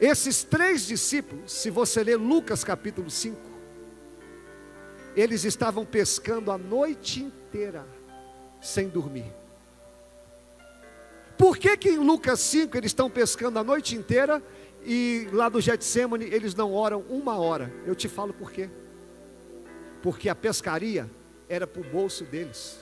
Esses 0.00 0.42
três 0.42 0.86
discípulos, 0.86 1.52
se 1.52 1.70
você 1.70 2.02
ler 2.02 2.16
Lucas 2.16 2.64
capítulo 2.64 3.10
5, 3.10 3.53
eles 5.16 5.44
estavam 5.44 5.84
pescando 5.84 6.50
a 6.50 6.58
noite 6.58 7.22
inteira, 7.22 7.86
sem 8.60 8.88
dormir. 8.88 9.32
Por 11.36 11.56
que, 11.56 11.76
que 11.76 11.90
em 11.90 11.98
Lucas 11.98 12.40
5 12.40 12.76
eles 12.76 12.90
estão 12.90 13.10
pescando 13.10 13.58
a 13.58 13.64
noite 13.64 13.96
inteira 13.96 14.42
e 14.84 15.28
lá 15.32 15.48
do 15.48 15.60
Getsemane 15.60 16.24
eles 16.24 16.54
não 16.54 16.72
oram 16.72 17.00
uma 17.08 17.38
hora? 17.38 17.72
Eu 17.84 17.94
te 17.94 18.08
falo 18.08 18.32
por 18.32 18.50
quê. 18.50 18.70
Porque 20.02 20.28
a 20.28 20.34
pescaria 20.34 21.10
era 21.48 21.66
para 21.66 21.80
o 21.80 21.84
bolso 21.84 22.24
deles. 22.24 22.78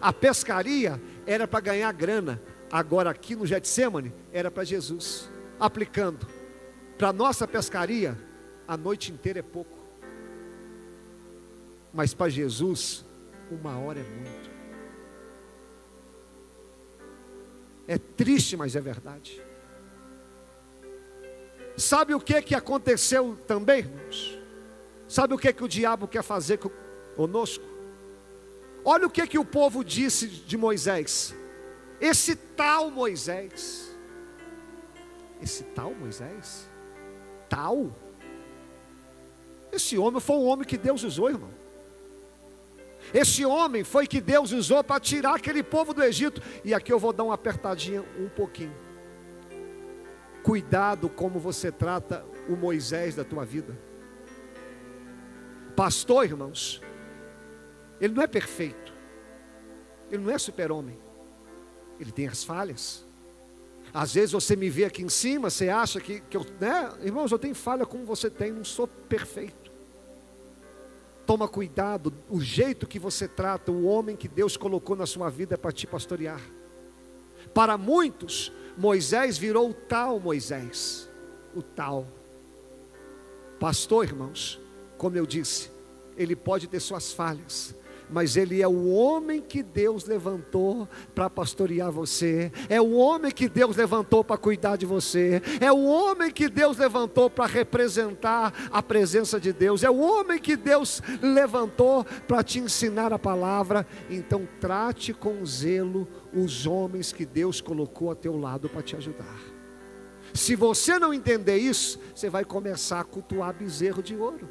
A 0.00 0.12
pescaria 0.12 1.00
era 1.26 1.46
para 1.46 1.60
ganhar 1.60 1.92
grana. 1.92 2.42
Agora 2.70 3.10
aqui 3.10 3.36
no 3.36 3.46
Getsemane 3.46 4.12
era 4.32 4.50
para 4.50 4.64
Jesus. 4.64 5.28
Aplicando. 5.58 6.26
Para 6.98 7.12
nossa 7.12 7.46
pescaria, 7.46 8.18
a 8.66 8.76
noite 8.76 9.12
inteira 9.12 9.38
é 9.38 9.42
pouco. 9.42 9.75
Mas 11.96 12.12
para 12.12 12.28
Jesus, 12.28 13.06
uma 13.50 13.78
hora 13.78 14.00
é 14.00 14.02
muito. 14.02 14.50
É 17.88 17.96
triste, 17.96 18.54
mas 18.54 18.76
é 18.76 18.80
verdade. 18.82 19.42
Sabe 21.74 22.12
o 22.14 22.20
que 22.20 22.42
que 22.42 22.54
aconteceu 22.54 23.38
também, 23.46 23.78
irmãos? 23.78 24.38
Sabe 25.08 25.32
o 25.32 25.38
que 25.38 25.50
que 25.54 25.64
o 25.64 25.68
diabo 25.68 26.06
quer 26.06 26.22
fazer 26.22 26.58
conosco? 27.16 27.64
Olha 28.84 29.06
o 29.06 29.10
que 29.10 29.26
que 29.26 29.38
o 29.38 29.44
povo 29.44 29.82
disse 29.82 30.26
de 30.26 30.56
Moisés. 30.58 31.34
Esse 31.98 32.36
tal 32.36 32.90
Moisés. 32.90 33.90
Esse 35.40 35.64
tal 35.64 35.94
Moisés? 35.94 36.68
Tal? 37.48 37.90
Esse 39.72 39.96
homem 39.96 40.20
foi 40.20 40.36
um 40.36 40.44
homem 40.44 40.66
que 40.66 40.76
Deus 40.76 41.02
usou, 41.02 41.30
irmão. 41.30 41.55
Esse 43.16 43.46
homem 43.46 43.82
foi 43.82 44.06
que 44.06 44.20
Deus 44.20 44.52
usou 44.52 44.84
para 44.84 45.00
tirar 45.00 45.36
aquele 45.36 45.62
povo 45.62 45.94
do 45.94 46.04
Egito. 46.04 46.42
E 46.62 46.74
aqui 46.74 46.92
eu 46.92 46.98
vou 46.98 47.14
dar 47.14 47.24
uma 47.24 47.32
apertadinha 47.32 48.04
um 48.18 48.28
pouquinho. 48.28 48.76
Cuidado 50.42 51.08
como 51.08 51.40
você 51.40 51.72
trata 51.72 52.26
o 52.46 52.54
Moisés 52.54 53.16
da 53.16 53.24
tua 53.24 53.42
vida. 53.42 53.74
Pastor, 55.74 56.26
irmãos, 56.26 56.82
ele 57.98 58.12
não 58.12 58.22
é 58.22 58.26
perfeito. 58.26 58.92
Ele 60.10 60.22
não 60.22 60.30
é 60.30 60.36
super-homem. 60.36 60.98
Ele 61.98 62.12
tem 62.12 62.28
as 62.28 62.44
falhas. 62.44 63.06
Às 63.94 64.12
vezes 64.12 64.32
você 64.32 64.54
me 64.54 64.68
vê 64.68 64.84
aqui 64.84 65.02
em 65.02 65.08
cima, 65.08 65.48
você 65.48 65.70
acha 65.70 66.02
que, 66.02 66.20
que 66.20 66.36
eu, 66.36 66.44
né? 66.60 66.92
Irmãos, 67.00 67.32
eu 67.32 67.38
tenho 67.38 67.54
falha 67.54 67.86
como 67.86 68.04
você 68.04 68.28
tem, 68.28 68.52
não 68.52 68.62
sou 68.62 68.86
perfeito. 68.86 69.65
Toma 71.26 71.48
cuidado, 71.48 72.14
o 72.30 72.40
jeito 72.40 72.86
que 72.86 72.98
você 73.00 73.26
trata 73.26 73.72
o 73.72 73.84
homem 73.84 74.16
que 74.16 74.28
Deus 74.28 74.56
colocou 74.56 74.94
na 74.94 75.06
sua 75.06 75.28
vida 75.28 75.54
é 75.54 75.56
para 75.56 75.72
te 75.72 75.86
pastorear. 75.86 76.40
Para 77.52 77.76
muitos, 77.76 78.52
Moisés 78.78 79.36
virou 79.36 79.70
o 79.70 79.74
tal 79.74 80.20
Moisés, 80.20 81.10
o 81.54 81.62
tal. 81.62 82.06
Pastor, 83.58 84.04
irmãos, 84.04 84.60
como 84.96 85.16
eu 85.16 85.26
disse, 85.26 85.70
ele 86.16 86.36
pode 86.36 86.68
ter 86.68 86.78
suas 86.78 87.12
falhas, 87.12 87.74
mas 88.10 88.36
ele 88.36 88.62
é 88.62 88.68
o 88.68 88.88
homem 88.88 89.40
que 89.40 89.62
Deus 89.62 90.04
levantou 90.04 90.88
para 91.14 91.28
pastorear 91.28 91.90
você, 91.90 92.52
é 92.68 92.80
o 92.80 92.92
homem 92.92 93.30
que 93.30 93.48
Deus 93.48 93.76
levantou 93.76 94.22
para 94.22 94.36
cuidar 94.36 94.76
de 94.76 94.86
você, 94.86 95.42
é 95.60 95.72
o 95.72 95.84
homem 95.84 96.30
que 96.30 96.48
Deus 96.48 96.78
levantou 96.78 97.28
para 97.28 97.46
representar 97.46 98.52
a 98.70 98.82
presença 98.82 99.40
de 99.40 99.52
Deus, 99.52 99.82
é 99.82 99.90
o 99.90 99.98
homem 99.98 100.38
que 100.38 100.56
Deus 100.56 101.02
levantou 101.20 102.04
para 102.26 102.42
te 102.42 102.58
ensinar 102.58 103.12
a 103.12 103.18
palavra. 103.18 103.86
Então, 104.08 104.48
trate 104.60 105.12
com 105.12 105.44
zelo 105.44 106.06
os 106.32 106.66
homens 106.66 107.12
que 107.12 107.24
Deus 107.24 107.60
colocou 107.60 108.10
a 108.10 108.14
teu 108.14 108.38
lado 108.38 108.68
para 108.68 108.82
te 108.82 108.96
ajudar. 108.96 109.38
Se 110.34 110.54
você 110.54 110.98
não 110.98 111.14
entender 111.14 111.56
isso, 111.56 111.98
você 112.14 112.28
vai 112.28 112.44
começar 112.44 113.00
a 113.00 113.04
cultuar 113.04 113.54
bezerro 113.54 114.02
de 114.02 114.16
ouro. 114.16 114.48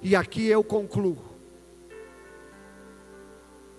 E 0.00 0.14
aqui 0.14 0.46
eu 0.46 0.62
concluo 0.62 1.33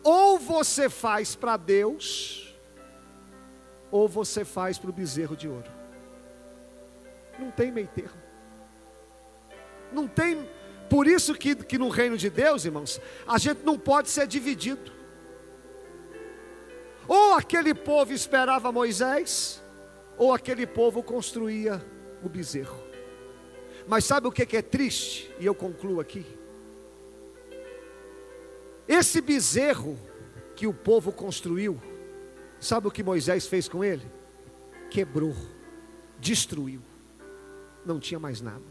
ou 0.05 0.37
você 0.37 0.87
faz 0.87 1.35
para 1.35 1.57
Deus, 1.57 2.55
ou 3.89 4.07
você 4.07 4.45
faz 4.45 4.77
para 4.77 4.91
o 4.91 4.93
bezerro 4.93 5.35
de 5.35 5.47
ouro. 5.47 5.71
Não 7.39 7.49
tem 7.49 7.71
meio 7.71 7.87
termo. 7.87 8.21
Não 9.91 10.07
tem. 10.07 10.47
Por 10.87 11.07
isso 11.07 11.33
que, 11.33 11.55
que 11.55 11.79
no 11.79 11.89
reino 11.89 12.15
de 12.15 12.29
Deus, 12.29 12.65
irmãos, 12.65 13.01
a 13.27 13.39
gente 13.39 13.65
não 13.65 13.79
pode 13.79 14.11
ser 14.11 14.27
dividido. 14.27 14.93
Ou 17.07 17.33
aquele 17.33 17.73
povo 17.73 18.13
esperava 18.13 18.71
Moisés, 18.71 19.63
ou 20.19 20.31
aquele 20.31 20.67
povo 20.67 21.01
construía 21.01 21.83
o 22.23 22.29
bezerro. 22.29 22.83
Mas 23.87 24.05
sabe 24.05 24.27
o 24.27 24.31
que 24.31 24.55
é 24.55 24.61
triste? 24.61 25.33
E 25.39 25.47
eu 25.47 25.55
concluo 25.55 25.99
aqui. 25.99 26.44
Esse 28.87 29.19
bezerro 29.19 29.97
que 30.55 30.67
o 30.67 30.73
povo 30.73 31.11
construiu, 31.11 31.81
sabe 32.59 32.87
o 32.87 32.91
que 32.91 33.03
Moisés 33.03 33.47
fez 33.47 33.67
com 33.67 33.83
ele? 33.83 34.05
Quebrou, 34.89 35.35
destruiu, 36.19 36.81
não 37.85 37.99
tinha 37.99 38.19
mais 38.19 38.41
nada. 38.41 38.63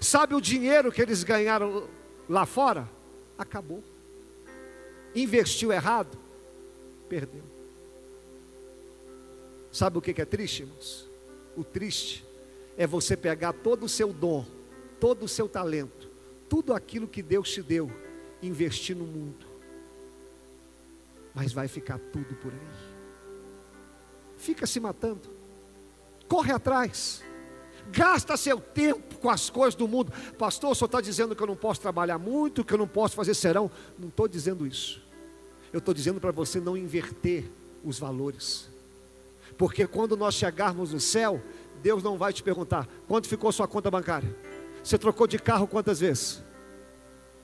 Sabe 0.00 0.34
o 0.34 0.40
dinheiro 0.40 0.92
que 0.92 1.00
eles 1.00 1.22
ganharam 1.24 1.88
lá 2.28 2.44
fora? 2.44 2.88
Acabou. 3.36 3.82
Investiu 5.14 5.72
errado? 5.72 6.18
Perdeu. 7.08 7.42
Sabe 9.70 9.98
o 9.98 10.02
que 10.02 10.20
é 10.20 10.24
triste, 10.24 10.62
irmãos? 10.62 11.08
O 11.56 11.64
triste 11.64 12.24
é 12.76 12.86
você 12.86 13.16
pegar 13.16 13.52
todo 13.52 13.84
o 13.84 13.88
seu 13.88 14.12
dom, 14.12 14.44
todo 15.00 15.24
o 15.24 15.28
seu 15.28 15.48
talento, 15.48 16.10
tudo 16.48 16.72
aquilo 16.74 17.08
que 17.08 17.22
Deus 17.22 17.50
te 17.50 17.62
deu 17.62 17.90
investir 18.42 18.96
no 18.96 19.04
mundo, 19.04 19.46
mas 21.34 21.52
vai 21.52 21.68
ficar 21.68 21.98
tudo 21.98 22.34
por 22.36 22.52
aí. 22.52 22.58
Fica 24.36 24.66
se 24.66 24.78
matando, 24.78 25.28
corre 26.28 26.52
atrás, 26.52 27.24
gasta 27.90 28.36
seu 28.36 28.60
tempo 28.60 29.18
com 29.18 29.30
as 29.30 29.50
coisas 29.50 29.74
do 29.74 29.88
mundo. 29.88 30.12
Pastor, 30.38 30.70
o 30.70 30.74
senhor 30.74 30.86
está 30.86 31.00
dizendo 31.00 31.34
que 31.34 31.42
eu 31.42 31.46
não 31.46 31.56
posso 31.56 31.80
trabalhar 31.80 32.18
muito, 32.18 32.64
que 32.64 32.74
eu 32.74 32.78
não 32.78 32.88
posso 32.88 33.16
fazer 33.16 33.34
serão. 33.34 33.70
Não 33.98 34.08
estou 34.08 34.28
dizendo 34.28 34.66
isso. 34.66 35.02
Eu 35.72 35.78
estou 35.78 35.92
dizendo 35.92 36.20
para 36.20 36.30
você 36.30 36.60
não 36.60 36.76
inverter 36.76 37.50
os 37.84 37.98
valores. 37.98 38.68
Porque 39.56 39.86
quando 39.86 40.16
nós 40.16 40.34
chegarmos 40.34 40.92
no 40.92 41.00
céu, 41.00 41.42
Deus 41.82 42.02
não 42.02 42.16
vai 42.16 42.32
te 42.32 42.42
perguntar 42.42 42.88
quanto 43.06 43.28
ficou 43.28 43.50
sua 43.52 43.66
conta 43.66 43.90
bancária. 43.90 44.34
Você 44.82 44.96
trocou 44.96 45.26
de 45.26 45.38
carro 45.38 45.66
quantas 45.66 46.00
vezes? 46.00 46.42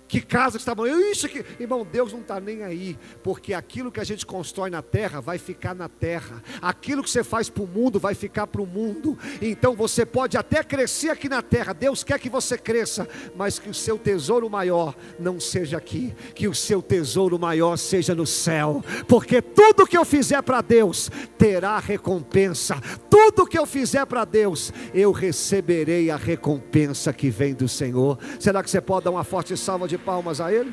Que 0.07 0.21
casa 0.21 0.59
que 0.59 0.63
está? 0.69 0.75
Isso 1.11 1.27
aqui, 1.27 1.45
irmão, 1.59 1.87
Deus 1.91 2.13
não 2.13 2.21
está 2.21 2.39
nem 2.39 2.63
aí, 2.63 2.97
porque 3.23 3.55
aquilo 3.55 3.91
que 3.91 4.01
a 4.01 4.05
gente 4.05 4.27
constrói 4.27 4.69
na 4.69 4.83
terra 4.83 5.21
vai 5.21 5.39
ficar 5.39 5.75
na 5.75 5.89
terra, 5.89 6.43
aquilo 6.61 7.03
que 7.03 7.09
você 7.09 7.25
faz 7.25 7.49
para 7.49 7.63
o 7.63 7.67
mundo 7.67 7.99
vai 7.99 8.15
ficar 8.15 8.47
para 8.47 8.61
o 8.61 8.67
mundo. 8.67 9.19
Então 9.41 9.75
você 9.75 10.05
pode 10.05 10.37
até 10.37 10.63
crescer 10.63 11.09
aqui 11.09 11.29
na 11.29 11.41
terra, 11.41 11.73
Deus 11.73 12.05
quer 12.05 12.19
que 12.19 12.29
você 12.29 12.59
cresça, 12.59 13.09
mas 13.35 13.59
que 13.59 13.69
o 13.69 13.75
seu 13.75 13.99
tesouro 13.99 14.49
maior 14.51 14.95
não 15.19 15.41
seja 15.41 15.79
aqui, 15.79 16.15
que 16.35 16.47
o 16.47 16.55
seu 16.55 16.83
tesouro 16.83 17.39
maior 17.39 17.77
seja 17.79 18.15
no 18.15 18.27
céu, 18.27 18.85
porque 19.09 19.41
tudo 19.41 19.87
que 19.87 19.97
eu 19.97 20.05
fizer 20.05 20.43
para 20.43 20.61
Deus 20.61 21.11
terá 21.39 21.79
recompensa, 21.79 22.79
tudo 23.09 23.47
que 23.47 23.59
eu 23.59 23.65
fizer 23.67 24.05
para 24.05 24.27
Deus, 24.27 24.71
eu 24.93 25.13
receberei 25.13 26.11
a 26.11 26.17
recompensa 26.17 27.13
que 27.13 27.31
vem 27.31 27.55
do 27.55 27.69
Senhor. 27.69 28.19
Será 28.39 28.63
que 28.63 28.71
você 28.71 28.83
pode 28.83 29.07
dar 29.07 29.11
uma 29.11 29.25
forte 29.25 29.57
salva 29.57 29.89
de 29.89 29.94
de 29.97 29.99
palmas 29.99 30.41
a 30.41 30.53
Ele? 30.53 30.73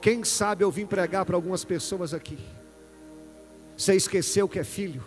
Quem 0.00 0.24
sabe 0.24 0.64
eu 0.64 0.70
vim 0.70 0.86
pregar 0.86 1.24
para 1.24 1.36
algumas 1.36 1.64
pessoas 1.64 2.14
aqui. 2.14 2.38
Você 3.76 3.94
esqueceu 3.94 4.48
que 4.48 4.58
é 4.58 4.64
filho. 4.64 5.04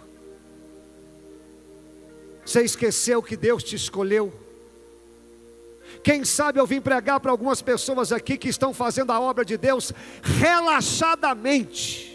Você 2.45 2.61
esqueceu 2.61 3.23
que 3.23 3.37
Deus 3.37 3.63
te 3.63 3.75
escolheu. 3.75 4.33
Quem 6.03 6.25
sabe 6.25 6.59
eu 6.59 6.65
vim 6.65 6.81
pregar 6.81 7.19
para 7.19 7.29
algumas 7.31 7.61
pessoas 7.61 8.11
aqui 8.11 8.37
que 8.37 8.49
estão 8.49 8.73
fazendo 8.73 9.11
a 9.11 9.19
obra 9.19 9.45
de 9.45 9.57
Deus 9.57 9.93
relaxadamente. 10.21 12.11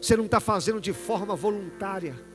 Você 0.00 0.16
não 0.16 0.24
está 0.24 0.40
fazendo 0.40 0.80
de 0.80 0.94
forma 0.94 1.36
voluntária. 1.36 2.29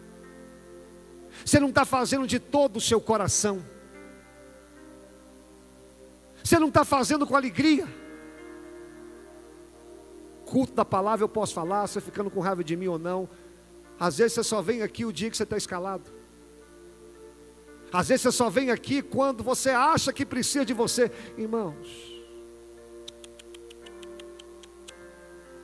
Você 1.44 1.60
não 1.60 1.70
está 1.70 1.84
fazendo 1.84 2.28
de 2.28 2.40
todo 2.40 2.78
o 2.78 2.82
seu 2.82 3.02
coração. 3.02 3.66
Você 6.44 6.60
não 6.60 6.68
está 6.68 6.86
fazendo 6.86 7.26
com 7.26 7.36
alegria. 7.36 7.88
culto 10.46 10.74
da 10.74 10.86
palavra 10.86 11.24
eu 11.24 11.30
posso 11.30 11.56
falar, 11.56 11.88
você 11.88 12.00
ficando 12.00 12.30
com 12.30 12.40
raiva 12.40 12.64
de 12.64 12.78
mim 12.78 12.88
ou 12.88 13.00
não. 13.00 13.28
Às 14.00 14.20
vezes 14.20 14.34
você 14.34 14.44
só 14.44 14.62
vem 14.62 14.84
aqui 14.84 15.04
o 15.04 15.12
dia 15.12 15.30
que 15.30 15.36
você 15.36 15.44
está 15.44 15.58
escalado. 15.58 16.14
Às 17.92 18.10
vezes 18.10 18.22
você 18.22 18.32
só 18.32 18.50
vem 18.50 18.70
aqui 18.70 19.02
quando 19.02 19.44
você 19.44 19.72
acha 19.72 20.14
que 20.14 20.26
precisa 20.26 20.64
de 20.64 20.74
você. 20.74 21.12
Irmãos, 21.36 22.14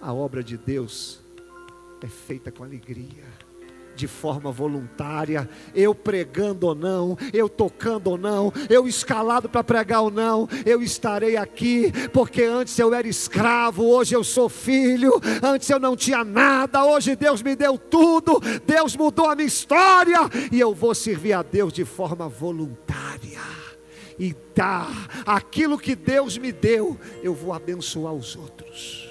a 0.02 0.12
obra 0.12 0.44
de 0.44 0.58
Deus 0.58 1.22
é 2.02 2.08
feita 2.08 2.52
com 2.52 2.64
alegria 2.64 3.51
de 4.02 4.08
forma 4.08 4.52
voluntária, 4.52 5.48
eu 5.76 5.94
pregando 5.94 6.66
ou 6.66 6.74
não, 6.74 7.16
eu 7.32 7.48
tocando 7.48 8.08
ou 8.08 8.18
não, 8.18 8.52
eu 8.68 8.88
escalado 8.88 9.48
para 9.48 9.64
pregar 9.64 10.02
ou 10.02 10.10
não, 10.10 10.50
eu 10.66 10.82
estarei 10.82 11.38
aqui, 11.38 11.92
porque 12.12 12.42
antes 12.42 12.80
eu 12.80 12.96
era 12.96 13.08
escravo, 13.08 13.86
hoje 13.86 14.16
eu 14.16 14.24
sou 14.24 14.50
filho, 14.50 15.22
antes 15.44 15.70
eu 15.70 15.80
não 15.80 15.96
tinha 15.96 16.24
nada, 16.24 16.84
hoje 16.84 17.16
Deus 17.16 17.44
me 17.44 17.56
deu 17.56 17.78
tudo, 17.78 18.42
Deus 18.66 18.96
mudou 18.96 19.30
a 19.30 19.36
minha 19.36 19.48
história, 19.48 20.18
e 20.52 20.60
eu 20.60 20.74
vou 20.74 20.96
servir 20.96 21.34
a 21.34 21.44
Deus 21.44 21.72
de 21.72 21.86
forma 21.86 22.28
voluntária. 22.28 23.40
E 24.18 24.36
dar 24.56 25.24
aquilo 25.28 25.78
que 25.78 25.96
Deus 25.96 26.40
me 26.40 26.52
deu, 26.52 27.00
eu 27.22 27.36
vou 27.36 27.54
abençoar 27.54 28.14
os 28.14 28.36
outros. 28.36 29.10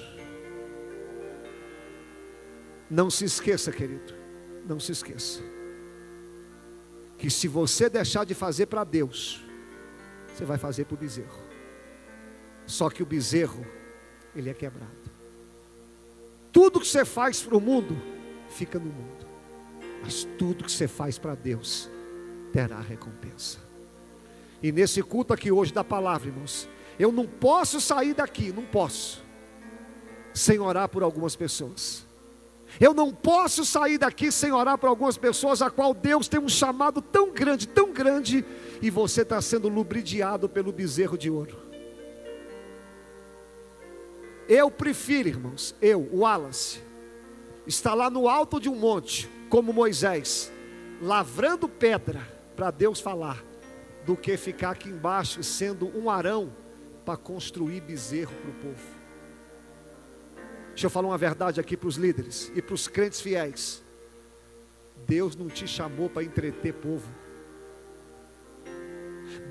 Não 2.89 3.09
se 3.09 3.23
esqueça, 3.23 3.71
querido 3.71 4.20
não 4.71 4.79
se 4.79 4.93
esqueça 4.93 5.41
que 7.21 7.29
se 7.29 7.47
você 7.47 7.87
deixar 7.87 8.25
de 8.25 8.33
fazer 8.33 8.65
para 8.65 8.83
Deus, 8.83 9.45
você 10.33 10.43
vai 10.43 10.57
fazer 10.57 10.85
para 10.85 10.95
o 10.95 10.97
bezerro. 10.97 11.39
Só 12.65 12.89
que 12.89 13.03
o 13.03 13.05
bezerro, 13.05 13.63
ele 14.35 14.49
é 14.49 14.55
quebrado. 14.55 15.11
Tudo 16.51 16.79
que 16.79 16.87
você 16.87 17.05
faz 17.05 17.39
para 17.39 17.55
o 17.55 17.61
mundo, 17.61 17.95
fica 18.49 18.79
no 18.79 18.87
mundo. 18.87 19.27
Mas 20.01 20.23
tudo 20.39 20.63
que 20.63 20.71
você 20.71 20.87
faz 20.87 21.19
para 21.19 21.35
Deus, 21.35 21.91
terá 22.51 22.79
recompensa. 22.79 23.59
E 24.63 24.71
nesse 24.71 25.03
culto 25.03 25.31
aqui 25.31 25.51
hoje 25.51 25.71
da 25.71 25.83
palavra, 25.83 26.29
irmãos, 26.29 26.67
eu 26.97 27.11
não 27.11 27.27
posso 27.27 27.79
sair 27.79 28.15
daqui, 28.15 28.51
não 28.51 28.65
posso, 28.65 29.23
sem 30.33 30.57
orar 30.57 30.89
por 30.89 31.03
algumas 31.03 31.35
pessoas. 31.35 32.03
Eu 32.79 32.93
não 32.93 33.13
posso 33.13 33.65
sair 33.65 33.97
daqui 33.97 34.31
sem 34.31 34.51
orar 34.51 34.77
por 34.77 34.87
algumas 34.87 35.17
pessoas 35.17 35.61
a 35.61 35.69
qual 35.69 35.93
Deus 35.93 36.27
tem 36.27 36.39
um 36.39 36.49
chamado 36.49 37.01
tão 37.01 37.31
grande, 37.31 37.67
tão 37.67 37.91
grande, 37.91 38.45
e 38.81 38.89
você 38.89 39.21
está 39.21 39.41
sendo 39.41 39.67
lubridiado 39.67 40.47
pelo 40.47 40.71
bezerro 40.71 41.17
de 41.17 41.29
ouro. 41.29 41.57
Eu 44.47 44.69
prefiro, 44.71 45.29
irmãos, 45.29 45.75
eu, 45.81 46.01
o 46.11 46.19
Wallace, 46.19 46.81
estar 47.65 47.93
lá 47.93 48.09
no 48.09 48.27
alto 48.27 48.59
de 48.59 48.69
um 48.69 48.75
monte, 48.75 49.29
como 49.49 49.71
Moisés, 49.71 50.51
lavrando 51.01 51.69
pedra 51.69 52.27
para 52.55 52.71
Deus 52.71 52.99
falar, 52.99 53.43
do 54.05 54.15
que 54.15 54.35
ficar 54.37 54.71
aqui 54.71 54.89
embaixo 54.89 55.43
sendo 55.43 55.87
um 55.97 56.09
arão 56.09 56.51
para 57.05 57.17
construir 57.17 57.81
bezerro 57.81 58.33
para 58.33 58.49
o 58.49 58.53
povo. 58.53 59.00
Deixa 60.81 60.87
eu 60.87 60.89
falar 60.89 61.09
uma 61.09 61.17
verdade 61.19 61.59
aqui 61.59 61.77
para 61.77 61.87
os 61.87 61.95
líderes 61.95 62.51
e 62.55 62.59
para 62.59 62.73
os 62.73 62.87
crentes 62.87 63.21
fiéis. 63.21 63.83
Deus 65.05 65.35
não 65.35 65.47
te 65.47 65.67
chamou 65.67 66.09
para 66.09 66.23
entreter 66.23 66.73
povo. 66.73 67.07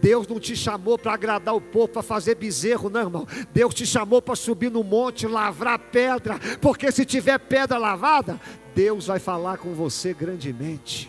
Deus 0.03 0.27
não 0.27 0.41
te 0.41 0.57
chamou 0.57 0.99
para 0.99 1.13
agradar 1.15 1.55
o 1.55 1.61
povo, 1.61 1.87
para 1.87 2.03
fazer 2.03 2.35
bezerro, 2.35 2.91
não, 2.91 3.03
irmão. 3.03 3.29
Deus 3.55 3.73
te 3.73 3.87
chamou 3.87 4.21
para 4.21 4.35
subir 4.35 4.73
no 4.73 4.83
monte, 4.83 5.29
lavrar 5.29 5.79
pedra, 5.79 6.37
porque 6.61 6.91
se 6.91 7.05
tiver 7.05 7.39
pedra 7.39 7.79
lavada, 7.79 8.41
Deus 8.75 9.07
vai 9.07 9.21
falar 9.21 9.59
com 9.59 9.73
você 9.73 10.13
grandemente. 10.13 11.09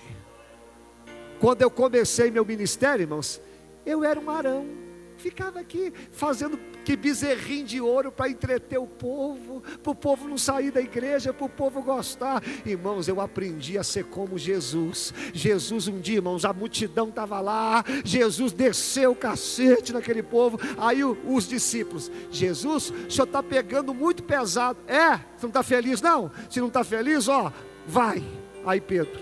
Quando 1.39 1.63
eu 1.63 1.71
comecei 1.71 2.29
meu 2.29 2.45
ministério, 2.45 3.01
irmãos, 3.01 3.41
eu 3.83 4.03
era 4.03 4.19
um 4.19 4.29
arão, 4.29 4.80
ficava 5.21 5.59
aqui 5.59 5.93
fazendo 6.11 6.59
que 6.83 6.95
bezerrinho 6.95 7.65
de 7.65 7.79
ouro 7.79 8.11
para 8.11 8.29
entreter 8.29 8.79
o 8.79 8.87
povo, 8.87 9.61
para 9.81 9.91
o 9.91 9.95
povo 9.95 10.27
não 10.27 10.37
sair 10.37 10.71
da 10.71 10.81
igreja, 10.81 11.31
para 11.31 11.45
o 11.45 11.49
povo 11.49 11.81
gostar. 11.81 12.43
Irmãos, 12.65 13.07
eu 13.07 13.21
aprendi 13.21 13.77
a 13.77 13.83
ser 13.83 14.05
como 14.05 14.37
Jesus. 14.37 15.13
Jesus, 15.33 15.87
um 15.87 15.99
dia, 15.99 16.15
irmãos, 16.15 16.43
a 16.43 16.51
multidão 16.51 17.09
estava 17.09 17.39
lá, 17.39 17.83
Jesus 18.03 18.51
desceu 18.51 19.11
o 19.11 19.15
cacete 19.15 19.93
naquele 19.93 20.23
povo. 20.23 20.59
Aí 20.77 21.03
os 21.03 21.47
discípulos, 21.47 22.11
Jesus, 22.31 22.89
o 22.89 23.11
senhor 23.11 23.25
está 23.25 23.43
pegando 23.43 23.93
muito 23.93 24.23
pesado. 24.23 24.79
É, 24.87 25.17
você 25.17 25.43
não 25.43 25.49
está 25.49 25.63
feliz, 25.63 26.01
não? 26.01 26.31
Se 26.49 26.59
não 26.59 26.67
está 26.67 26.83
feliz, 26.83 27.27
ó, 27.27 27.53
vai. 27.87 28.23
Aí 28.65 28.81
Pedro, 28.81 29.19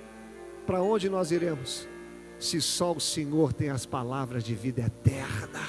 para 0.66 0.82
onde 0.82 1.08
nós 1.08 1.30
iremos? 1.30 1.91
Se 2.42 2.60
só 2.60 2.90
o 2.90 3.00
Senhor 3.00 3.52
tem 3.52 3.70
as 3.70 3.86
palavras 3.86 4.42
de 4.42 4.52
vida 4.52 4.82
eterna. 4.82 5.60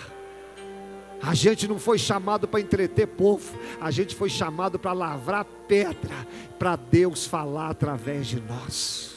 A 1.22 1.36
gente 1.36 1.68
não 1.68 1.78
foi 1.78 2.00
chamado 2.00 2.48
para 2.48 2.60
entreter 2.60 3.06
povo, 3.06 3.56
a 3.80 3.92
gente 3.92 4.16
foi 4.16 4.28
chamado 4.28 4.80
para 4.80 4.92
lavrar 4.92 5.46
pedra, 5.68 6.28
para 6.58 6.76
Deus 6.76 7.28
falar 7.28 7.70
através 7.70 8.26
de 8.26 8.42
nós. 8.42 9.14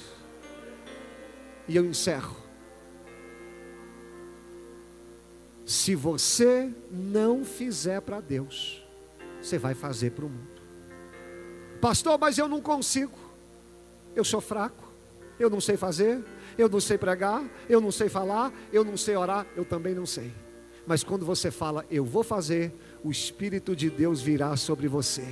E 1.66 1.74
eu 1.74 1.86
encerro. 1.86 2.36
Se 5.64 5.94
você 5.94 6.70
não 6.90 7.42
fizer 7.42 8.02
para 8.02 8.20
Deus, 8.20 8.86
você 9.40 9.56
vai 9.56 9.72
fazer 9.72 10.10
para 10.10 10.26
o 10.26 10.28
mundo. 10.28 10.60
Pastor, 11.80 12.18
mas 12.18 12.36
eu 12.36 12.48
não 12.48 12.60
consigo. 12.60 13.16
Eu 14.14 14.24
sou 14.24 14.42
fraco. 14.42 14.92
Eu 15.38 15.48
não 15.48 15.60
sei 15.60 15.78
fazer. 15.78 16.22
Eu 16.58 16.68
não 16.68 16.80
sei 16.80 16.98
pregar. 16.98 17.44
Eu 17.68 17.80
não 17.80 17.90
sei 17.90 18.08
falar. 18.08 18.52
Eu 18.72 18.84
não 18.84 18.96
sei 18.96 19.16
orar. 19.16 19.46
Eu 19.56 19.64
também 19.64 19.94
não 19.94 20.06
sei. 20.06 20.32
Mas 20.86 21.02
quando 21.02 21.26
você 21.26 21.50
fala, 21.50 21.84
eu 21.90 22.04
vou 22.04 22.22
fazer, 22.22 22.72
o 23.06 23.10
Espírito 23.12 23.76
de 23.76 23.88
Deus 23.88 24.20
virá 24.20 24.56
sobre 24.56 24.88
você. 24.88 25.24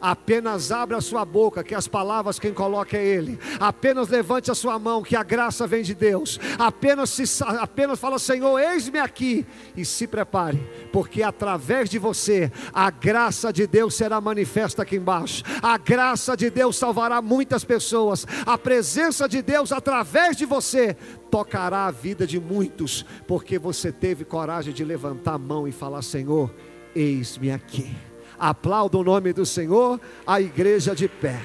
Apenas 0.00 0.70
abra 0.70 0.98
a 0.98 1.00
sua 1.00 1.24
boca, 1.24 1.64
que 1.64 1.74
as 1.74 1.88
palavras 1.88 2.38
quem 2.38 2.54
coloca 2.54 2.96
é 2.96 3.04
Ele. 3.04 3.36
Apenas 3.58 4.08
levante 4.08 4.48
a 4.48 4.54
sua 4.54 4.78
mão, 4.78 5.02
que 5.02 5.16
a 5.16 5.24
graça 5.24 5.66
vem 5.66 5.82
de 5.82 5.92
Deus. 5.92 6.38
Apenas, 6.56 7.10
se, 7.10 7.24
apenas 7.42 7.98
fala, 7.98 8.18
Senhor, 8.20 8.60
eis-me 8.60 9.00
aqui. 9.00 9.44
E 9.76 9.84
se 9.84 10.06
prepare, 10.06 10.62
porque 10.92 11.20
através 11.20 11.90
de 11.90 11.98
você, 11.98 12.52
a 12.72 12.90
graça 12.90 13.52
de 13.52 13.66
Deus 13.66 13.96
será 13.96 14.20
manifesta 14.20 14.82
aqui 14.82 14.94
embaixo. 14.94 15.42
A 15.60 15.76
graça 15.76 16.36
de 16.36 16.48
Deus 16.48 16.76
salvará 16.76 17.20
muitas 17.20 17.64
pessoas. 17.64 18.24
A 18.44 18.56
presença 18.56 19.28
de 19.28 19.42
Deus 19.42 19.72
através 19.72 20.36
de 20.36 20.44
você 20.44 20.96
tocará 21.28 21.86
a 21.86 21.90
vida 21.90 22.24
de 22.24 22.38
muitos, 22.38 23.04
porque 23.26 23.58
você 23.58 23.90
teve 23.90 24.24
coragem 24.24 24.72
de 24.72 24.84
levantar 24.84 25.34
a 25.34 25.38
mão 25.38 25.66
e 25.66 25.72
falar: 25.72 26.02
Senhor, 26.02 26.54
eis-me 26.96 27.50
aqui. 27.50 27.94
Aplauda 28.38 28.98
o 28.98 29.04
nome 29.04 29.32
do 29.32 29.44
Senhor, 29.44 30.00
a 30.26 30.40
igreja 30.40 30.94
de 30.94 31.08
pé. 31.08 31.40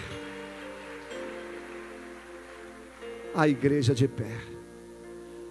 A 3.35 3.47
igreja 3.47 3.93
de 3.93 4.07
pé. 4.07 4.37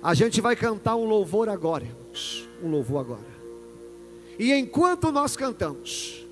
A 0.03 0.15
gente 0.15 0.41
vai 0.41 0.57
cantar 0.57 0.97
um 0.97 1.05
louvor 1.05 1.49
agora, 1.49 1.85
irmãos. 1.85 2.49
Um 2.63 2.71
louvor 2.71 3.01
agora. 3.01 3.31
E 4.39 4.53
enquanto 4.53 5.13
nós 5.13 5.37
cantamos, 5.37 6.27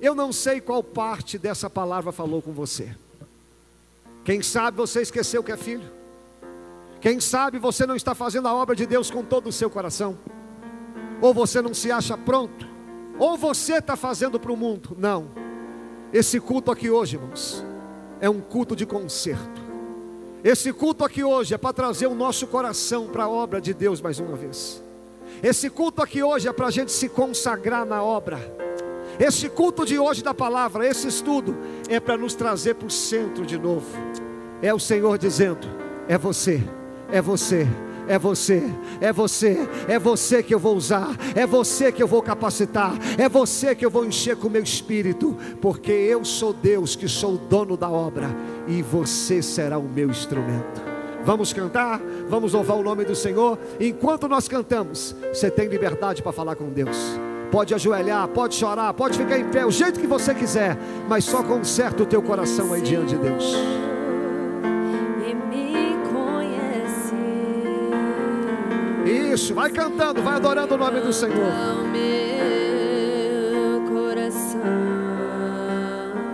eu 0.00 0.14
não 0.14 0.32
sei 0.32 0.60
qual 0.60 0.82
parte 0.82 1.38
dessa 1.38 1.68
palavra 1.68 2.12
falou 2.12 2.40
com 2.40 2.52
você. 2.52 2.94
Quem 4.24 4.40
sabe 4.42 4.76
você 4.76 5.02
esqueceu 5.02 5.42
que 5.42 5.50
é 5.50 5.56
filho. 5.56 5.90
Quem 7.00 7.18
sabe 7.18 7.58
você 7.58 7.84
não 7.84 7.96
está 7.96 8.14
fazendo 8.14 8.46
a 8.46 8.54
obra 8.54 8.76
de 8.76 8.86
Deus 8.86 9.10
com 9.10 9.24
todo 9.24 9.48
o 9.48 9.52
seu 9.52 9.68
coração. 9.68 10.16
Ou 11.20 11.34
você 11.34 11.60
não 11.60 11.74
se 11.74 11.90
acha 11.90 12.16
pronto 12.16 12.71
ou 13.22 13.36
você 13.36 13.74
está 13.74 13.94
fazendo 13.94 14.40
para 14.40 14.50
o 14.50 14.56
mundo. 14.56 14.96
Não. 14.98 15.28
Esse 16.12 16.40
culto 16.40 16.72
aqui 16.72 16.90
hoje, 16.90 17.14
irmãos, 17.14 17.64
é 18.20 18.28
um 18.28 18.40
culto 18.40 18.74
de 18.74 18.84
conserto. 18.84 19.62
Esse 20.42 20.72
culto 20.72 21.04
aqui 21.04 21.22
hoje 21.22 21.54
é 21.54 21.58
para 21.58 21.72
trazer 21.72 22.08
o 22.08 22.16
nosso 22.16 22.48
coração 22.48 23.06
para 23.06 23.22
a 23.22 23.28
obra 23.28 23.60
de 23.60 23.72
Deus 23.72 24.00
mais 24.00 24.18
uma 24.18 24.34
vez. 24.34 24.82
Esse 25.40 25.70
culto 25.70 26.02
aqui 26.02 26.20
hoje 26.20 26.48
é 26.48 26.52
para 26.52 26.66
a 26.66 26.70
gente 26.72 26.90
se 26.90 27.08
consagrar 27.08 27.86
na 27.86 28.02
obra. 28.02 28.40
Esse 29.20 29.48
culto 29.48 29.86
de 29.86 30.00
hoje 30.00 30.20
da 30.24 30.34
palavra, 30.34 30.84
esse 30.84 31.06
estudo, 31.06 31.56
é 31.88 32.00
para 32.00 32.16
nos 32.16 32.34
trazer 32.34 32.74
para 32.74 32.88
o 32.88 32.90
centro 32.90 33.46
de 33.46 33.56
novo. 33.56 33.86
É 34.60 34.74
o 34.74 34.80
Senhor 34.80 35.16
dizendo: 35.16 35.68
é 36.08 36.18
você, 36.18 36.60
é 37.08 37.22
você 37.22 37.68
é 38.08 38.18
você, 38.18 38.62
é 39.00 39.12
você, 39.12 39.68
é 39.88 39.98
você 39.98 40.42
que 40.42 40.54
eu 40.54 40.58
vou 40.58 40.76
usar, 40.76 41.16
é 41.34 41.46
você 41.46 41.92
que 41.92 42.02
eu 42.02 42.08
vou 42.08 42.22
capacitar, 42.22 42.94
é 43.18 43.28
você 43.28 43.74
que 43.74 43.84
eu 43.84 43.90
vou 43.90 44.04
encher 44.04 44.36
com 44.36 44.48
o 44.48 44.50
meu 44.50 44.62
espírito, 44.62 45.36
porque 45.60 45.92
eu 45.92 46.24
sou 46.24 46.52
Deus 46.52 46.96
que 46.96 47.08
sou 47.08 47.34
o 47.34 47.38
dono 47.38 47.76
da 47.76 47.90
obra 47.90 48.28
e 48.66 48.82
você 48.82 49.42
será 49.42 49.78
o 49.78 49.88
meu 49.88 50.10
instrumento. 50.10 50.82
Vamos 51.24 51.52
cantar, 51.52 52.00
vamos 52.28 52.52
louvar 52.52 52.76
o 52.76 52.82
nome 52.82 53.04
do 53.04 53.14
Senhor. 53.14 53.58
Enquanto 53.78 54.26
nós 54.26 54.48
cantamos, 54.48 55.14
você 55.32 55.50
tem 55.50 55.68
liberdade 55.68 56.20
para 56.20 56.32
falar 56.32 56.56
com 56.56 56.68
Deus. 56.68 56.96
Pode 57.50 57.74
ajoelhar, 57.74 58.26
pode 58.28 58.54
chorar, 58.54 58.92
pode 58.94 59.18
ficar 59.18 59.38
em 59.38 59.44
pé, 59.44 59.64
o 59.64 59.70
jeito 59.70 60.00
que 60.00 60.06
você 60.06 60.34
quiser, 60.34 60.76
mas 61.08 61.24
só 61.24 61.42
conserta 61.42 62.02
o 62.02 62.06
teu 62.06 62.22
coração 62.22 62.72
aí 62.72 62.80
diante 62.80 63.14
de 63.14 63.18
Deus. 63.18 63.54
Isso, 69.04 69.54
vai 69.54 69.70
cantando, 69.70 70.22
vai 70.22 70.34
adorando 70.34 70.74
o 70.74 70.78
nome 70.78 71.00
do 71.00 71.12
Senhor. 71.12 71.52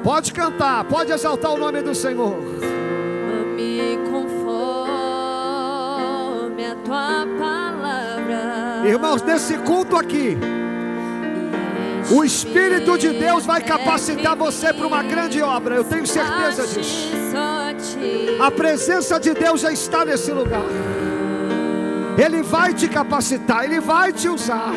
Pode 0.03 0.33
cantar, 0.33 0.85
pode 0.85 1.13
exaltar 1.13 1.53
o 1.53 1.59
nome 1.59 1.83
do 1.83 1.95
Senhor. 1.95 2.35
Me 3.55 3.99
conforme 4.11 4.57
a 6.65 6.75
tua 6.77 7.27
palavra. 7.39 8.89
Irmãos, 8.89 9.23
nesse 9.23 9.59
culto 9.59 9.97
aqui, 9.97 10.39
o 12.11 12.25
Espírito 12.25 12.97
de 12.97 13.11
Deus 13.11 13.45
vai 13.45 13.61
capacitar 13.61 14.35
você 14.35 14.73
para 14.73 14.87
uma 14.87 15.03
grande 15.03 15.43
obra, 15.43 15.75
eu 15.75 15.85
tenho 15.85 16.07
certeza 16.07 16.67
disso. 16.67 17.13
A 18.41 18.51
presença 18.51 19.21
de 19.21 19.35
Deus 19.35 19.61
já 19.61 19.71
está 19.71 20.07
nesse 20.07 20.33
lugar. 20.33 20.65
Ele 22.19 22.43
vai 22.43 22.75
te 22.75 22.89
capacitar, 22.89 23.65
ele 23.65 23.81
vai 23.81 24.13
te 24.13 24.29
usar. 24.29 24.73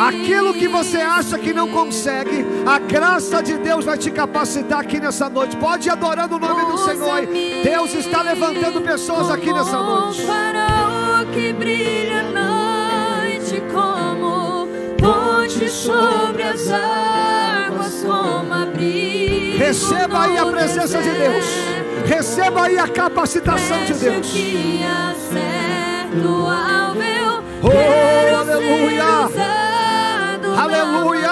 Aquilo 0.00 0.54
que 0.54 0.68
você 0.68 0.98
acha 0.98 1.38
que 1.38 1.52
não 1.52 1.68
consegue, 1.68 2.44
a 2.66 2.78
graça 2.78 3.42
de 3.42 3.58
Deus 3.58 3.84
vai 3.84 3.98
te 3.98 4.10
capacitar 4.10 4.80
aqui 4.80 4.98
nessa 5.00 5.28
noite. 5.28 5.56
Pode 5.56 5.88
ir 5.88 5.90
adorando 5.90 6.36
o 6.36 6.38
nome 6.38 6.64
do 6.64 6.78
Senhor. 6.78 7.26
Deus 7.62 7.94
está 7.94 8.22
levantando 8.22 8.80
pessoas 8.80 9.30
aqui 9.30 9.52
nessa 9.52 9.76
noite. 9.76 10.22
Um 10.22 10.26
farol 10.26 11.26
que 11.32 11.52
brilha 11.52 12.20
à 12.20 13.26
noite, 13.28 13.62
como 13.72 14.68
ponte 14.96 15.68
sobre 15.68 16.42
as 16.42 16.68
águas, 16.70 18.02
como 18.02 18.54
abrigo. 18.54 19.58
Receba 19.58 20.22
aí 20.22 20.38
a 20.38 20.46
presença 20.46 21.02
de 21.02 21.10
Deus. 21.10 21.71
Receba 22.12 22.64
aí 22.64 22.78
a 22.78 22.86
capacitação 22.86 23.86
de 23.86 23.94
Deus. 23.94 24.34
Oh, 27.62 28.36
aleluia. 28.36 29.30
Aleluia. 30.58 31.30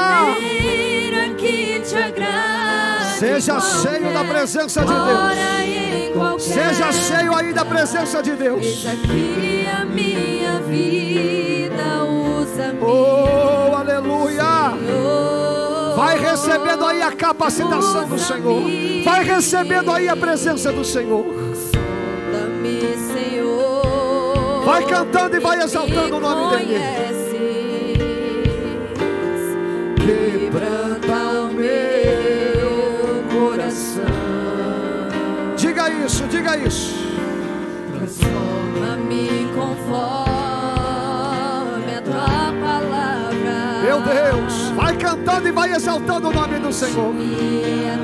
Seja 3.19 3.61
cheio 3.61 4.15
da 4.15 4.25
presença 4.25 4.81
de 4.81 4.95
Deus. 4.95 6.43
Seja 6.43 6.93
cheio 6.93 7.37
aí 7.37 7.53
da 7.53 7.65
presença 7.67 8.23
de 8.23 8.31
Eis 8.31 8.39
Deus. 8.39 8.87
aqui 8.87 9.69
a 9.71 9.85
minha 9.85 10.61
vida, 10.61 12.05
usa-me. 12.05 12.81
Oh, 12.81 13.77
aleluia. 13.77 15.40
Vai 16.01 16.19
recebendo 16.19 16.87
aí 16.87 17.03
a 17.03 17.13
capacitação 17.13 18.09
do 18.09 18.19
Senhor. 18.19 18.63
Vai 19.05 19.23
recebendo 19.23 19.91
aí 19.91 20.09
a 20.09 20.17
presença 20.17 20.73
do 20.73 20.83
Senhor. 20.83 21.27
Vai 24.65 24.87
cantando 24.87 25.37
e 25.37 25.41
vai 25.41 25.63
exaltando 25.63 26.17
o 26.17 26.21
nome 26.21 26.57
dele. 26.57 26.79
dele. 29.99 30.49
Quebranta 30.49 31.13
o 31.43 31.53
meu 31.53 33.23
coração. 33.31 34.05
Diga 35.55 35.91
isso, 35.91 36.25
diga 36.29 36.57
isso. 36.57 36.95
Transforma-me 37.93 39.51
conforme 39.55 40.40
Meu 44.01 44.15
Deus, 44.15 44.71
vai 44.75 44.97
cantando 44.97 45.49
e 45.49 45.53
vai 45.53 45.73
exaltando 45.73 46.29
o 46.29 46.33
nome 46.33 46.59
do 46.59 46.73
Senhor. 46.73 47.13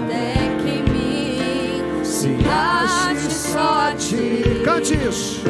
Até 0.04 0.34
que 0.62 0.90
mim 0.90 2.04
se 2.04 2.36
ache 2.46 3.30
só. 3.30 3.92
Cante 4.64 4.94
isso. 4.94 5.42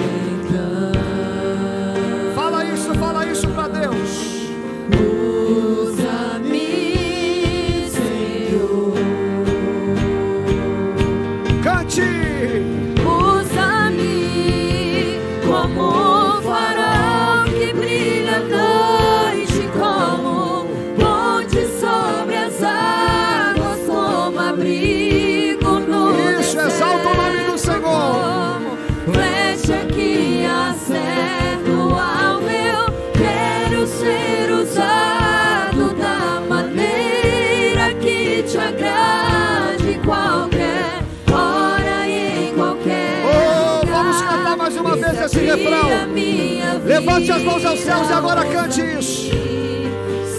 Levante 46.97 47.31
as 47.31 47.43
mãos 47.43 47.63
aos 47.63 47.81
céus 47.81 48.09
e 48.09 48.13
agora 48.15 48.43
cante 48.47 48.81
isso. 48.81 49.31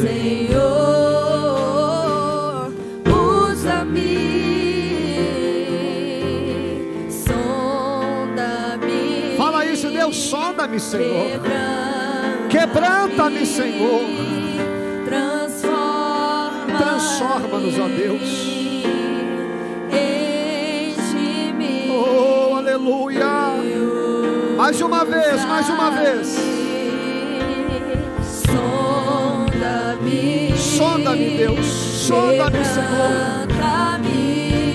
Senhor, 0.01 0.57
usa-me, 3.05 4.17
sonda-me. 7.11 8.57
Fala 9.37 9.65
isso, 9.67 9.87
Deus, 9.91 10.15
sonda-me, 10.17 10.79
Senhor. 10.79 11.39
Quebranta-me, 12.49 13.45
Senhor. 13.45 14.01
Transforma. 15.05 16.75
Transforma-nos, 16.75 17.77
ó 17.77 17.87
Deus. 17.87 18.47
Enche-me. 20.89 21.91
Oh, 21.91 22.55
aleluia. 22.55 23.46
Mais 24.57 24.81
uma 24.81 25.05
vez, 25.05 25.45
mais 25.45 25.69
uma 25.69 25.91
vez. 25.91 26.35
Sonda-me. 28.47 30.57
Sonda-me, 30.57 31.37
Deus. 31.37 31.67
Sonda-me, 31.67 32.65
Senhor. 32.65 33.45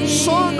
Sonda-me, 0.06 0.51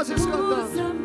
vozes 0.00 0.24
cantando. 0.24 1.00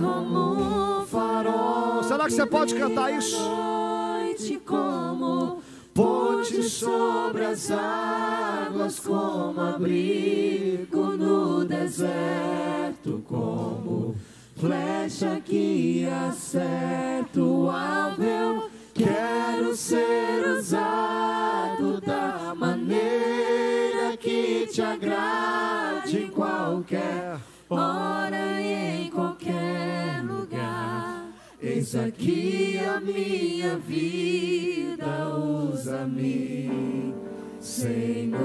Como 0.00 1.06
farol. 1.06 2.02
Será 2.02 2.24
que 2.24 2.32
você 2.32 2.46
pode 2.46 2.74
cantar 2.74 3.12
isso? 3.12 3.38
Noite 3.38 4.60
como 4.66 5.62
ponte 5.94 6.62
sobre 6.64 7.44
as 7.44 7.70
águas, 7.70 8.98
como 8.98 9.60
abrigo 9.60 11.16
no 11.16 11.64
deserto, 11.64 13.22
como 13.28 14.16
flecha 14.56 15.40
que 15.44 16.08
acerta 16.28 17.40
o 17.40 17.70
alvo. 17.70 18.68
Quero 18.94 19.74
ser 19.76 20.44
usado 20.58 22.00
da 22.00 22.52
maneira 22.54 24.16
que 24.18 24.66
te 24.70 24.82
agrade 24.82 25.91
em 26.14 26.28
qualquer 26.28 27.38
ora 27.74 28.60
em 28.60 29.10
qualquer 29.10 30.22
lugar. 30.24 31.32
Eis 31.60 31.94
aqui 31.94 32.78
a 32.78 33.00
minha 33.00 33.78
vida, 33.78 35.28
usa-me, 35.36 37.14
Senhor, 37.60 38.40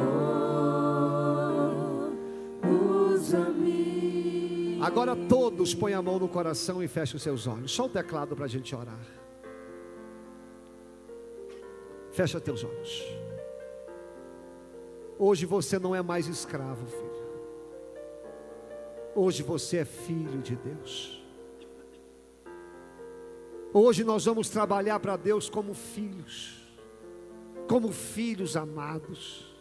usa-me. 3.11 4.79
Agora 4.81 5.15
todos 5.15 5.73
põem 5.73 5.93
a 5.93 6.01
mão 6.01 6.19
no 6.19 6.27
coração 6.27 6.81
e 6.83 6.87
fechem 6.87 7.17
os 7.17 7.23
seus 7.23 7.47
olhos. 7.47 7.71
Só 7.71 7.85
o 7.85 7.89
teclado 7.89 8.35
para 8.35 8.45
a 8.45 8.49
gente 8.49 8.75
orar. 8.75 8.99
Fecha 12.11 12.39
teus 12.39 12.63
olhos. 12.63 13.03
Hoje 15.19 15.45
você 15.45 15.79
não 15.79 15.95
é 15.95 16.01
mais 16.01 16.27
escravo, 16.27 16.85
filho. 16.85 17.06
Hoje 19.19 19.41
você 19.41 19.77
é 19.77 19.83
filho 19.83 20.43
de 20.43 20.55
Deus. 20.55 21.25
Hoje 23.73 24.03
nós 24.03 24.25
vamos 24.25 24.47
trabalhar 24.47 24.99
para 24.99 25.17
Deus 25.17 25.49
como 25.49 25.73
filhos, 25.73 26.63
como 27.67 27.91
filhos 27.91 28.55
amados, 28.55 29.57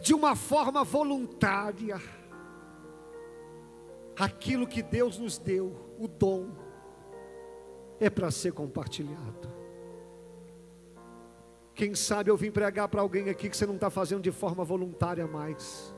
de 0.00 0.14
uma 0.14 0.34
forma 0.34 0.82
voluntária. 0.82 2.00
Aquilo 4.18 4.66
que 4.66 4.82
Deus 4.82 5.18
nos 5.18 5.36
deu, 5.36 5.76
o 5.98 6.08
dom, 6.08 6.48
é 8.00 8.08
para 8.08 8.30
ser 8.30 8.54
compartilhado. 8.54 9.46
Quem 11.74 11.94
sabe 11.94 12.30
eu 12.30 12.36
vim 12.38 12.50
pregar 12.50 12.88
para 12.88 13.02
alguém 13.02 13.28
aqui 13.28 13.50
que 13.50 13.56
você 13.58 13.66
não 13.66 13.74
está 13.74 13.90
fazendo 13.90 14.22
de 14.22 14.32
forma 14.32 14.64
voluntária 14.64 15.26
mais 15.26 15.94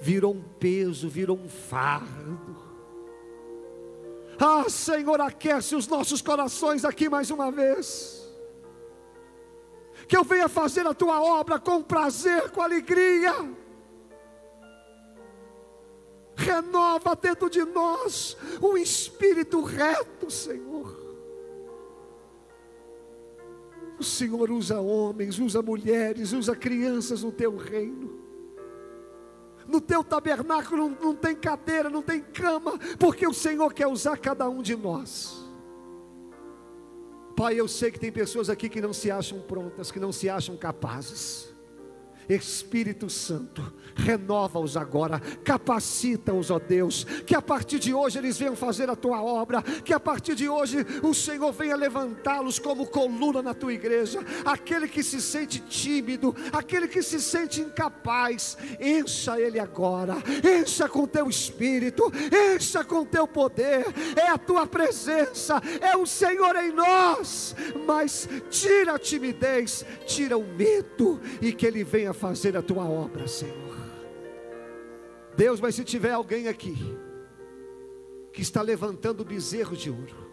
virou 0.00 0.34
um 0.34 0.42
peso, 0.42 1.08
virou 1.08 1.36
um 1.36 1.48
fardo. 1.48 2.56
Ah, 4.38 4.68
Senhor, 4.68 5.20
aquece 5.20 5.74
os 5.74 5.88
nossos 5.88 6.22
corações 6.22 6.84
aqui 6.84 7.08
mais 7.08 7.30
uma 7.30 7.50
vez. 7.50 8.24
Que 10.06 10.16
eu 10.16 10.22
venha 10.22 10.48
fazer 10.48 10.86
a 10.86 10.94
tua 10.94 11.20
obra 11.20 11.58
com 11.58 11.82
prazer, 11.82 12.50
com 12.50 12.62
alegria. 12.62 13.32
Renova 16.36 17.16
dentro 17.16 17.50
de 17.50 17.64
nós 17.64 18.36
um 18.62 18.76
espírito 18.76 19.60
reto, 19.60 20.30
Senhor. 20.30 20.96
O 23.98 24.04
Senhor 24.04 24.48
usa 24.52 24.80
homens, 24.80 25.40
usa 25.40 25.60
mulheres, 25.60 26.32
usa 26.32 26.54
crianças 26.54 27.24
no 27.24 27.32
teu 27.32 27.56
reino 27.56 28.27
no 29.68 29.80
teu 29.80 30.02
tabernáculo 30.02 30.88
não, 30.88 30.98
não 31.00 31.14
tem 31.14 31.36
cadeira, 31.36 31.90
não 31.90 32.02
tem 32.02 32.22
cama, 32.22 32.78
porque 32.98 33.26
o 33.26 33.34
Senhor 33.34 33.72
quer 33.74 33.86
usar 33.86 34.16
cada 34.16 34.48
um 34.48 34.62
de 34.62 34.74
nós. 34.74 35.46
Pai, 37.36 37.54
eu 37.54 37.68
sei 37.68 37.90
que 37.90 38.00
tem 38.00 38.10
pessoas 38.10 38.50
aqui 38.50 38.68
que 38.68 38.80
não 38.80 38.92
se 38.92 39.10
acham 39.10 39.40
prontas, 39.40 39.92
que 39.92 40.00
não 40.00 40.10
se 40.10 40.28
acham 40.28 40.56
capazes. 40.56 41.54
Espírito 42.28 43.08
Santo, 43.08 43.72
renova-os 43.94 44.76
agora, 44.76 45.18
capacita-os, 45.42 46.50
ó 46.50 46.58
Deus, 46.58 47.04
que 47.26 47.34
a 47.34 47.40
partir 47.40 47.78
de 47.78 47.94
hoje 47.94 48.18
eles 48.18 48.38
venham 48.38 48.54
fazer 48.54 48.90
a 48.90 48.96
tua 48.96 49.22
obra, 49.22 49.62
que 49.62 49.92
a 49.92 50.00
partir 50.00 50.34
de 50.34 50.48
hoje 50.48 50.78
o 51.02 51.14
Senhor 51.14 51.52
venha 51.52 51.74
levantá-los 51.74 52.58
como 52.58 52.86
coluna 52.86 53.42
na 53.42 53.54
tua 53.54 53.72
igreja. 53.72 54.20
Aquele 54.44 54.88
que 54.88 55.02
se 55.02 55.20
sente 55.20 55.60
tímido, 55.60 56.34
aquele 56.52 56.86
que 56.86 57.02
se 57.02 57.20
sente 57.20 57.60
incapaz, 57.60 58.56
encha 58.78 59.40
ele 59.40 59.58
agora, 59.58 60.16
encha 60.44 60.88
com 60.88 61.06
teu 61.06 61.28
espírito, 61.28 62.12
encha 62.54 62.84
com 62.84 63.04
teu 63.04 63.26
poder, 63.26 63.86
é 64.16 64.28
a 64.28 64.38
tua 64.38 64.66
presença, 64.66 65.62
é 65.80 65.96
o 65.96 66.06
Senhor 66.06 66.54
em 66.56 66.72
nós, 66.72 67.56
mas 67.86 68.28
tira 68.50 68.94
a 68.94 68.98
timidez, 68.98 69.84
tira 70.06 70.36
o 70.36 70.44
medo 70.44 71.20
e 71.40 71.52
que 71.52 71.66
ele 71.66 71.82
venha 71.82 72.12
fazer 72.18 72.56
a 72.56 72.62
tua 72.62 72.84
obra, 72.84 73.26
Senhor. 73.26 73.76
Deus, 75.36 75.60
mas 75.60 75.76
se 75.76 75.84
tiver 75.84 76.12
alguém 76.12 76.48
aqui 76.48 76.76
que 78.32 78.42
está 78.42 78.60
levantando 78.60 79.24
bezerro 79.24 79.76
de 79.76 79.88
ouro, 79.88 80.28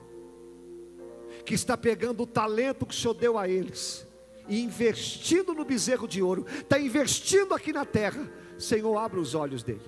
que 1.45 1.53
está 1.53 1.77
pegando 1.77 2.23
o 2.23 2.27
talento 2.27 2.85
que 2.85 2.93
o 2.93 2.97
Senhor 2.97 3.13
deu 3.13 3.37
a 3.37 3.47
eles 3.47 4.05
e 4.49 4.61
investindo 4.61 5.53
no 5.53 5.63
bezerro 5.63 6.07
de 6.07 6.21
ouro, 6.21 6.45
está 6.57 6.79
investindo 6.79 7.53
aqui 7.53 7.71
na 7.71 7.85
terra, 7.85 8.29
Senhor, 8.57 8.97
abra 8.97 9.19
os 9.19 9.35
olhos 9.35 9.61
dele, 9.61 9.81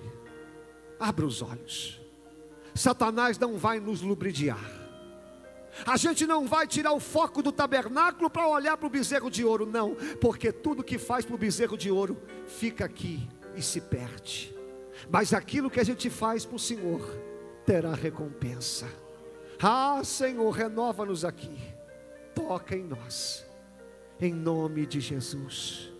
abra 0.98 1.26
os 1.26 1.42
olhos. 1.42 2.00
Satanás 2.74 3.38
não 3.38 3.58
vai 3.58 3.80
nos 3.80 4.02
lubridiar. 4.02 4.77
A 5.86 5.96
gente 5.96 6.26
não 6.26 6.46
vai 6.46 6.66
tirar 6.66 6.92
o 6.92 7.00
foco 7.00 7.42
do 7.42 7.52
tabernáculo 7.52 8.28
para 8.28 8.48
olhar 8.48 8.76
para 8.76 8.86
o 8.86 8.90
bezerro 8.90 9.30
de 9.30 9.44
ouro, 9.44 9.66
não, 9.66 9.94
porque 10.20 10.52
tudo 10.52 10.84
que 10.84 10.98
faz 10.98 11.24
para 11.24 11.34
o 11.34 11.38
bezerro 11.38 11.76
de 11.76 11.90
ouro 11.90 12.16
fica 12.46 12.84
aqui 12.84 13.28
e 13.56 13.62
se 13.62 13.80
perde. 13.80 14.54
Mas 15.10 15.32
aquilo 15.32 15.70
que 15.70 15.80
a 15.80 15.84
gente 15.84 16.10
faz 16.10 16.44
para 16.44 16.56
o 16.56 16.58
Senhor 16.58 17.00
terá 17.64 17.94
recompensa. 17.94 18.86
Ah, 19.60 20.00
Senhor, 20.04 20.50
renova-nos 20.50 21.24
aqui, 21.24 21.56
toca 22.34 22.76
em 22.76 22.84
nós, 22.84 23.44
em 24.20 24.32
nome 24.32 24.86
de 24.86 25.00
Jesus. 25.00 25.92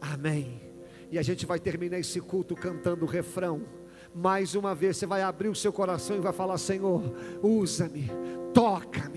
Amém. 0.00 0.60
E 1.10 1.18
a 1.18 1.22
gente 1.22 1.46
vai 1.46 1.60
terminar 1.60 1.98
esse 1.98 2.20
culto 2.20 2.56
cantando 2.56 3.04
o 3.04 3.08
refrão. 3.08 3.62
Mais 4.14 4.54
uma 4.54 4.74
vez, 4.74 4.96
você 4.96 5.06
vai 5.06 5.22
abrir 5.22 5.48
o 5.48 5.54
seu 5.54 5.72
coração 5.72 6.16
e 6.16 6.20
vai 6.20 6.32
falar: 6.32 6.58
Senhor, 6.58 7.02
usa-me, 7.42 8.10
toca-me, 8.52 9.13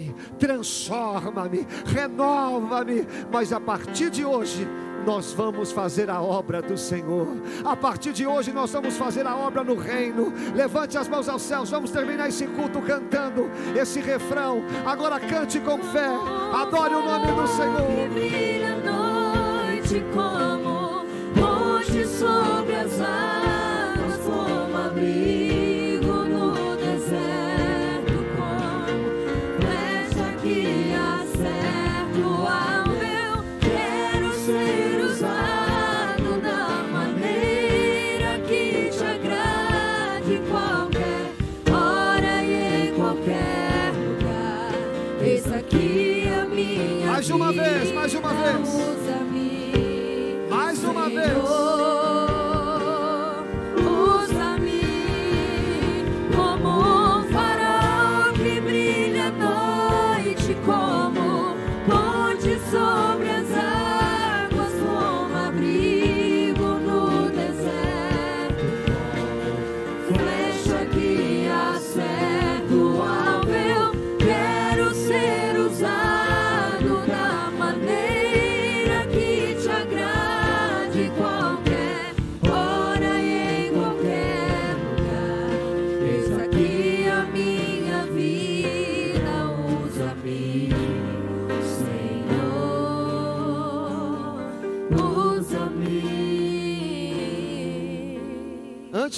transforma-me, 0.48 1.68
renova-me. 1.86 3.06
Mas 3.30 3.52
a 3.52 3.60
partir 3.60 4.10
de 4.10 4.24
hoje, 4.24 4.66
nós 5.06 5.34
vamos 5.34 5.72
fazer 5.72 6.10
a 6.10 6.22
obra 6.22 6.62
do 6.62 6.78
Senhor. 6.78 7.28
A 7.66 7.76
partir 7.76 8.14
de 8.14 8.26
hoje, 8.26 8.54
nós 8.54 8.72
vamos 8.72 8.96
fazer 8.96 9.28
a 9.28 9.36
obra 9.36 9.64
no 9.64 9.76
reino. 9.76 10.34
Levante 10.56 10.98
as 10.98 11.08
mãos 11.08 11.28
aos 11.28 11.42
céus, 11.42 11.70
vamos 11.70 11.92
terminar 11.92 12.30
esse 12.30 12.48
culto 12.48 12.82
cantando 12.82 13.50
esse 13.76 14.00
refrão. 14.00 14.64
Agora 14.86 15.20
cante 15.20 15.60
com 15.60 15.80
fé, 15.80 16.10
adore 16.54 16.96
o 16.96 17.04
nome 17.04 17.28
do 17.28 17.48
Senhor. 17.48 18.10
Brilha 18.14 18.74
a 18.74 19.72
noite 19.74 20.04
como 20.14 21.06
hoje 21.46 22.06
sobre 22.06 22.76
as 22.76 23.02
águas, 23.02 23.37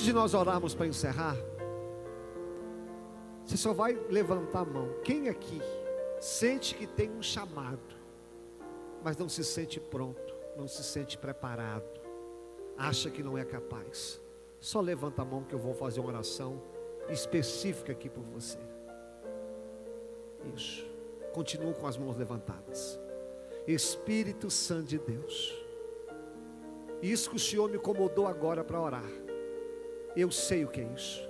de 0.10 0.14
nós 0.14 0.34
orarmos 0.34 0.74
para 0.74 0.88
encerrar, 0.88 1.38
você 3.46 3.56
só 3.56 3.74
vai 3.74 3.94
levantar 4.10 4.62
a 4.62 4.66
mão. 4.66 4.90
Quem 5.04 5.30
aqui 5.30 5.62
sente 6.20 6.74
que 6.74 6.88
tem 6.88 7.12
um 7.12 7.22
chamado, 7.22 7.96
mas 9.04 9.16
não 9.16 9.30
se 9.30 9.44
sente 9.44 9.80
pronto, 9.80 10.34
não 10.58 10.68
se 10.68 10.84
sente 10.84 11.16
preparado, 11.16 12.02
acha 12.76 13.12
que 13.12 13.22
não 13.22 13.38
é 13.38 13.46
capaz? 13.46 14.20
Só 14.60 14.82
levanta 14.82 15.22
a 15.22 15.26
mão 15.26 15.44
que 15.44 15.54
eu 15.54 15.60
vou 15.60 15.76
fazer 15.76 16.00
uma 16.00 16.10
oração 16.10 16.60
específica 17.08 17.92
aqui 17.92 18.10
por 18.10 18.24
você. 18.24 18.58
Isso. 20.56 20.88
Continuo 21.34 21.76
com 21.76 21.86
as 21.86 21.98
mãos 21.98 22.18
levantadas. 22.18 23.00
Espírito 23.68 24.50
Santo 24.50 24.88
de 24.88 24.98
Deus. 24.98 25.56
Isso 27.00 27.30
que 27.30 27.36
o 27.36 27.40
Senhor 27.40 27.70
me 27.70 27.78
incomodou 27.78 28.26
agora 28.26 28.64
para 28.64 28.82
orar. 28.82 29.29
Eu 30.20 30.30
sei 30.30 30.66
o 30.66 30.68
que 30.68 30.82
é 30.82 30.94
isso. 30.94 31.26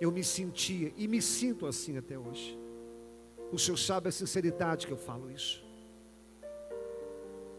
Eu 0.00 0.10
me 0.10 0.24
sentia 0.24 0.90
e 0.96 1.06
me 1.06 1.20
sinto 1.20 1.66
assim 1.66 1.98
até 1.98 2.18
hoje. 2.18 2.58
O 3.52 3.58
Senhor 3.58 3.76
sabe 3.76 4.08
a 4.08 4.12
sinceridade 4.12 4.86
que 4.86 4.92
eu 4.92 4.96
falo 4.96 5.30
isso. 5.30 5.62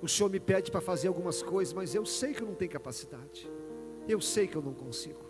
O 0.02 0.08
Senhor 0.08 0.30
me 0.30 0.40
pede 0.40 0.72
para 0.72 0.82
fazer 0.82 1.10
algumas 1.10 1.44
coisas, 1.44 1.74
mas 1.74 1.94
eu 1.94 2.08
sei 2.08 2.34
que 2.34 2.42
eu 2.42 2.48
não 2.48 2.56
tenho 2.56 2.72
capacidade. 2.72 3.48
Eu 4.08 4.20
sei 4.20 4.48
que 4.48 4.56
eu 4.56 4.64
não 4.64 4.74
consigo. 4.74 5.24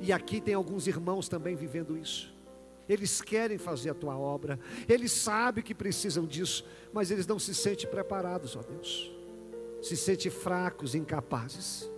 E 0.00 0.12
aqui 0.12 0.40
tem 0.40 0.54
alguns 0.54 0.86
irmãos 0.86 1.28
também 1.28 1.56
vivendo 1.56 1.98
isso. 1.98 2.32
Eles 2.88 3.20
querem 3.20 3.58
fazer 3.58 3.90
a 3.90 3.94
tua 3.94 4.16
obra, 4.16 4.60
eles 4.88 5.10
sabem 5.10 5.64
que 5.64 5.74
precisam 5.74 6.24
disso, 6.24 6.64
mas 6.92 7.10
eles 7.10 7.26
não 7.26 7.38
se 7.38 7.52
sentem 7.52 7.90
preparados, 7.90 8.54
ó 8.54 8.60
Deus. 8.62 9.10
Se 9.80 9.96
sentem 9.96 10.30
fracos, 10.30 10.94
incapazes. 10.94 11.91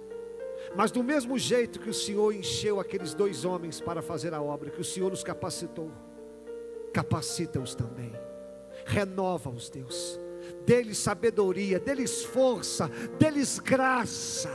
Mas 0.77 0.91
do 0.91 1.03
mesmo 1.03 1.39
jeito 1.39 1.79
que 1.79 1.91
o 1.91 1.95
Senhor 1.95 2.35
encheu 2.35 2.81
aqueles 2.81 3.14
dois 3.14 3.45
homens 3.45 3.81
para 3.81 4.03
fazer 4.03 4.35
a 4.35 4.43
obra, 4.43 4.70
que 4.70 4.81
o 4.81 4.85
Senhor 4.85 5.12
os 5.12 5.22
capacitou, 5.22 5.91
capacita-os 6.93 7.75
também. 7.75 8.12
Renova-os, 8.85 9.70
Deus 9.70 10.18
dê-lhes 10.66 10.99
sabedoria, 10.99 11.79
dê-lhes 11.79 12.25
força, 12.25 12.91
dê-lhes 13.18 13.59
graça. 13.59 14.51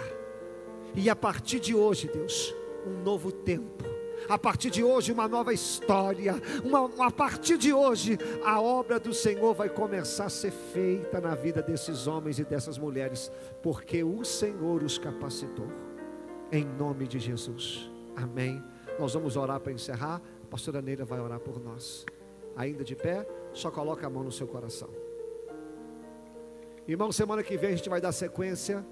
E 0.95 1.09
a 1.09 1.15
partir 1.15 1.59
de 1.59 1.76
hoje, 1.76 2.07
Deus, 2.07 2.55
um 2.86 3.03
novo 3.03 3.32
tempo. 3.32 3.88
A 4.28 4.38
partir 4.38 4.70
de 4.70 4.84
hoje, 4.84 5.11
uma 5.11 5.28
nova 5.28 5.53
história. 5.53 6.36
Uma, 6.63 6.89
a 7.05 7.11
partir 7.11 7.57
de 7.57 7.72
hoje, 7.72 8.17
a 8.43 8.61
obra 8.61 8.99
do 8.99 9.13
Senhor 9.13 9.53
vai 9.53 9.70
começar 9.70 10.26
a 10.26 10.30
ser 10.30 10.51
feita 10.51 11.22
na 11.22 11.36
vida 11.36 11.61
desses 11.61 12.05
homens 12.05 12.38
e 12.38 12.43
dessas 12.43 12.78
mulheres, 12.78 13.32
porque 13.61 14.03
o 14.03 14.26
Senhor 14.26 14.84
os 14.84 14.97
capacitou. 14.97 15.88
Em 16.52 16.66
nome 16.66 17.08
de 17.08 17.20
Jesus. 17.20 17.91
Amém. 18.16 18.62
Nós 19.00 19.14
vamos 19.14 19.38
orar 19.38 19.60
para 19.60 19.72
encerrar. 19.72 20.20
A 20.43 20.47
pastora 20.47 20.82
Neila 20.82 21.06
vai 21.06 21.20
orar 21.20 21.39
por 21.39 21.60
nós. 21.64 22.06
Ainda 22.56 22.84
de 22.84 22.95
pé, 22.95 23.28
só 23.54 23.70
coloca 23.70 24.08
a 24.08 24.10
mão 24.10 24.24
no 24.24 24.32
seu 24.32 24.47
coração. 24.47 24.89
Irmão, 26.88 27.12
semana 27.12 27.43
que 27.43 27.56
vem 27.56 27.74
a 27.74 27.76
gente 27.76 27.88
vai 27.88 28.02
dar 28.02 28.12
sequência. 28.12 28.84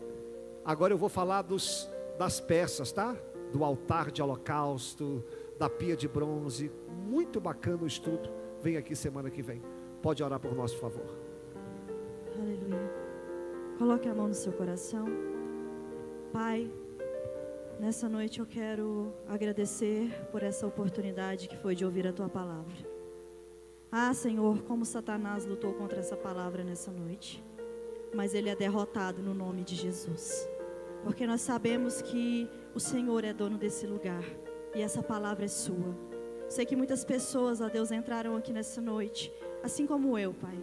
Agora 0.63 0.93
eu 0.93 0.97
vou 0.99 1.09
falar 1.09 1.41
dos, 1.41 1.89
das 2.19 2.39
peças, 2.39 2.91
tá? 2.91 3.15
Do 3.51 3.63
altar 3.63 4.11
de 4.11 4.21
holocausto, 4.21 5.23
da 5.57 5.67
pia 5.67 5.95
de 5.95 6.07
bronze. 6.07 6.71
Muito 7.07 7.41
bacana 7.41 7.83
o 7.83 7.87
estudo. 7.87 8.29
Vem 8.61 8.77
aqui 8.77 8.95
semana 8.95 9.31
que 9.31 9.41
vem. 9.41 9.63
Pode 9.99 10.21
orar 10.23 10.39
por 10.39 10.53
nós, 10.53 10.73
por 10.73 10.91
favor. 10.91 11.07
Aleluia. 12.39 12.91
Coloque 13.79 14.07
a 14.07 14.13
mão 14.13 14.27
no 14.27 14.33
seu 14.35 14.53
coração. 14.53 15.07
Pai, 16.31 16.71
nessa 17.79 18.09
noite 18.09 18.39
eu 18.39 18.45
quero 18.45 19.13
agradecer 19.27 20.09
por 20.31 20.43
essa 20.43 20.65
oportunidade 20.65 21.47
que 21.47 21.57
foi 21.57 21.75
de 21.75 21.85
ouvir 21.85 22.07
a 22.07 22.13
tua 22.13 22.29
palavra. 22.29 22.75
Ah, 23.91 24.13
Senhor, 24.13 24.63
como 24.63 24.85
Satanás 24.85 25.45
lutou 25.45 25.73
contra 25.73 25.99
essa 25.99 26.17
palavra 26.17 26.63
nessa 26.63 26.91
noite 26.91 27.43
mas 28.13 28.33
ele 28.33 28.49
é 28.49 28.55
derrotado 28.55 29.21
no 29.21 29.33
nome 29.33 29.63
de 29.63 29.75
Jesus. 29.75 30.47
Porque 31.03 31.27
nós 31.27 31.41
sabemos 31.41 32.01
que 32.01 32.49
o 32.73 32.79
Senhor 32.79 33.23
é 33.23 33.33
dono 33.33 33.57
desse 33.57 33.85
lugar 33.85 34.23
e 34.75 34.81
essa 34.81 35.01
palavra 35.01 35.45
é 35.45 35.47
sua. 35.47 35.95
Sei 36.49 36.65
que 36.65 36.75
muitas 36.75 37.03
pessoas, 37.03 37.61
ó 37.61 37.69
Deus, 37.69 37.91
entraram 37.91 38.35
aqui 38.35 38.53
nessa 38.53 38.81
noite, 38.81 39.31
assim 39.63 39.85
como 39.85 40.17
eu, 40.17 40.33
Pai. 40.33 40.57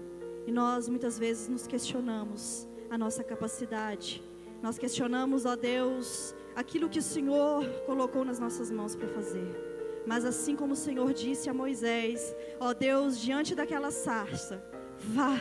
E 0.46 0.52
nós 0.52 0.88
muitas 0.88 1.18
vezes 1.18 1.48
nos 1.48 1.66
questionamos 1.66 2.68
a 2.90 2.98
nossa 2.98 3.22
capacidade. 3.22 4.22
Nós 4.62 4.78
questionamos, 4.78 5.46
ó 5.46 5.56
Deus, 5.56 6.34
aquilo 6.54 6.88
que 6.88 6.98
o 6.98 7.02
Senhor 7.02 7.64
colocou 7.86 8.24
nas 8.24 8.38
nossas 8.38 8.70
mãos 8.70 8.94
para 8.94 9.08
fazer. 9.08 10.02
Mas 10.06 10.24
assim 10.24 10.54
como 10.54 10.74
o 10.74 10.76
Senhor 10.76 11.12
disse 11.12 11.48
a 11.48 11.54
Moisés, 11.54 12.34
ó 12.60 12.74
Deus, 12.74 13.18
diante 13.18 13.54
daquela 13.54 13.90
sarça, 13.90 14.62
vá 14.98 15.40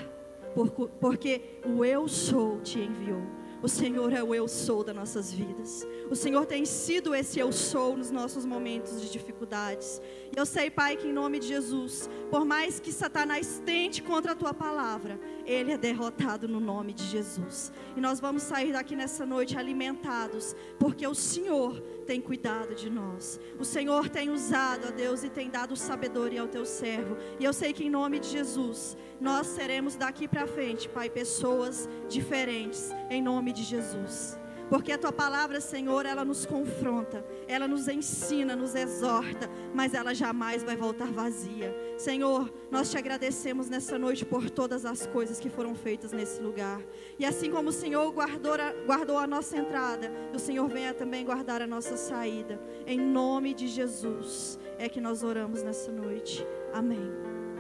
porque 0.99 1.59
o 1.66 1.84
eu 1.84 2.07
sou 2.07 2.61
te 2.61 2.80
enviou. 2.80 3.22
O 3.61 3.70
Senhor 3.70 4.11
é 4.11 4.22
o 4.22 4.36
eu 4.36 4.47
sou 4.47 4.84
das 4.84 4.95
nossas 4.95 5.32
vidas. 5.32 5.88
O 6.11 6.16
Senhor 6.16 6.45
tem 6.45 6.66
sido 6.66 7.16
esse 7.16 7.39
eu 7.39 7.51
sou 7.51 7.95
nos 7.95 8.11
nossos 8.11 8.45
momentos 8.45 9.01
de 9.01 9.09
dificuldades. 9.09 10.01
Eu 10.36 10.47
sei, 10.47 10.71
Pai, 10.71 10.97
que 10.97 11.07
em 11.07 11.13
nome 11.13 11.38
de 11.38 11.47
Jesus, 11.47 12.09
por 12.31 12.43
mais 12.43 12.79
que 12.79 12.91
Satanás 12.91 13.61
tente 13.63 14.01
contra 14.01 14.31
a 14.31 14.36
tua 14.36 14.51
palavra, 14.51 15.19
ele 15.45 15.71
é 15.71 15.77
derrotado 15.77 16.47
no 16.47 16.59
nome 16.59 16.91
de 16.91 17.03
Jesus. 17.03 17.71
E 17.95 18.01
nós 18.01 18.19
vamos 18.19 18.41
sair 18.41 18.73
daqui 18.73 18.95
nessa 18.95 19.27
noite 19.27 19.57
alimentados, 19.57 20.55
porque 20.79 21.05
o 21.05 21.13
Senhor 21.13 21.79
tem 22.07 22.19
cuidado 22.19 22.73
de 22.73 22.89
nós. 22.89 23.39
O 23.59 23.63
Senhor 23.63 24.09
tem 24.09 24.31
usado, 24.31 24.88
ó 24.88 24.91
Deus, 24.91 25.23
e 25.23 25.29
tem 25.29 25.51
dado 25.51 25.75
sabedoria 25.75 26.41
ao 26.41 26.47
teu 26.47 26.65
servo. 26.65 27.15
E 27.39 27.45
eu 27.45 27.53
sei 27.53 27.71
que 27.71 27.84
em 27.84 27.89
nome 27.89 28.19
de 28.19 28.29
Jesus, 28.29 28.97
nós 29.21 29.45
seremos 29.45 29.95
daqui 29.95 30.27
para 30.27 30.47
frente, 30.47 30.89
Pai, 30.89 31.11
pessoas 31.11 31.88
diferentes, 32.09 32.91
em 33.07 33.21
nome 33.21 33.53
de 33.53 33.61
Jesus. 33.61 34.42
Porque 34.74 34.91
a 34.91 34.97
tua 34.97 35.11
palavra, 35.11 35.61
Senhor, 35.61 36.03
ela 36.03 36.26
nos 36.26 36.47
confronta, 36.47 37.24
ela 37.47 37.67
nos 37.67 37.88
ensina, 37.88 38.55
nos 38.55 38.74
exorta, 38.74 39.47
mas 39.71 39.93
ela 39.93 40.15
jamais 40.15 40.63
vai 40.63 40.76
voltar 40.76 41.11
vazia. 41.11 41.71
Senhor, 41.95 42.51
nós 42.71 42.89
te 42.89 42.97
agradecemos 42.97 43.69
nessa 43.69 43.99
noite 43.99 44.26
por 44.26 44.49
todas 44.49 44.84
as 44.84 45.05
coisas 45.05 45.39
que 45.39 45.47
foram 45.47 45.76
feitas 45.76 46.11
nesse 46.11 46.41
lugar. 46.41 46.82
E 47.19 47.24
assim 47.24 47.51
como 47.51 47.69
o 47.69 47.71
Senhor 47.71 48.11
guardou 48.11 48.55
a, 48.55 48.74
guardou 48.88 49.19
a 49.19 49.28
nossa 49.28 49.55
entrada, 49.55 50.11
o 50.34 50.39
Senhor 50.39 50.67
venha 50.67 50.91
também 50.91 51.24
guardar 51.24 51.61
a 51.61 51.67
nossa 51.67 51.95
saída. 51.95 52.59
Em 52.88 52.99
nome 52.99 53.53
de 53.53 53.67
Jesus 53.67 54.57
é 54.80 54.89
que 54.89 54.99
nós 54.99 55.21
oramos 55.21 55.61
nessa 55.61 55.91
noite. 55.91 56.43
Amém. 56.74 57.11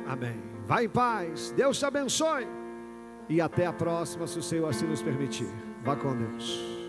Amém. 0.07 0.41
Vai 0.65 0.85
em 0.85 0.89
paz. 0.89 1.51
Deus 1.51 1.77
te 1.77 1.85
abençoe. 1.85 2.47
E 3.29 3.39
até 3.39 3.67
a 3.67 3.71
próxima, 3.71 4.25
se 4.25 4.39
o 4.39 4.41
Senhor 4.41 4.67
assim 4.67 4.87
nos 4.87 5.03
permitir. 5.03 5.53
Vá 5.83 5.95
com 5.95 6.17
Deus. 6.17 6.82